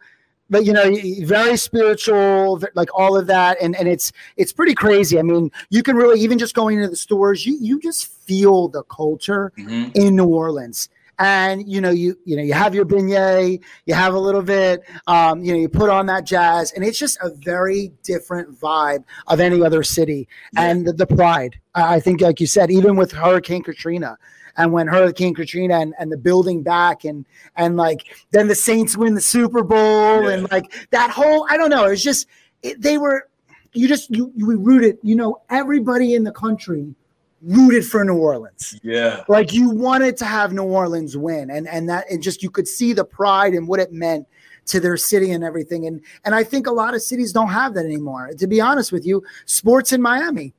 but 0.50 0.66
you 0.66 0.74
know 0.74 0.96
very 1.22 1.58
spiritual 1.58 2.62
like 2.76 2.90
all 2.94 3.18
of 3.18 3.28
that 3.28 3.58
and 3.62 3.76
and 3.76 3.88
it's 3.88 4.12
it's 4.38 4.54
pretty 4.54 4.76
crazy 4.76 5.18
i 5.20 5.22
mean 5.22 5.52
you 5.70 5.82
can 5.84 5.96
really 5.96 6.20
even 6.20 6.38
just 6.38 6.54
going 6.54 6.78
into 6.78 6.90
the 6.90 6.96
stores 6.96 7.46
you 7.46 7.58
you 7.60 7.80
just 7.80 8.08
feel 8.08 8.68
the 8.68 8.84
culture 8.84 9.52
mm-hmm. 9.58 9.90
in 9.96 10.16
new 10.16 10.26
orleans 10.26 10.90
and 11.20 11.68
you 11.68 11.80
know 11.80 11.92
you 11.92 12.18
you 12.26 12.36
know 12.36 12.44
you 12.44 12.54
have 12.54 12.76
your 12.76 12.86
beignet 12.86 13.62
you 13.86 13.94
have 13.94 14.14
a 14.14 14.20
little 14.20 14.42
bit 14.42 14.82
um, 15.08 15.44
you 15.44 15.54
know 15.54 15.60
you 15.60 15.70
put 15.70 15.90
on 15.90 16.06
that 16.06 16.26
jazz 16.26 16.72
and 16.74 16.84
it's 16.84 17.00
just 17.00 17.18
a 17.22 17.30
very 17.44 17.92
different 18.04 18.60
vibe 18.60 19.04
of 19.28 19.40
any 19.40 19.62
other 19.62 19.84
city 19.84 20.28
yeah. 20.54 20.64
and 20.64 20.86
the, 20.86 20.94
the 20.94 21.08
pride 21.08 21.60
i 21.74 22.00
think 22.00 22.22
like 22.22 22.40
you 22.40 22.48
said 22.48 22.70
even 22.70 22.96
with 22.96 23.12
hurricane 23.12 23.64
katrina 23.64 24.18
and 24.58 24.72
when 24.72 24.88
Hurricane 24.88 25.34
Katrina 25.34 25.80
and, 25.80 25.94
and 26.00 26.12
the 26.12 26.18
building 26.18 26.64
back 26.64 27.04
and 27.06 27.26
and 27.56 27.78
like 27.78 28.06
then 28.32 28.48
the 28.48 28.56
Saints 28.56 28.98
win 28.98 29.16
the 29.16 29.22
Super 29.22 29.64
Bowl 29.64 30.24
yeah. 30.24 30.30
and 30.30 30.52
like 30.52 30.88
that 30.92 31.10
whole 31.10 31.48
I 31.50 31.58
don't 31.58 31.70
know 31.70 31.86
It 31.86 31.92
was 31.92 32.04
just 32.04 32.28
it, 32.64 32.82
they 32.82 32.98
were 32.98 33.28
you 33.74 33.88
just 33.88 34.10
you 34.10 34.32
you 34.36 34.58
rooted 34.58 34.98
you 35.04 35.16
know 35.16 35.42
everybody 35.50 36.16
in 36.16 36.24
the 36.24 36.32
country 36.32 36.94
rooted 37.42 37.86
for 37.86 38.04
New 38.04 38.18
Orleans. 38.18 38.80
Yeah. 38.82 39.24
Like 39.28 39.54
you 39.54 39.70
wanted 39.70 40.18
to 40.18 40.26
have 40.26 40.52
New 40.52 40.64
Orleans 40.64 41.16
win 41.16 41.50
and 41.50 41.68
and 41.68 41.90
that 41.90 42.10
and 42.10 42.22
just 42.22 42.42
you 42.44 42.50
could 42.50 42.68
see 42.68 42.94
the 42.94 43.06
pride 43.06 43.54
and 43.54 43.68
what 43.68 43.80
it 43.80 43.92
meant 43.92 44.28
to 44.68 44.80
their 44.80 44.98
city 44.98 45.32
and 45.32 45.44
everything 45.44 45.86
and 45.86 46.02
and 46.24 46.34
I 46.34 46.44
think 46.44 46.66
a 46.66 46.72
lot 46.72 46.96
of 46.96 47.02
cities 47.02 47.32
don't 47.32 47.50
have 47.50 47.74
that 47.76 47.86
anymore. 47.86 48.32
To 48.38 48.48
be 48.48 48.62
honest 48.62 48.92
with 48.92 49.06
you, 49.06 49.24
sports 49.46 49.92
in 49.92 50.02
Miami 50.02 50.54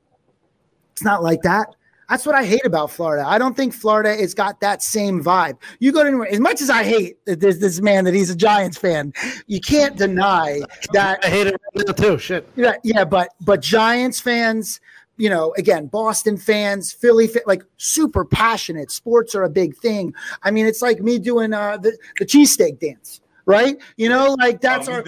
it's 0.97 1.03
not 1.03 1.21
like 1.21 1.43
that. 1.43 1.75
That's 2.09 2.25
what 2.25 2.35
I 2.35 2.45
hate 2.45 2.65
about 2.65 2.91
Florida. 2.91 3.27
I 3.27 3.37
don't 3.37 3.55
think 3.55 3.73
Florida 3.73 4.15
has 4.15 4.33
got 4.33 4.61
that 4.61 4.81
same 4.81 5.21
vibe. 5.21 5.57
You 5.79 5.91
go 5.91 6.03
to 6.03 6.07
anywhere, 6.07 6.29
as 6.29 6.39
much 6.39 6.61
as 6.61 6.69
I 6.69 6.83
hate 6.83 7.17
this, 7.25 7.57
this 7.57 7.81
man 7.81 8.05
that 8.05 8.13
he's 8.13 8.29
a 8.29 8.35
Giants 8.35 8.77
fan, 8.77 9.13
you 9.47 9.59
can't 9.59 9.97
deny 9.97 10.61
that. 10.93 11.23
I 11.23 11.27
hate 11.27 11.47
it 11.47 11.97
too. 11.97 12.17
Shit. 12.17 12.47
Yeah, 12.55 12.75
yeah, 12.83 13.03
but 13.03 13.29
but 13.41 13.61
Giants 13.61 14.21
fans, 14.21 14.79
you 15.17 15.29
know, 15.29 15.53
again, 15.57 15.87
Boston 15.87 16.37
fans, 16.37 16.93
Philly, 16.93 17.29
like 17.45 17.63
super 17.75 18.23
passionate. 18.23 18.89
Sports 18.89 19.35
are 19.35 19.43
a 19.43 19.49
big 19.49 19.75
thing. 19.75 20.13
I 20.43 20.51
mean, 20.51 20.65
it's 20.65 20.81
like 20.81 21.01
me 21.01 21.19
doing 21.19 21.53
uh, 21.53 21.77
the 21.77 21.97
the 22.19 22.25
cheesesteak 22.25 22.79
dance, 22.79 23.19
right? 23.45 23.77
You 23.97 24.07
know, 24.07 24.35
like 24.39 24.61
that's 24.61 24.87
oh, 24.87 24.93
our. 24.93 25.03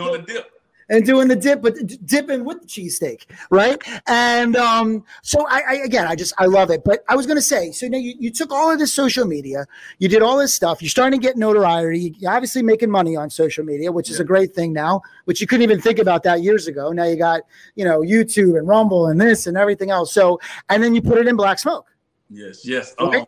Doing 0.89 1.27
the 1.27 1.35
dip 1.35 1.63
and 1.63 1.65
doing 1.65 1.75
the 1.75 1.83
dip, 1.83 1.99
but 1.99 2.05
dipping 2.05 2.45
with 2.45 2.61
the 2.61 2.67
cheesesteak, 2.67 3.25
right? 3.49 3.81
And 4.07 4.55
um, 4.55 5.03
so 5.21 5.45
I, 5.47 5.61
I, 5.67 5.73
again, 5.85 6.07
I 6.07 6.15
just 6.15 6.33
I 6.37 6.45
love 6.45 6.71
it. 6.71 6.83
But 6.83 7.03
I 7.07 7.15
was 7.15 7.25
going 7.25 7.37
to 7.37 7.41
say, 7.41 7.71
so 7.71 7.87
now 7.87 7.97
you, 7.97 8.15
you 8.19 8.31
took 8.31 8.51
all 8.51 8.71
of 8.71 8.79
this 8.79 8.93
social 8.93 9.25
media, 9.25 9.65
you 9.99 10.09
did 10.09 10.21
all 10.21 10.37
this 10.37 10.53
stuff, 10.53 10.81
you're 10.81 10.89
starting 10.89 11.19
to 11.19 11.25
get 11.25 11.37
notoriety, 11.37 12.15
you're 12.17 12.31
obviously 12.31 12.63
making 12.63 12.89
money 12.89 13.15
on 13.15 13.29
social 13.29 13.63
media, 13.63 13.91
which 13.91 14.09
yeah. 14.09 14.15
is 14.15 14.19
a 14.19 14.23
great 14.23 14.53
thing 14.53 14.73
now, 14.73 15.01
which 15.25 15.41
you 15.41 15.47
couldn't 15.47 15.63
even 15.63 15.79
think 15.79 15.99
about 15.99 16.23
that 16.23 16.41
years 16.41 16.67
ago. 16.67 16.91
Now 16.91 17.05
you 17.05 17.15
got 17.15 17.41
you 17.75 17.85
know 17.85 18.01
YouTube 18.01 18.57
and 18.57 18.67
Rumble 18.67 19.07
and 19.07 19.21
this 19.21 19.47
and 19.47 19.57
everything 19.57 19.91
else. 19.91 20.11
So 20.13 20.39
and 20.69 20.83
then 20.83 20.95
you 20.95 21.01
put 21.01 21.17
it 21.17 21.27
in 21.27 21.35
Black 21.35 21.59
Smoke. 21.59 21.87
Yes, 22.29 22.65
yes, 22.65 22.93
um, 22.99 23.25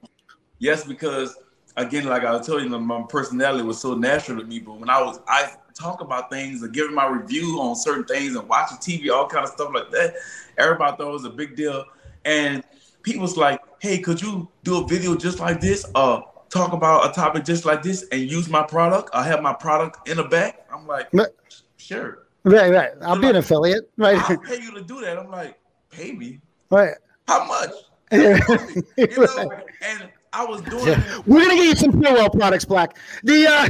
yes, 0.60 0.84
because 0.84 1.36
again, 1.77 2.05
like 2.05 2.23
I 2.23 2.31
was 2.31 2.45
telling 2.45 2.71
you, 2.71 2.79
my 2.79 3.03
personality 3.07 3.63
was 3.63 3.79
so 3.79 3.95
natural 3.95 4.39
to 4.39 4.45
me. 4.45 4.60
But 4.60 4.79
when 4.79 4.89
I 4.89 5.01
was, 5.01 5.19
I 5.27 5.53
talk 5.73 6.01
about 6.01 6.29
things 6.29 6.62
and 6.63 6.73
giving 6.73 6.93
my 6.95 7.07
review 7.07 7.60
on 7.60 7.75
certain 7.75 8.05
things 8.05 8.36
and 8.36 8.47
watching 8.47 8.77
TV, 8.77 9.12
all 9.12 9.27
kind 9.27 9.45
of 9.45 9.51
stuff 9.51 9.71
like 9.73 9.91
that. 9.91 10.15
Everybody 10.57 10.97
thought 10.97 11.10
it 11.10 11.13
was 11.13 11.25
a 11.25 11.29
big 11.29 11.55
deal. 11.55 11.86
And 12.25 12.63
people's 13.03 13.38
like, 13.38 13.60
hey, 13.79 13.99
could 13.99 14.21
you 14.21 14.49
do 14.63 14.84
a 14.84 14.88
video 14.88 15.15
just 15.15 15.39
like 15.39 15.62
this? 15.62 15.86
Uh, 15.95 16.21
talk 16.49 16.73
about 16.73 17.10
a 17.10 17.13
topic 17.13 17.45
just 17.45 17.65
like 17.65 17.81
this 17.81 18.05
and 18.12 18.21
use 18.21 18.49
my 18.49 18.63
product. 18.63 19.10
I 19.13 19.23
have 19.23 19.41
my 19.41 19.53
product 19.53 20.07
in 20.10 20.17
the 20.17 20.23
back. 20.23 20.67
I'm 20.71 20.86
like, 20.86 21.10
sure. 21.77 22.27
Right, 22.43 22.71
right. 22.71 22.91
I'll 23.01 23.13
They're 23.13 23.21
be 23.21 23.27
like, 23.27 23.29
an 23.31 23.36
affiliate. 23.38 23.91
Right. 23.97 24.17
I'll 24.29 24.38
pay 24.38 24.62
you 24.62 24.73
to 24.73 24.81
do 24.81 25.01
that. 25.01 25.17
I'm 25.17 25.29
like, 25.29 25.60
pay 25.89 26.12
me. 26.12 26.41
Right. 26.69 26.95
How 27.27 27.45
much? 27.45 27.71
you 28.12 29.17
know? 29.17 29.51
And 29.81 30.10
I 30.33 30.45
was 30.45 30.61
doing. 30.61 30.87
Yeah. 30.87 31.21
We're 31.25 31.41
gonna 31.41 31.55
get 31.55 31.65
you 31.65 31.75
some 31.75 31.91
PureWell 31.91 32.31
products, 32.31 32.65
Black. 32.65 32.97
The 33.23 33.47
uh... 33.47 33.67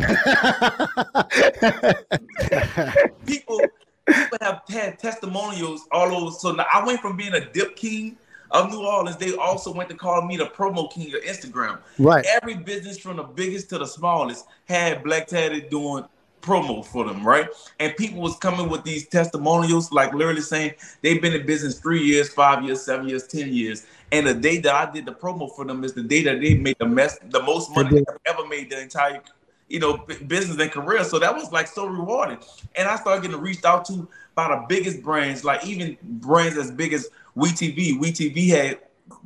people, 3.25 3.59
people 4.07 4.37
have 4.41 4.61
had 4.69 4.99
testimonials 4.99 5.87
all 5.91 6.13
over. 6.15 6.31
So 6.31 6.51
now 6.51 6.65
I 6.71 6.85
went 6.85 6.99
from 6.99 7.17
being 7.17 7.33
a 7.33 7.51
dip 7.51 7.75
king 7.75 8.17
of 8.51 8.69
New 8.69 8.85
Orleans. 8.85 9.17
They 9.17 9.35
also 9.35 9.73
went 9.73 9.89
to 9.89 9.95
call 9.95 10.21
me 10.21 10.37
the 10.37 10.45
promo 10.45 10.91
king 10.91 11.13
of 11.15 11.21
Instagram. 11.21 11.79
Right. 11.97 12.25
Every 12.41 12.55
business 12.55 12.99
from 12.99 13.17
the 13.17 13.23
biggest 13.23 13.69
to 13.69 13.79
the 13.79 13.87
smallest 13.87 14.45
had 14.65 15.03
Black 15.03 15.27
Taddy 15.27 15.61
doing 15.61 16.05
promo 16.41 16.85
for 16.85 17.05
them, 17.05 17.25
right? 17.25 17.47
And 17.79 17.95
people 17.95 18.21
was 18.21 18.35
coming 18.37 18.69
with 18.69 18.83
these 18.83 19.07
testimonials, 19.07 19.91
like 19.91 20.13
literally 20.13 20.41
saying 20.41 20.73
they've 21.01 21.21
been 21.21 21.33
in 21.33 21.45
business 21.45 21.79
three 21.79 22.03
years, 22.03 22.29
five 22.29 22.63
years, 22.63 22.81
seven 22.81 23.07
years, 23.07 23.27
ten 23.27 23.53
years. 23.53 23.85
And 24.11 24.27
the 24.27 24.33
day 24.33 24.57
that 24.59 24.73
I 24.73 24.91
did 24.91 25.05
the 25.05 25.13
promo 25.13 25.53
for 25.55 25.65
them 25.65 25.83
is 25.83 25.93
the 25.93 26.03
day 26.03 26.23
that 26.23 26.41
they 26.41 26.55
made 26.55 26.77
the 26.79 26.85
mess, 26.85 27.17
the 27.29 27.41
most 27.43 27.73
money 27.75 27.99
they 27.99 28.03
ever 28.25 28.45
made 28.47 28.69
the 28.69 28.81
entire, 28.81 29.21
you 29.69 29.79
know, 29.79 29.97
business 30.27 30.59
and 30.59 30.71
career. 30.71 31.03
So 31.03 31.19
that 31.19 31.33
was 31.33 31.51
like 31.51 31.67
so 31.67 31.85
rewarding. 31.85 32.39
And 32.75 32.87
I 32.87 32.97
started 32.97 33.21
getting 33.21 33.39
reached 33.39 33.65
out 33.65 33.85
to 33.85 34.07
by 34.35 34.49
the 34.49 34.65
biggest 34.67 35.01
brands, 35.01 35.43
like 35.43 35.65
even 35.65 35.97
brands 36.03 36.57
as 36.57 36.71
big 36.71 36.93
as 36.93 37.09
WeTV. 37.37 37.99
WeTV 37.99 38.47
had 38.49 38.79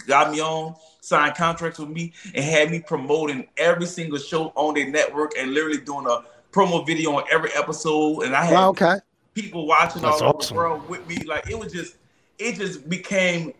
got 0.07 0.31
me 0.31 0.41
on, 0.41 0.75
signed 1.01 1.35
contracts 1.35 1.79
with 1.79 1.89
me, 1.89 2.13
and 2.33 2.43
had 2.43 2.71
me 2.71 2.79
promoting 2.79 3.47
every 3.57 3.85
single 3.85 4.17
show 4.17 4.51
on 4.55 4.73
their 4.73 4.89
network 4.89 5.33
and 5.37 5.53
literally 5.53 5.79
doing 5.79 6.07
a 6.07 6.23
promo 6.55 6.85
video 6.85 7.11
on 7.17 7.23
every 7.29 7.51
episode, 7.53 8.23
and 8.23 8.35
I 8.35 8.45
had 8.45 8.53
wow, 8.53 8.69
okay. 8.69 8.95
people 9.33 9.67
watching 9.67 10.01
That's 10.01 10.21
all 10.21 10.37
awesome. 10.37 10.57
over 10.57 10.69
the 10.69 10.75
world 10.75 10.89
with 10.89 11.07
me. 11.07 11.17
Like 11.25 11.49
it 11.49 11.59
was 11.59 11.73
just, 11.73 11.97
it 12.39 12.55
just 12.55 12.87
became 12.87 13.53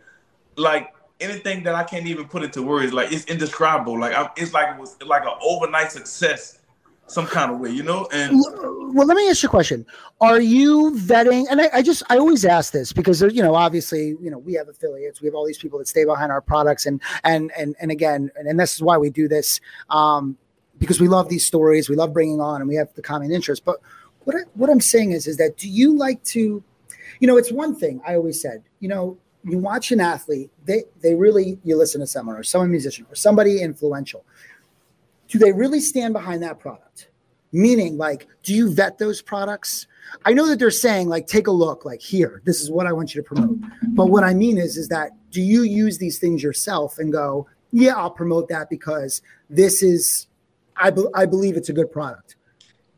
like 0.56 0.94
anything 1.20 1.64
that 1.64 1.76
I 1.76 1.84
can't 1.84 2.08
even 2.08 2.26
put 2.26 2.44
into 2.44 2.64
words. 2.64 2.94
Like 2.94 3.12
it's 3.12 3.26
indescribable. 3.26 4.00
Like 4.00 4.16
I, 4.16 4.30
it's 4.38 4.54
like 4.54 4.76
it 4.76 4.80
was 4.80 4.96
like 5.06 5.24
an 5.24 5.34
overnight 5.44 5.92
success, 5.92 6.60
some 7.08 7.28
kind 7.28 7.52
of 7.52 7.60
way, 7.60 7.72
you 7.72 7.84
know. 7.84 8.08
And 8.14 8.42
well, 8.94 9.06
let 9.06 9.18
me 9.18 9.30
ask 9.30 9.44
you 9.44 9.48
a 9.48 9.50
question: 9.50 9.86
Are 10.22 10.40
you 10.40 10.96
vetting? 10.96 11.48
And 11.52 11.60
I, 11.60 11.70
I 11.74 11.82
just 11.82 12.02
I 12.10 12.18
always 12.18 12.46
ask 12.46 12.72
this 12.72 12.94
because 12.94 13.22
you 13.22 13.44
know 13.44 13.56
obviously 13.56 14.16
you 14.22 14.32
know 14.32 14.38
we 14.38 14.54
have 14.54 14.70
affiliates, 14.70 15.22
we 15.22 15.28
have 15.28 15.36
all 15.36 15.46
these 15.46 15.58
people 15.58 15.80
that 15.80 15.90
stay 15.90 16.06
behind 16.06 16.32
our 16.32 16.42
products, 16.42 16.86
and 16.86 17.02
and 17.26 17.52
and 17.58 17.76
and 17.82 17.92
again, 17.92 18.32
and, 18.38 18.48
and 18.48 18.58
this 18.58 18.74
is 18.74 18.82
why 18.82 18.98
we 18.98 19.10
do 19.10 19.28
this. 19.28 19.60
Um, 19.90 20.38
because 20.80 21.00
we 21.00 21.08
love 21.08 21.30
these 21.30 21.46
stories, 21.46 21.90
we 21.90 21.96
love 21.96 22.14
bringing 22.14 22.42
on, 22.42 22.62
and 22.62 22.68
we 22.68 22.76
have 22.76 22.94
the 22.96 23.02
common 23.02 23.32
interest. 23.32 23.64
But 23.66 23.78
what 24.24 24.36
I, 24.36 24.40
what 24.54 24.70
I'm 24.70 24.82
saying 24.82 25.12
is, 25.12 25.28
is 25.28 25.38
that 25.38 25.58
do 25.58 25.70
you 25.70 25.96
like 25.96 26.24
to, 26.26 26.64
you 27.20 27.28
know, 27.28 27.38
it's 27.38 27.52
one 27.52 27.76
thing 27.76 28.02
I 28.08 28.16
always 28.16 28.42
said, 28.42 28.64
you 28.80 28.90
know, 28.90 29.18
you 29.44 29.58
watch 29.60 29.92
an 29.92 30.00
athlete, 30.00 30.50
they 30.66 30.84
they 31.02 31.14
really 31.14 31.60
you 31.64 31.78
listen 31.78 32.02
to 32.02 32.08
someone 32.08 32.36
or 32.36 32.44
some 32.44 32.70
musician 32.70 33.06
or 33.10 33.16
somebody 33.16 33.62
influential. 33.62 34.26
Do 35.28 35.40
they 35.40 35.52
really 35.52 35.80
stand 35.80 36.14
behind 36.14 36.42
that 36.44 36.60
product? 36.60 37.10
Meaning, 37.52 37.98
like, 37.98 38.28
do 38.44 38.54
you 38.54 38.74
vet 38.74 38.98
those 38.98 39.22
products? 39.22 39.88
I 40.26 40.34
know 40.34 40.48
that 40.48 40.60
they're 40.60 40.72
saying, 40.72 41.08
like, 41.08 41.26
take 41.26 41.48
a 41.48 41.52
look, 41.52 41.86
like, 41.86 42.02
here, 42.02 42.42
this 42.44 42.62
is 42.62 42.70
what 42.70 42.86
I 42.86 42.92
want 42.92 43.16
you 43.16 43.22
to 43.22 43.26
promote. 43.26 43.58
But 43.90 44.08
what 44.08 44.24
I 44.24 44.34
mean 44.34 44.58
is, 44.58 44.78
is 44.78 44.90
that 44.90 45.12
do 45.32 45.42
you 45.42 45.64
use 45.64 45.98
these 45.98 46.20
things 46.20 46.44
yourself 46.44 46.98
and 47.00 47.12
go, 47.12 47.48
yeah, 47.72 47.96
I'll 47.96 48.12
promote 48.12 48.50
that 48.50 48.70
because 48.70 49.22
this 49.50 49.82
is, 49.82 50.28
I, 50.78 50.90
be- 50.92 51.08
I 51.14 51.26
believe 51.26 51.58
it's 51.58 51.70
a 51.70 51.74
good 51.74 51.92
product. 51.92 52.36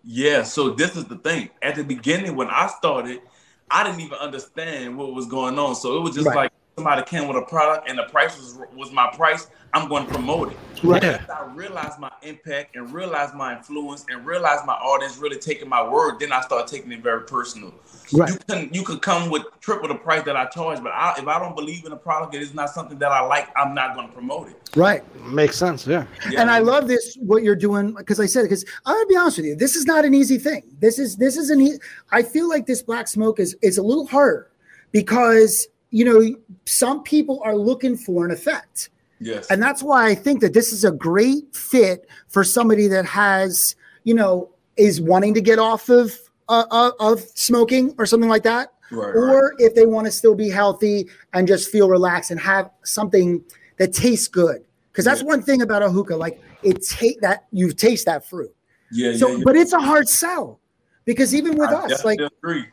Yeah. 0.03 0.43
So 0.43 0.69
this 0.71 0.95
is 0.95 1.05
the 1.05 1.17
thing. 1.17 1.49
At 1.61 1.75
the 1.75 1.83
beginning, 1.83 2.35
when 2.35 2.47
I 2.49 2.67
started, 2.67 3.21
I 3.69 3.83
didn't 3.83 3.99
even 4.01 4.17
understand 4.17 4.97
what 4.97 5.13
was 5.13 5.25
going 5.25 5.59
on. 5.59 5.75
So 5.75 5.97
it 5.97 6.01
was 6.01 6.15
just 6.15 6.27
Right. 6.27 6.35
like 6.35 6.51
somebody 6.77 7.01
came 7.03 7.27
with 7.27 7.37
a 7.37 7.41
product 7.41 7.89
and 7.89 7.97
the 7.97 8.03
price 8.03 8.37
was 8.37 8.59
was 8.75 8.91
my 8.91 9.09
price. 9.15 9.47
I'm 9.73 9.89
going 9.89 10.05
to 10.05 10.13
promote 10.13 10.51
it. 10.51 10.57
Right. 10.83 11.03
Yeah. 11.03 11.25
I 11.29 11.43
realized 11.53 11.99
my 11.99 12.11
impact 12.21 12.75
and 12.75 12.91
realized 12.93 13.33
my 13.33 13.57
influence 13.57 14.05
and 14.09 14.25
realized 14.25 14.65
my 14.65 14.75
audience 14.75 15.17
really 15.17 15.37
taking 15.37 15.67
my 15.67 15.87
word, 15.87 16.19
then 16.19 16.31
I 16.31 16.41
started 16.41 16.67
taking 16.73 16.91
it 16.91 17.01
very 17.01 17.23
personal. 17.23 17.73
Right. 18.13 18.31
You 18.31 18.37
can 18.47 18.69
you 18.71 18.83
could 18.83 19.01
come 19.01 19.31
with 19.31 19.43
triple 19.59 19.87
the 19.87 19.95
price 19.95 20.23
that 20.23 20.37
I 20.37 20.45
charge, 20.45 20.81
but 20.83 20.91
I, 20.91 21.15
if 21.17 21.27
I 21.27 21.39
don't 21.39 21.55
believe 21.55 21.83
in 21.85 21.91
a 21.91 21.97
product, 21.97 22.35
it 22.35 22.43
is 22.43 22.53
not 22.53 22.69
something 22.69 22.99
that 22.99 23.11
I 23.11 23.21
like. 23.21 23.49
I'm 23.57 23.73
not 23.73 23.95
going 23.95 24.07
to 24.07 24.13
promote 24.13 24.49
it. 24.49 24.69
Right. 24.75 25.03
Makes 25.25 25.57
sense. 25.57 25.87
Yeah. 25.87 26.05
Yeah. 26.29 26.41
And 26.41 26.51
I 26.51 26.59
love 26.59 26.87
this 26.87 27.17
what 27.19 27.41
you're 27.41 27.55
doing 27.55 27.93
because 27.93 28.19
I 28.19 28.27
said 28.27 28.43
because 28.43 28.63
I'm 28.85 28.95
gonna 28.95 29.07
be 29.07 29.17
honest 29.17 29.37
with 29.37 29.47
you, 29.47 29.55
this 29.55 29.75
is 29.75 29.85
not 29.85 30.05
an 30.05 30.13
easy 30.13 30.37
thing. 30.37 30.63
This 30.79 30.99
is 30.99 31.15
this 31.17 31.37
is 31.37 31.49
an 31.49 31.59
e- 31.59 31.79
I 32.11 32.21
feel 32.21 32.47
like 32.47 32.67
this 32.67 32.83
black 32.83 33.07
smoke 33.07 33.39
is 33.39 33.57
is 33.63 33.79
a 33.79 33.83
little 33.83 34.05
harder 34.05 34.51
because 34.91 35.67
you 35.91 36.06
know 36.06 36.36
some 36.65 37.04
people 37.04 37.41
are 37.43 37.56
looking 37.56 37.95
for 37.97 38.26
an 38.26 38.32
effect. 38.32 38.89
yes. 39.19 39.50
And 39.50 39.62
that's 39.62 39.82
why 39.82 40.08
I 40.08 40.15
think 40.15 40.41
that 40.41 40.54
this 40.54 40.71
is 40.73 40.84
a 40.84 40.91
great 40.91 41.56
fit 41.56 42.08
for 42.28 42.43
somebody 42.43 42.88
that 42.88 43.06
has, 43.06 43.76
you 44.04 44.13
know, 44.13 44.50
is 44.76 45.00
wanting 45.02 45.34
to 45.34 45.41
get 45.41 45.60
off 45.60 45.89
of 45.89 46.15
uh, 46.50 46.65
uh, 46.71 46.91
of 47.00 47.21
smoking 47.36 47.93
or 47.97 48.06
something 48.06 48.30
like 48.30 48.43
that, 48.43 48.73
Right, 48.91 49.13
or 49.15 49.54
if 49.60 49.76
they 49.76 49.86
want 49.86 50.06
to 50.06 50.12
still 50.12 50.36
be 50.36 50.50
healthy 50.50 51.10
and 51.34 51.47
just 51.47 51.69
feel 51.71 51.89
relaxed 51.89 52.32
and 52.32 52.39
have 52.39 52.69
something 52.84 53.43
that 53.78 53.91
tastes 53.93 54.28
good. 54.28 54.63
Because 54.91 55.04
that's 55.06 55.21
Yeah. 55.21 55.28
one 55.28 55.41
thing 55.41 55.62
about 55.62 55.84
a 55.84 55.89
hookah, 55.89 56.15
like 56.15 56.41
it 56.63 56.82
take 56.84 57.19
that 57.21 57.45
you 57.52 57.71
taste 57.71 58.06
that 58.06 58.28
fruit. 58.30 58.54
yeah, 58.91 59.13
So, 59.15 59.28
yeah, 59.30 59.38
yeah. 59.38 59.43
but 59.45 59.56
it's 59.56 59.73
a 59.73 59.80
hard 59.80 60.08
sell 60.08 60.60
because 61.06 61.36
even 61.36 61.56
with 61.58 61.69
I 61.69 61.73
us, 61.86 62.06
like 62.06 62.19
agree. 62.19 62.65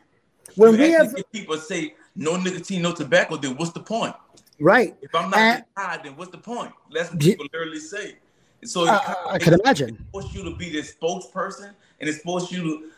when 0.55 0.73
You 0.73 0.79
we 0.79 0.91
have 0.91 1.15
people 1.33 1.57
say 1.57 1.95
no 2.15 2.35
nicotine, 2.37 2.81
no 2.81 2.93
tobacco, 2.93 3.37
then 3.37 3.55
what's 3.57 3.71
the 3.71 3.79
point? 3.81 4.15
right, 4.59 4.95
If 5.01 5.13
I'm 5.13 5.29
not 5.29 5.39
And- 5.39 5.63
high, 5.75 5.99
then 6.01 6.15
what's 6.15 6.31
the 6.31 6.37
point? 6.37 6.71
That's 6.93 7.09
what 7.11 7.19
people 7.19 7.45
literally 7.51 7.79
say. 7.79 8.15
So 8.63 8.85
it 8.85 8.89
I, 8.89 9.37
can 9.37 9.53
imagine. 9.59 10.05
forces 10.11 10.33
you 10.33 10.43
to 10.45 10.55
be 10.55 10.69
this 10.71 10.95
spokesperson, 10.95 11.71
and 11.99 12.09
it 12.09 12.15
forces 12.23 12.51
you 12.51 12.63
to 12.63 12.91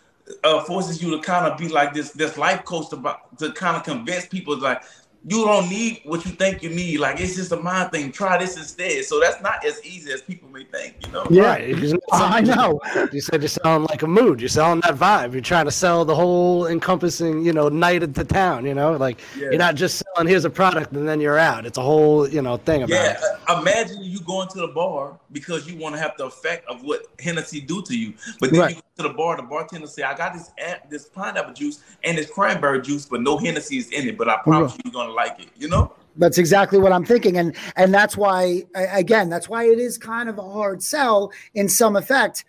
uh, 0.43 0.63
forces 0.65 1.01
you 1.01 1.09
to 1.11 1.19
kind 1.21 1.45
of 1.51 1.57
be 1.57 1.67
like 1.69 1.93
this 1.93 2.11
this 2.11 2.37
life 2.37 2.63
coach 2.65 2.91
about 2.93 3.37
to 3.39 3.51
kind 3.53 3.75
of 3.75 3.83
convince 3.83 4.25
people 4.27 4.57
like 4.59 4.81
you 5.25 5.43
don't 5.45 5.69
need 5.69 6.01
what 6.05 6.25
you 6.25 6.31
think 6.31 6.63
you 6.63 6.69
need. 6.69 6.99
Like 6.99 7.19
it's 7.19 7.35
just 7.35 7.51
a 7.51 7.57
mind 7.57 7.91
thing. 7.91 8.11
Try 8.11 8.37
this 8.37 8.55
instead. 8.57 9.03
So 9.05 9.19
that's 9.19 9.41
not 9.41 9.65
as 9.65 9.83
easy 9.85 10.11
as 10.11 10.21
people 10.21 10.49
may 10.49 10.63
think. 10.63 10.95
You 11.05 11.11
know. 11.11 11.27
Yeah. 11.29 11.43
Right. 11.55 11.93
I 12.11 12.41
know. 12.41 12.79
You 13.11 13.21
said 13.21 13.41
you're 13.41 13.49
selling 13.49 13.83
like 13.85 14.03
a 14.03 14.07
mood. 14.07 14.39
You're 14.39 14.47
selling 14.49 14.81
that 14.81 14.95
vibe. 14.95 15.33
You're 15.33 15.41
trying 15.41 15.65
to 15.65 15.71
sell 15.71 16.05
the 16.05 16.15
whole 16.15 16.67
encompassing, 16.67 17.43
you 17.45 17.51
know, 17.53 17.67
night 17.69 18.03
at 18.03 18.13
the 18.13 18.23
town. 18.23 18.65
You 18.65 18.73
know, 18.73 18.93
like 18.95 19.19
Yeah. 19.35 19.45
you're 19.49 19.57
not 19.57 19.75
just 19.75 20.01
selling 20.15 20.27
here's 20.29 20.45
a 20.45 20.49
product 20.49 20.93
and 20.93 21.07
then 21.07 21.19
you're 21.19 21.37
out. 21.39 21.65
It's 21.65 21.77
a 21.77 21.81
whole, 21.81 22.27
you 22.27 22.41
know, 22.41 22.57
thing 22.57 22.83
about 22.83 22.93
Yeah, 22.93 23.11
it. 23.13 23.19
uh, 23.49 23.59
imagine 23.61 24.03
you 24.03 24.19
going 24.21 24.47
to 24.49 24.59
the 24.59 24.67
bar 24.67 25.19
because 25.31 25.67
you 25.69 25.77
want 25.77 25.95
to 25.95 26.01
have 26.01 26.13
the 26.17 26.25
effect 26.25 26.67
of 26.69 26.83
what 26.83 27.01
Hennessy 27.19 27.59
do 27.61 27.81
to 27.83 27.97
you. 27.97 28.13
But 28.39 28.51
then 28.51 28.59
Right. 28.61 28.69
you 28.75 28.81
go 28.97 29.03
to 29.03 29.09
the 29.09 29.13
bar, 29.15 29.35
the 29.35 29.43
bartender 29.43 29.87
say, 29.87 30.03
"I 30.03 30.13
got 30.15 30.33
this 30.33 30.51
this 30.89 31.05
pineapple 31.09 31.53
juice 31.53 31.81
and 32.03 32.17
this 32.17 32.29
cranberry 32.29 32.81
juice, 32.81 33.05
but 33.05 33.21
no 33.21 33.37
Hennessy 33.37 33.77
is 33.77 33.89
in 33.89 34.07
it. 34.07 34.17
But 34.17 34.29
I 34.29 34.37
promise 34.37 34.73
you, 34.73 34.79
you're 34.85 34.93
gonna 34.93 35.13
like 35.17 35.39
it." 35.41 35.49
You 35.57 35.67
know? 35.67 35.91
That's 36.15 36.37
exactly 36.37 36.79
what 36.79 36.93
I'm 36.93 37.05
thinking, 37.05 37.37
and 37.37 37.55
and 37.75 37.93
that's 37.93 38.15
why 38.15 38.63
again, 38.75 39.29
that's 39.29 39.49
why 39.49 39.65
it 39.65 39.79
is 39.79 39.97
kind 39.97 40.29
of 40.29 40.37
a 40.39 40.49
hard 40.49 40.81
sell 40.81 41.31
in 41.53 41.67
some 41.69 41.95
effect, 41.95 42.45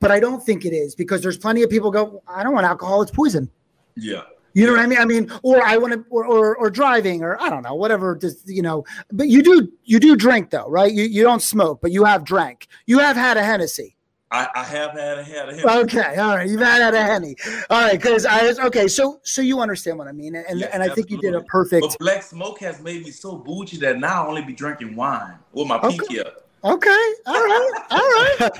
but 0.00 0.10
I 0.10 0.18
don't 0.18 0.42
think 0.42 0.64
it 0.64 0.72
is 0.72 0.94
because 0.94 1.22
there's 1.22 1.38
plenty 1.38 1.62
of 1.62 1.70
people 1.70 1.90
go, 1.90 2.22
I 2.26 2.42
don't 2.42 2.52
want 2.52 2.66
alcohol, 2.66 3.02
it's 3.02 3.10
poison. 3.10 3.50
Yeah. 3.96 4.22
You 4.54 4.66
know 4.66 4.72
what 4.72 4.80
I 4.80 4.86
mean? 4.86 4.98
I 4.98 5.04
mean, 5.04 5.30
or 5.42 5.64
I 5.64 5.76
want 5.76 5.94
to, 5.94 6.04
or, 6.10 6.24
or 6.24 6.56
or 6.56 6.70
driving, 6.70 7.22
or 7.22 7.40
I 7.40 7.50
don't 7.50 7.62
know, 7.62 7.74
whatever. 7.74 8.14
Just 8.14 8.48
you 8.48 8.62
know, 8.62 8.84
but 9.12 9.28
you 9.28 9.42
do 9.42 9.68
you 9.84 9.98
do 9.98 10.14
drink 10.14 10.50
though, 10.50 10.68
right? 10.68 10.92
You 10.92 11.04
you 11.04 11.24
don't 11.24 11.42
smoke, 11.42 11.80
but 11.82 11.90
you 11.90 12.04
have 12.04 12.24
drank. 12.24 12.68
You 12.86 13.00
have 13.00 13.16
had 13.16 13.36
a 13.36 13.42
Hennessy. 13.42 13.96
I, 14.30 14.48
I 14.54 14.64
have 14.64 14.92
had 14.92 15.18
a 15.18 15.22
had 15.22 15.48
a 15.48 15.54
Hennessy. 15.54 15.68
Okay, 15.68 16.16
all 16.16 16.36
right. 16.36 16.48
You've 16.48 16.60
had 16.60 16.80
had 16.82 16.94
a 16.94 17.02
Henny. 17.02 17.36
All 17.70 17.80
right, 17.82 17.92
because 17.92 18.26
I 18.26 18.44
was 18.46 18.58
okay. 18.58 18.88
So 18.88 19.20
so 19.22 19.42
you 19.42 19.60
understand 19.60 19.98
what 19.98 20.08
I 20.08 20.12
mean, 20.12 20.34
and 20.34 20.62
and 20.62 20.82
I 20.82 20.88
think 20.88 21.10
you 21.10 21.18
did 21.18 21.34
a 21.34 21.42
perfect. 21.42 21.82
But 21.82 21.96
black 22.00 22.22
smoke 22.22 22.58
has 22.60 22.80
made 22.80 23.04
me 23.04 23.10
so 23.10 23.36
bougie 23.36 23.76
that 23.78 23.98
now 23.98 24.24
I 24.24 24.28
only 24.28 24.42
be 24.42 24.52
drinking 24.52 24.96
wine 24.96 25.38
with 25.52 25.68
my 25.68 25.76
Okay. 25.78 25.98
pinky 25.98 26.20
up. 26.20 26.48
Okay, 26.64 27.06
all 27.26 27.34
right, 27.34 27.70
all 27.90 27.98
right. 27.98 28.50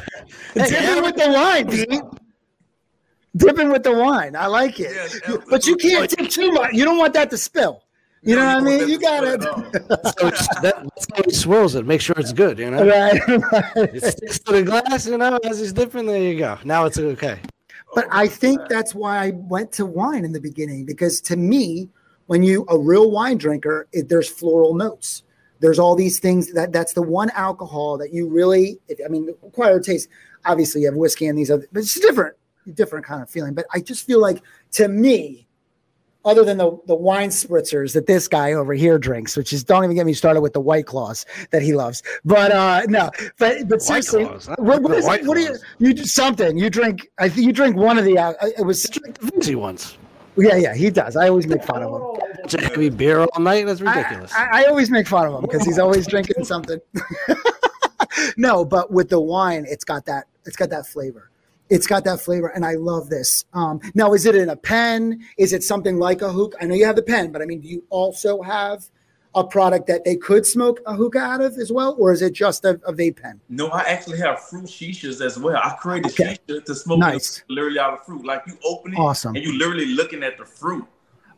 Dipping 0.55 1.03
with 1.03 1.17
the 1.17 1.31
wine, 1.33 1.71
Pete. 1.71 2.03
Dipping 3.37 3.71
with 3.71 3.83
the 3.83 3.93
wine. 3.95 4.37
I 4.37 4.47
like 4.47 4.79
it. 4.79 4.93
But 5.49 5.67
you 5.67 5.77
can't 5.77 6.05
absolutely. 6.05 6.25
dip 6.25 6.31
too 6.31 6.53
much. 6.53 6.75
You 6.75 6.85
don't 6.85 6.99
want 6.99 7.15
that 7.15 7.31
to 7.31 7.39
spill. 7.39 7.84
You 8.25 8.37
know 8.37 8.47
what 8.47 8.57
I 8.57 8.61
mean? 8.61 8.89
You 8.89 8.99
got 8.99 9.25
it. 9.25 9.43
spill 9.43 9.53
at 9.53 9.91
all. 9.91 10.33
So 10.45 10.61
that, 10.63 10.83
that's 10.83 11.07
how 11.15 11.23
he 11.25 11.33
swirls 11.33 11.75
it. 11.75 11.85
Make 11.87 12.01
sure 12.01 12.17
it's 12.19 12.33
good. 12.33 12.59
You 12.59 12.71
know, 12.71 12.87
right. 12.87 13.21
it 13.77 14.03
sticks 14.03 14.39
to 14.41 14.53
the 14.53 14.63
glass. 14.63 15.07
You 15.07 15.19
know, 15.19 15.39
as 15.45 15.59
he's 15.59 15.73
dipping, 15.73 16.07
there 16.07 16.23
you 16.23 16.39
go. 16.39 16.59
Now 16.65 16.87
it's 16.87 16.99
okay. 16.99 17.39
But 17.95 18.07
I 18.11 18.27
think 18.27 18.61
that's 18.69 18.95
why 18.95 19.19
I 19.19 19.31
went 19.31 19.73
to 19.73 19.87
wine 19.87 20.25
in 20.25 20.33
the 20.33 20.41
beginning 20.41 20.85
because 20.85 21.21
to 21.23 21.37
me, 21.37 21.89
when 22.27 22.43
you 22.43 22.65
a 22.69 22.79
real 22.79 23.11
wine 23.11 23.37
drinker, 23.37 23.87
it, 23.93 24.09
there's 24.09 24.29
floral 24.29 24.75
notes. 24.75 25.23
There's 25.61 25.79
all 25.79 25.95
these 25.95 26.19
things 26.19 26.53
that 26.55 26.73
that's 26.73 26.95
the 26.95 27.03
one 27.03 27.31
alcohol 27.31 27.99
that 27.99 28.13
you 28.13 28.29
really. 28.29 28.79
If, 28.89 28.99
I 29.05 29.09
mean, 29.09 29.29
acquired 29.47 29.85
taste. 29.85 30.09
Obviously, 30.47 30.83
you 30.83 30.89
have 30.89 30.97
whiskey 30.97 31.27
and 31.27 31.39
these 31.39 31.51
other, 31.51 31.67
but 31.73 31.81
it's 31.81 31.99
different, 31.99 32.37
different 32.75 33.07
kind 33.07 33.23
of 33.23 33.31
feeling. 33.31 33.55
But 33.55 33.67
I 33.73 33.81
just 33.81 34.07
feel 34.07 34.21
like 34.21 34.43
to 34.73 34.89
me, 34.89 35.47
other 36.25 36.45
than 36.45 36.59
the 36.59 36.79
the 36.87 36.95
wine 36.95 37.29
spritzers 37.31 37.93
that 37.95 38.07
this 38.07 38.29
guy 38.29 38.53
over 38.53 38.75
here 38.75 38.99
drinks, 38.99 39.37
which 39.37 39.53
is 39.53 39.65
don't 39.65 39.85
even 39.85 39.97
get 39.97 40.07
me 40.07 40.15
started 40.15 40.41
with 40.41 40.53
the 40.53 40.61
white 40.61 40.87
claws 40.87 41.27
that 41.51 41.63
he 41.63 41.75
loves. 41.75 42.03
But 42.25 42.53
uh 42.53 42.83
no, 42.89 43.11
but 43.39 43.69
but 43.69 43.83
seriously, 43.83 44.25
what, 44.25 44.83
what 44.83 44.93
is? 44.93 45.07
What 45.07 45.35
do 45.35 45.41
you 45.41 45.57
you 45.79 45.95
do 45.95 46.05
something? 46.05 46.57
You 46.57 46.71
drink? 46.71 47.09
I 47.19 47.29
think 47.29 47.47
you 47.47 47.53
drink 47.53 47.77
one 47.77 47.99
of 47.99 48.05
the. 48.05 48.19
Uh, 48.19 48.33
it 48.59 48.65
was 48.65 48.85
the 49.43 49.55
ones. 49.55 49.97
yeah, 50.37 50.57
yeah. 50.57 50.75
He 50.75 50.91
does. 50.91 51.17
I 51.17 51.29
always 51.29 51.47
make 51.47 51.63
fun 51.63 51.83
of 51.83 51.91
him. 51.93 52.87
Of 52.87 52.97
beer 52.97 53.21
all 53.21 53.41
night. 53.41 53.67
That's 53.67 53.81
ridiculous. 53.81 54.33
I, 54.35 54.45
I, 54.45 54.63
I 54.63 54.65
always 54.67 54.91
make 54.91 55.07
fun 55.07 55.27
of 55.27 55.35
him 55.35 55.43
because 55.43 55.65
he's 55.65 55.79
always 55.79 56.07
drinking 56.07 56.45
something. 56.45 56.81
no, 58.37 58.65
but 58.65 58.91
with 58.91 59.09
the 59.09 59.21
wine, 59.21 59.65
it's 59.69 59.85
got 59.85 60.05
that. 60.07 60.27
It's 60.45 60.57
got 60.57 60.71
that 60.71 60.87
flavor. 60.87 61.31
It's 61.71 61.87
got 61.87 62.05
that 62.05 62.21
flavor, 62.21 62.49
and 62.49 62.65
I 62.65 62.75
love 62.75 63.09
this. 63.09 63.45
Um, 63.55 63.81
now, 63.95 64.13
is 64.13 64.27
it 64.27 64.35
in 64.35 64.51
a 64.51 64.57
pen? 64.57 65.25
Is 65.39 65.53
it 65.53 65.63
something 65.63 65.99
like 65.99 66.21
a 66.23 66.31
hookah? 66.31 66.59
I 66.61 66.67
know 66.67 66.75
you 66.75 66.85
have 66.85 66.97
the 66.97 67.03
pen, 67.03 67.33
but 67.33 67.41
I 67.41 67.47
mean, 67.47 67.61
do 67.61 67.69
you 67.69 67.83
also 67.89 68.43
have 68.43 68.85
a 69.35 69.43
product 69.43 69.87
that 69.89 70.05
they 70.05 70.15
could 70.15 70.45
smoke 70.47 70.79
a 70.87 70.95
hookah 70.95 71.19
out 71.19 71.41
of 71.41 71.55
as 71.59 71.73
well, 71.73 71.97
or 71.99 72.13
is 72.13 72.21
it 72.23 72.35
just 72.35 72.65
a, 72.67 72.79
a 72.87 72.93
vape 72.93 73.21
pen? 73.21 73.41
No, 73.49 73.69
I 73.69 73.81
actually 73.83 74.19
have 74.19 74.41
fruit 74.45 74.67
shishas 74.67 75.25
as 75.25 75.39
well. 75.39 75.57
I 75.57 75.71
created 75.81 76.13
Okay. 76.13 76.37
shisha 76.49 76.65
to 76.67 76.75
smoke 76.75 76.99
Nice. 77.01 77.43
literally 77.49 77.79
out 77.81 77.95
of 77.95 78.05
fruit. 78.07 78.25
Like 78.25 78.43
you 78.47 78.57
open 78.65 78.93
it 78.93 78.99
Awesome. 78.99 79.35
and 79.35 79.45
you 79.45 79.59
literally 79.59 79.87
looking 79.87 80.23
at 80.23 80.37
the 80.39 80.45
fruit. 80.45 80.85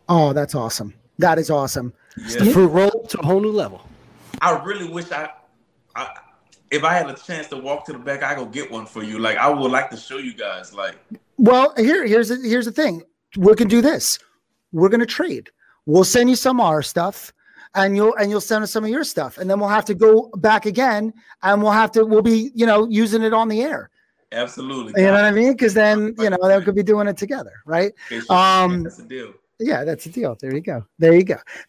Oh, 0.09 0.33
that's 0.35 0.55
awesome. 0.55 0.93
That 1.19 1.39
is 1.39 1.49
awesome. 1.51 1.95
Yeah. 2.19 2.41
the 2.45 2.51
fruit 2.53 2.69
roll 2.69 3.07
to 3.09 3.21
a 3.21 3.25
whole 3.25 3.41
new 3.41 3.53
level. 3.53 3.81
I 4.43 4.63
really 4.63 4.89
wish 4.89 5.11
I, 5.13 5.31
I, 5.95 6.09
if 6.71 6.85
I 6.85 6.95
had 6.95 7.09
a 7.09 7.15
chance 7.15 7.49
to 7.49 7.57
walk 7.57 7.85
to 7.87 7.93
the 7.93 7.99
back, 7.99 8.23
I 8.23 8.35
go 8.35 8.47
get 8.47 8.71
one 8.71 8.87
for 8.87 9.03
you. 9.03 9.19
Like 9.19 9.37
I 9.37 9.49
would 9.49 9.71
like 9.71 9.91
to 9.91 9.97
show 9.97 10.19
you 10.19 10.35
guys. 10.35 10.75
Like 10.75 10.97
Well, 11.39 11.73
here, 11.77 12.07
here's 12.07 12.29
the, 12.29 12.37
here's 12.37 12.67
the 12.67 12.73
thing. 12.73 13.03
We 13.37 13.55
can 13.55 13.69
do 13.69 13.81
this. 13.81 14.19
We're 14.73 14.89
gonna 14.89 15.07
trade. 15.07 15.51
We'll 15.87 16.05
send 16.05 16.29
you 16.29 16.37
some 16.37 16.61
of 16.61 16.67
our 16.67 16.83
stuff, 16.83 17.33
and 17.75 17.97
you'll 17.97 18.15
and 18.17 18.31
you'll 18.31 18.41
send 18.41 18.65
us 18.65 18.73
some 18.73 18.85
of 18.85 18.91
your 18.91 19.05
stuff, 19.05 19.39
and 19.39 19.49
then 19.49 19.61
we'll 19.61 19.69
have 19.69 19.85
to 19.87 19.95
go 19.95 20.31
back 20.37 20.67
again, 20.67 21.13
and 21.43 21.63
we'll 21.63 21.73
have 21.73 21.93
to 21.93 22.05
we'll 22.05 22.23
be 22.23 22.51
you 22.55 22.67
know 22.67 22.89
using 22.89 23.23
it 23.23 23.33
on 23.33 23.49
the 23.49 23.63
air. 23.63 23.91
absolutely. 24.33 25.01
You 25.01 25.07
know 25.09 25.13
what 25.13 25.25
I 25.25 25.31
mean? 25.31 25.53
Because 25.53 25.75
then 25.75 26.15
you 26.19 26.31
know 26.31 26.39
they 26.43 26.61
could 26.63 26.75
be 26.75 26.83
doing 26.83 27.07
it 27.07 27.17
together, 27.17 27.53
right? 27.65 27.93
Um, 28.29 28.83
that's 28.83 28.97
the 28.97 29.05
deal. 29.05 29.35
Yeah, 29.59 29.85
that's 29.85 30.05
a 30.07 30.11
deal. 30.11 30.37
There 30.41 30.55
you 30.55 30.61
go. 30.61 30.85
There 30.99 31.15
you 31.15 31.25
go. 31.25 31.37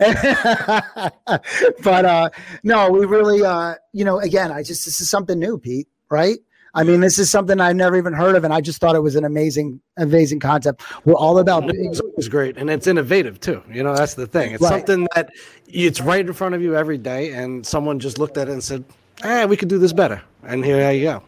but 1.84 2.06
uh 2.06 2.30
no, 2.64 2.90
we 2.90 3.06
really 3.06 3.44
uh 3.44 3.76
you 3.94 4.04
know, 4.06 4.20
again, 4.20 4.52
I 4.52 4.64
just 4.64 4.86
this 4.86 5.00
is 5.00 5.10
something 5.10 5.40
new, 5.40 5.58
Pete, 5.58 5.88
right? 6.10 6.38
I 6.74 6.84
mean, 6.84 7.00
this 7.00 7.18
is 7.18 7.32
something 7.32 7.60
I've 7.60 7.76
never 7.76 7.98
even 7.98 8.14
heard 8.14 8.36
of, 8.36 8.44
and 8.44 8.54
I 8.54 8.62
just 8.62 8.80
thought 8.80 8.96
it 8.96 9.00
was 9.02 9.16
an 9.16 9.24
amazing, 9.26 9.82
amazing 9.98 10.40
concept. 10.40 10.84
We're 11.06 11.16
all 11.16 11.40
about 11.40 11.64
It's 11.74 12.00
always 12.00 12.30
great, 12.30 12.56
and 12.58 12.70
it's 12.70 12.86
innovative 12.86 13.40
too. 13.40 13.64
You 13.72 13.82
know, 13.82 13.96
that's 13.96 14.14
the 14.14 14.28
thing. 14.28 14.52
It's 14.52 14.62
Right. 14.62 14.70
something 14.70 15.08
that 15.16 15.32
it's 15.68 16.00
right 16.02 16.24
in 16.24 16.34
front 16.34 16.54
of 16.54 16.62
you 16.62 16.76
every 16.76 17.00
day, 17.00 17.32
and 17.32 17.66
someone 17.66 17.98
just 17.98 18.20
looked 18.20 18.38
at 18.38 18.48
it 18.48 18.52
and 18.52 18.64
said, 18.64 18.84
"Eh, 19.24 19.46
we 19.46 19.58
could 19.58 19.70
do 19.70 19.80
this 19.80 19.94
better." 19.94 20.22
And 20.44 20.64
here 20.64 20.92
you 20.92 21.04
go. 21.04 21.24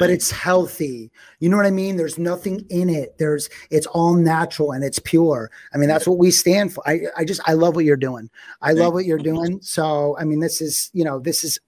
But 0.00 0.10
it's 0.10 0.30
healthy. 0.30 1.10
You 1.38 1.50
know 1.50 1.56
what 1.58 1.66
I 1.66 1.70
mean? 1.70 1.96
There's 1.96 2.18
nothing 2.18 2.66
in 2.70 2.88
it. 2.88 3.18
There's 3.18 3.50
it's 3.70 3.86
all 3.86 4.14
natural 4.14 4.72
and 4.72 4.82
it's 4.82 4.98
pure. 4.98 5.50
I 5.74 5.76
mean, 5.76 5.88
that's 5.88 6.06
what 6.06 6.18
we 6.18 6.30
stand 6.30 6.72
for. 6.72 6.82
I, 6.88 7.02
I 7.16 7.24
just 7.24 7.40
I 7.46 7.52
love 7.52 7.76
what 7.76 7.84
you're 7.84 7.96
doing. 7.96 8.30
I 8.62 8.72
love 8.72 8.94
what 8.94 9.04
you're 9.04 9.18
doing. 9.18 9.60
So 9.60 10.16
I 10.18 10.24
mean, 10.24 10.40
this 10.40 10.60
is, 10.60 10.90
you 10.94 11.04
know, 11.04 11.20
this 11.20 11.44
is 11.44 11.60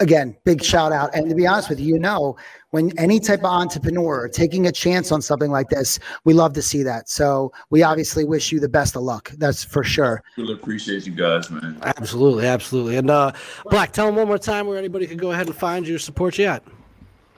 again, 0.00 0.36
big 0.44 0.62
shout 0.62 0.92
out. 0.92 1.14
And 1.14 1.28
to 1.28 1.34
be 1.34 1.46
honest 1.46 1.68
with 1.68 1.80
you, 1.80 1.94
you 1.94 1.98
know, 1.98 2.36
when 2.70 2.96
any 2.98 3.18
type 3.18 3.40
of 3.40 3.46
entrepreneur 3.46 4.28
taking 4.28 4.66
a 4.66 4.72
chance 4.72 5.10
on 5.10 5.22
something 5.22 5.50
like 5.50 5.68
this, 5.68 5.98
we 6.24 6.34
love 6.34 6.52
to 6.54 6.62
see 6.62 6.82
that. 6.84 7.08
So 7.08 7.52
we 7.70 7.82
obviously 7.82 8.24
wish 8.24 8.52
you 8.52 8.60
the 8.60 8.68
best 8.68 8.96
of 8.96 9.02
luck. 9.02 9.30
That's 9.38 9.64
for 9.64 9.82
sure. 9.82 10.22
Really 10.36 10.54
appreciate 10.54 11.06
you 11.06 11.12
guys, 11.12 11.50
man. 11.50 11.78
Absolutely, 11.82 12.46
absolutely. 12.46 12.96
And 12.96 13.10
uh 13.10 13.32
Black, 13.64 13.92
tell 13.92 14.06
them 14.06 14.16
one 14.16 14.28
more 14.28 14.38
time 14.38 14.66
where 14.66 14.78
anybody 14.78 15.06
can 15.06 15.16
go 15.16 15.32
ahead 15.32 15.46
and 15.46 15.56
find 15.56 15.86
you, 15.86 15.98
support 15.98 16.38
you 16.38 16.46
at. 16.46 16.62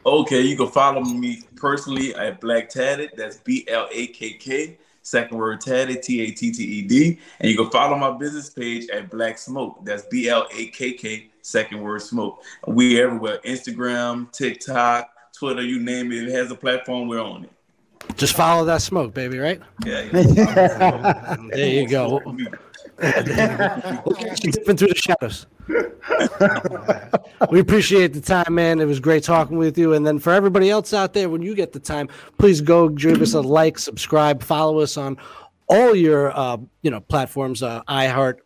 Okay, 0.04 0.40
you 0.40 0.56
can 0.56 0.68
follow 0.68 1.02
me 1.02 1.42
personally 1.56 2.14
at 2.14 2.40
Blakk 2.40 2.70
Tatted. 2.70 3.10
That's 3.16 3.36
B 3.38 3.66
L 3.68 3.88
A 3.92 4.06
K 4.08 4.32
K. 4.32 4.78
Second 5.02 5.38
word 5.38 5.60
tatted, 5.60 6.02
T 6.02 6.20
A 6.22 6.30
T 6.30 6.52
T 6.52 6.62
E 6.62 6.82
D. 6.82 7.18
And 7.40 7.50
you 7.50 7.56
can 7.56 7.70
follow 7.70 7.96
my 7.96 8.10
business 8.16 8.50
page 8.50 8.88
at 8.90 9.10
Blakk 9.10 9.38
Smoke. 9.38 9.84
That's 9.84 10.06
B 10.06 10.28
L 10.28 10.46
A 10.54 10.66
K 10.68 10.92
K, 10.92 11.30
second 11.42 11.80
word 11.80 12.02
smoke. 12.02 12.42
We 12.66 13.00
everywhere 13.00 13.40
Instagram, 13.44 14.30
TikTok, 14.32 15.10
Twitter, 15.32 15.62
you 15.62 15.80
name 15.80 16.12
it. 16.12 16.24
If 16.24 16.28
it 16.28 16.32
has 16.32 16.50
a 16.50 16.54
platform, 16.54 17.08
we're 17.08 17.22
on 17.22 17.44
it. 17.44 17.50
Just 18.16 18.34
follow 18.34 18.64
that 18.66 18.82
smoke, 18.82 19.14
baby, 19.14 19.38
right? 19.38 19.60
Yeah. 19.84 20.08
yeah. 20.12 21.36
there 21.50 21.68
you 21.68 21.88
go. 21.88 22.20
Dipping 24.40 24.76
through 24.76 24.88
the 24.88 24.94
shadows. 24.94 25.46
we 27.50 27.60
appreciate 27.60 28.12
the 28.12 28.20
time, 28.20 28.54
man. 28.54 28.80
It 28.80 28.84
was 28.84 29.00
great 29.00 29.22
talking 29.24 29.56
with 29.56 29.78
you. 29.78 29.94
And 29.94 30.06
then 30.06 30.18
for 30.18 30.32
everybody 30.32 30.68
else 30.68 30.92
out 30.92 31.14
there, 31.14 31.30
when 31.30 31.40
you 31.40 31.54
get 31.54 31.72
the 31.72 31.80
time, 31.80 32.08
please 32.36 32.60
go 32.60 32.90
give 32.90 33.22
us 33.22 33.32
a 33.32 33.40
like, 33.40 33.78
subscribe, 33.78 34.42
follow 34.42 34.80
us 34.80 34.98
on 34.98 35.16
all 35.66 35.94
your 35.94 36.36
uh, 36.36 36.58
you 36.82 36.90
know 36.90 37.00
platforms, 37.00 37.62
uh, 37.62 37.82
iHeart, 37.84 38.38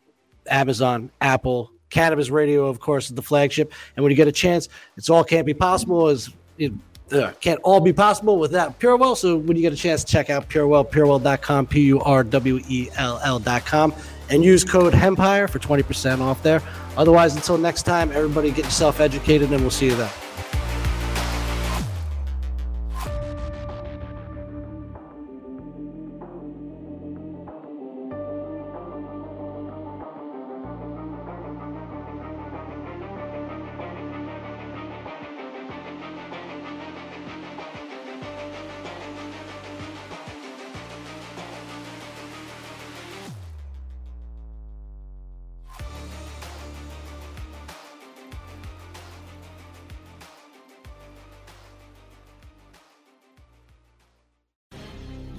Amazon, 0.49 1.11
Apple, 1.21 1.73
Cannabis 1.91 2.31
Radio, 2.31 2.67
of 2.67 2.79
course, 2.79 3.07
is 3.07 3.15
the 3.15 3.23
flagship. 3.23 3.73
And 3.97 4.05
when 4.05 4.11
you 4.11 4.17
get 4.17 4.29
a 4.29 4.33
chance, 4.33 4.69
it's 4.97 5.11
all 5.11 5.25
can't 5.25 5.47
be 5.47 5.55
possible 5.55 6.09
Is 6.09 6.31
it 6.59 6.73
uh, 7.13 7.33
can't 7.41 7.61
all 7.63 7.81
be 7.81 7.93
possible 7.93 8.39
without 8.39 8.79
PureWell. 8.81 9.17
So 9.17 9.37
when 9.37 9.57
you 9.57 9.63
get 9.63 9.73
a 9.73 9.77
chance, 9.77 10.05
check 10.05 10.31
out 10.31 10.49
PureWell, 10.49 10.91
purewell.com, 10.91 11.67
P 11.67 11.83
U 11.83 12.01
R 12.01 12.25
W 12.25 12.61
E 12.69 12.89
L 12.97 13.21
L.com, 13.23 13.95
and 14.35 14.45
use 14.45 14.64
code 14.64 14.93
HEMPIRE 14.93 15.47
for 15.47 15.61
20% 15.61 16.20
off 16.20 16.43
there. 16.43 16.61
Otherwise, 16.97 17.37
until 17.37 17.57
next 17.57 17.85
time, 17.85 18.11
everybody 18.11 18.51
get 18.51 18.64
yourself 18.64 19.01
educated, 19.01 19.53
and 19.53 19.61
we'll 19.61 19.70
see 19.70 19.87
you 19.87 19.95
then. 19.95 20.24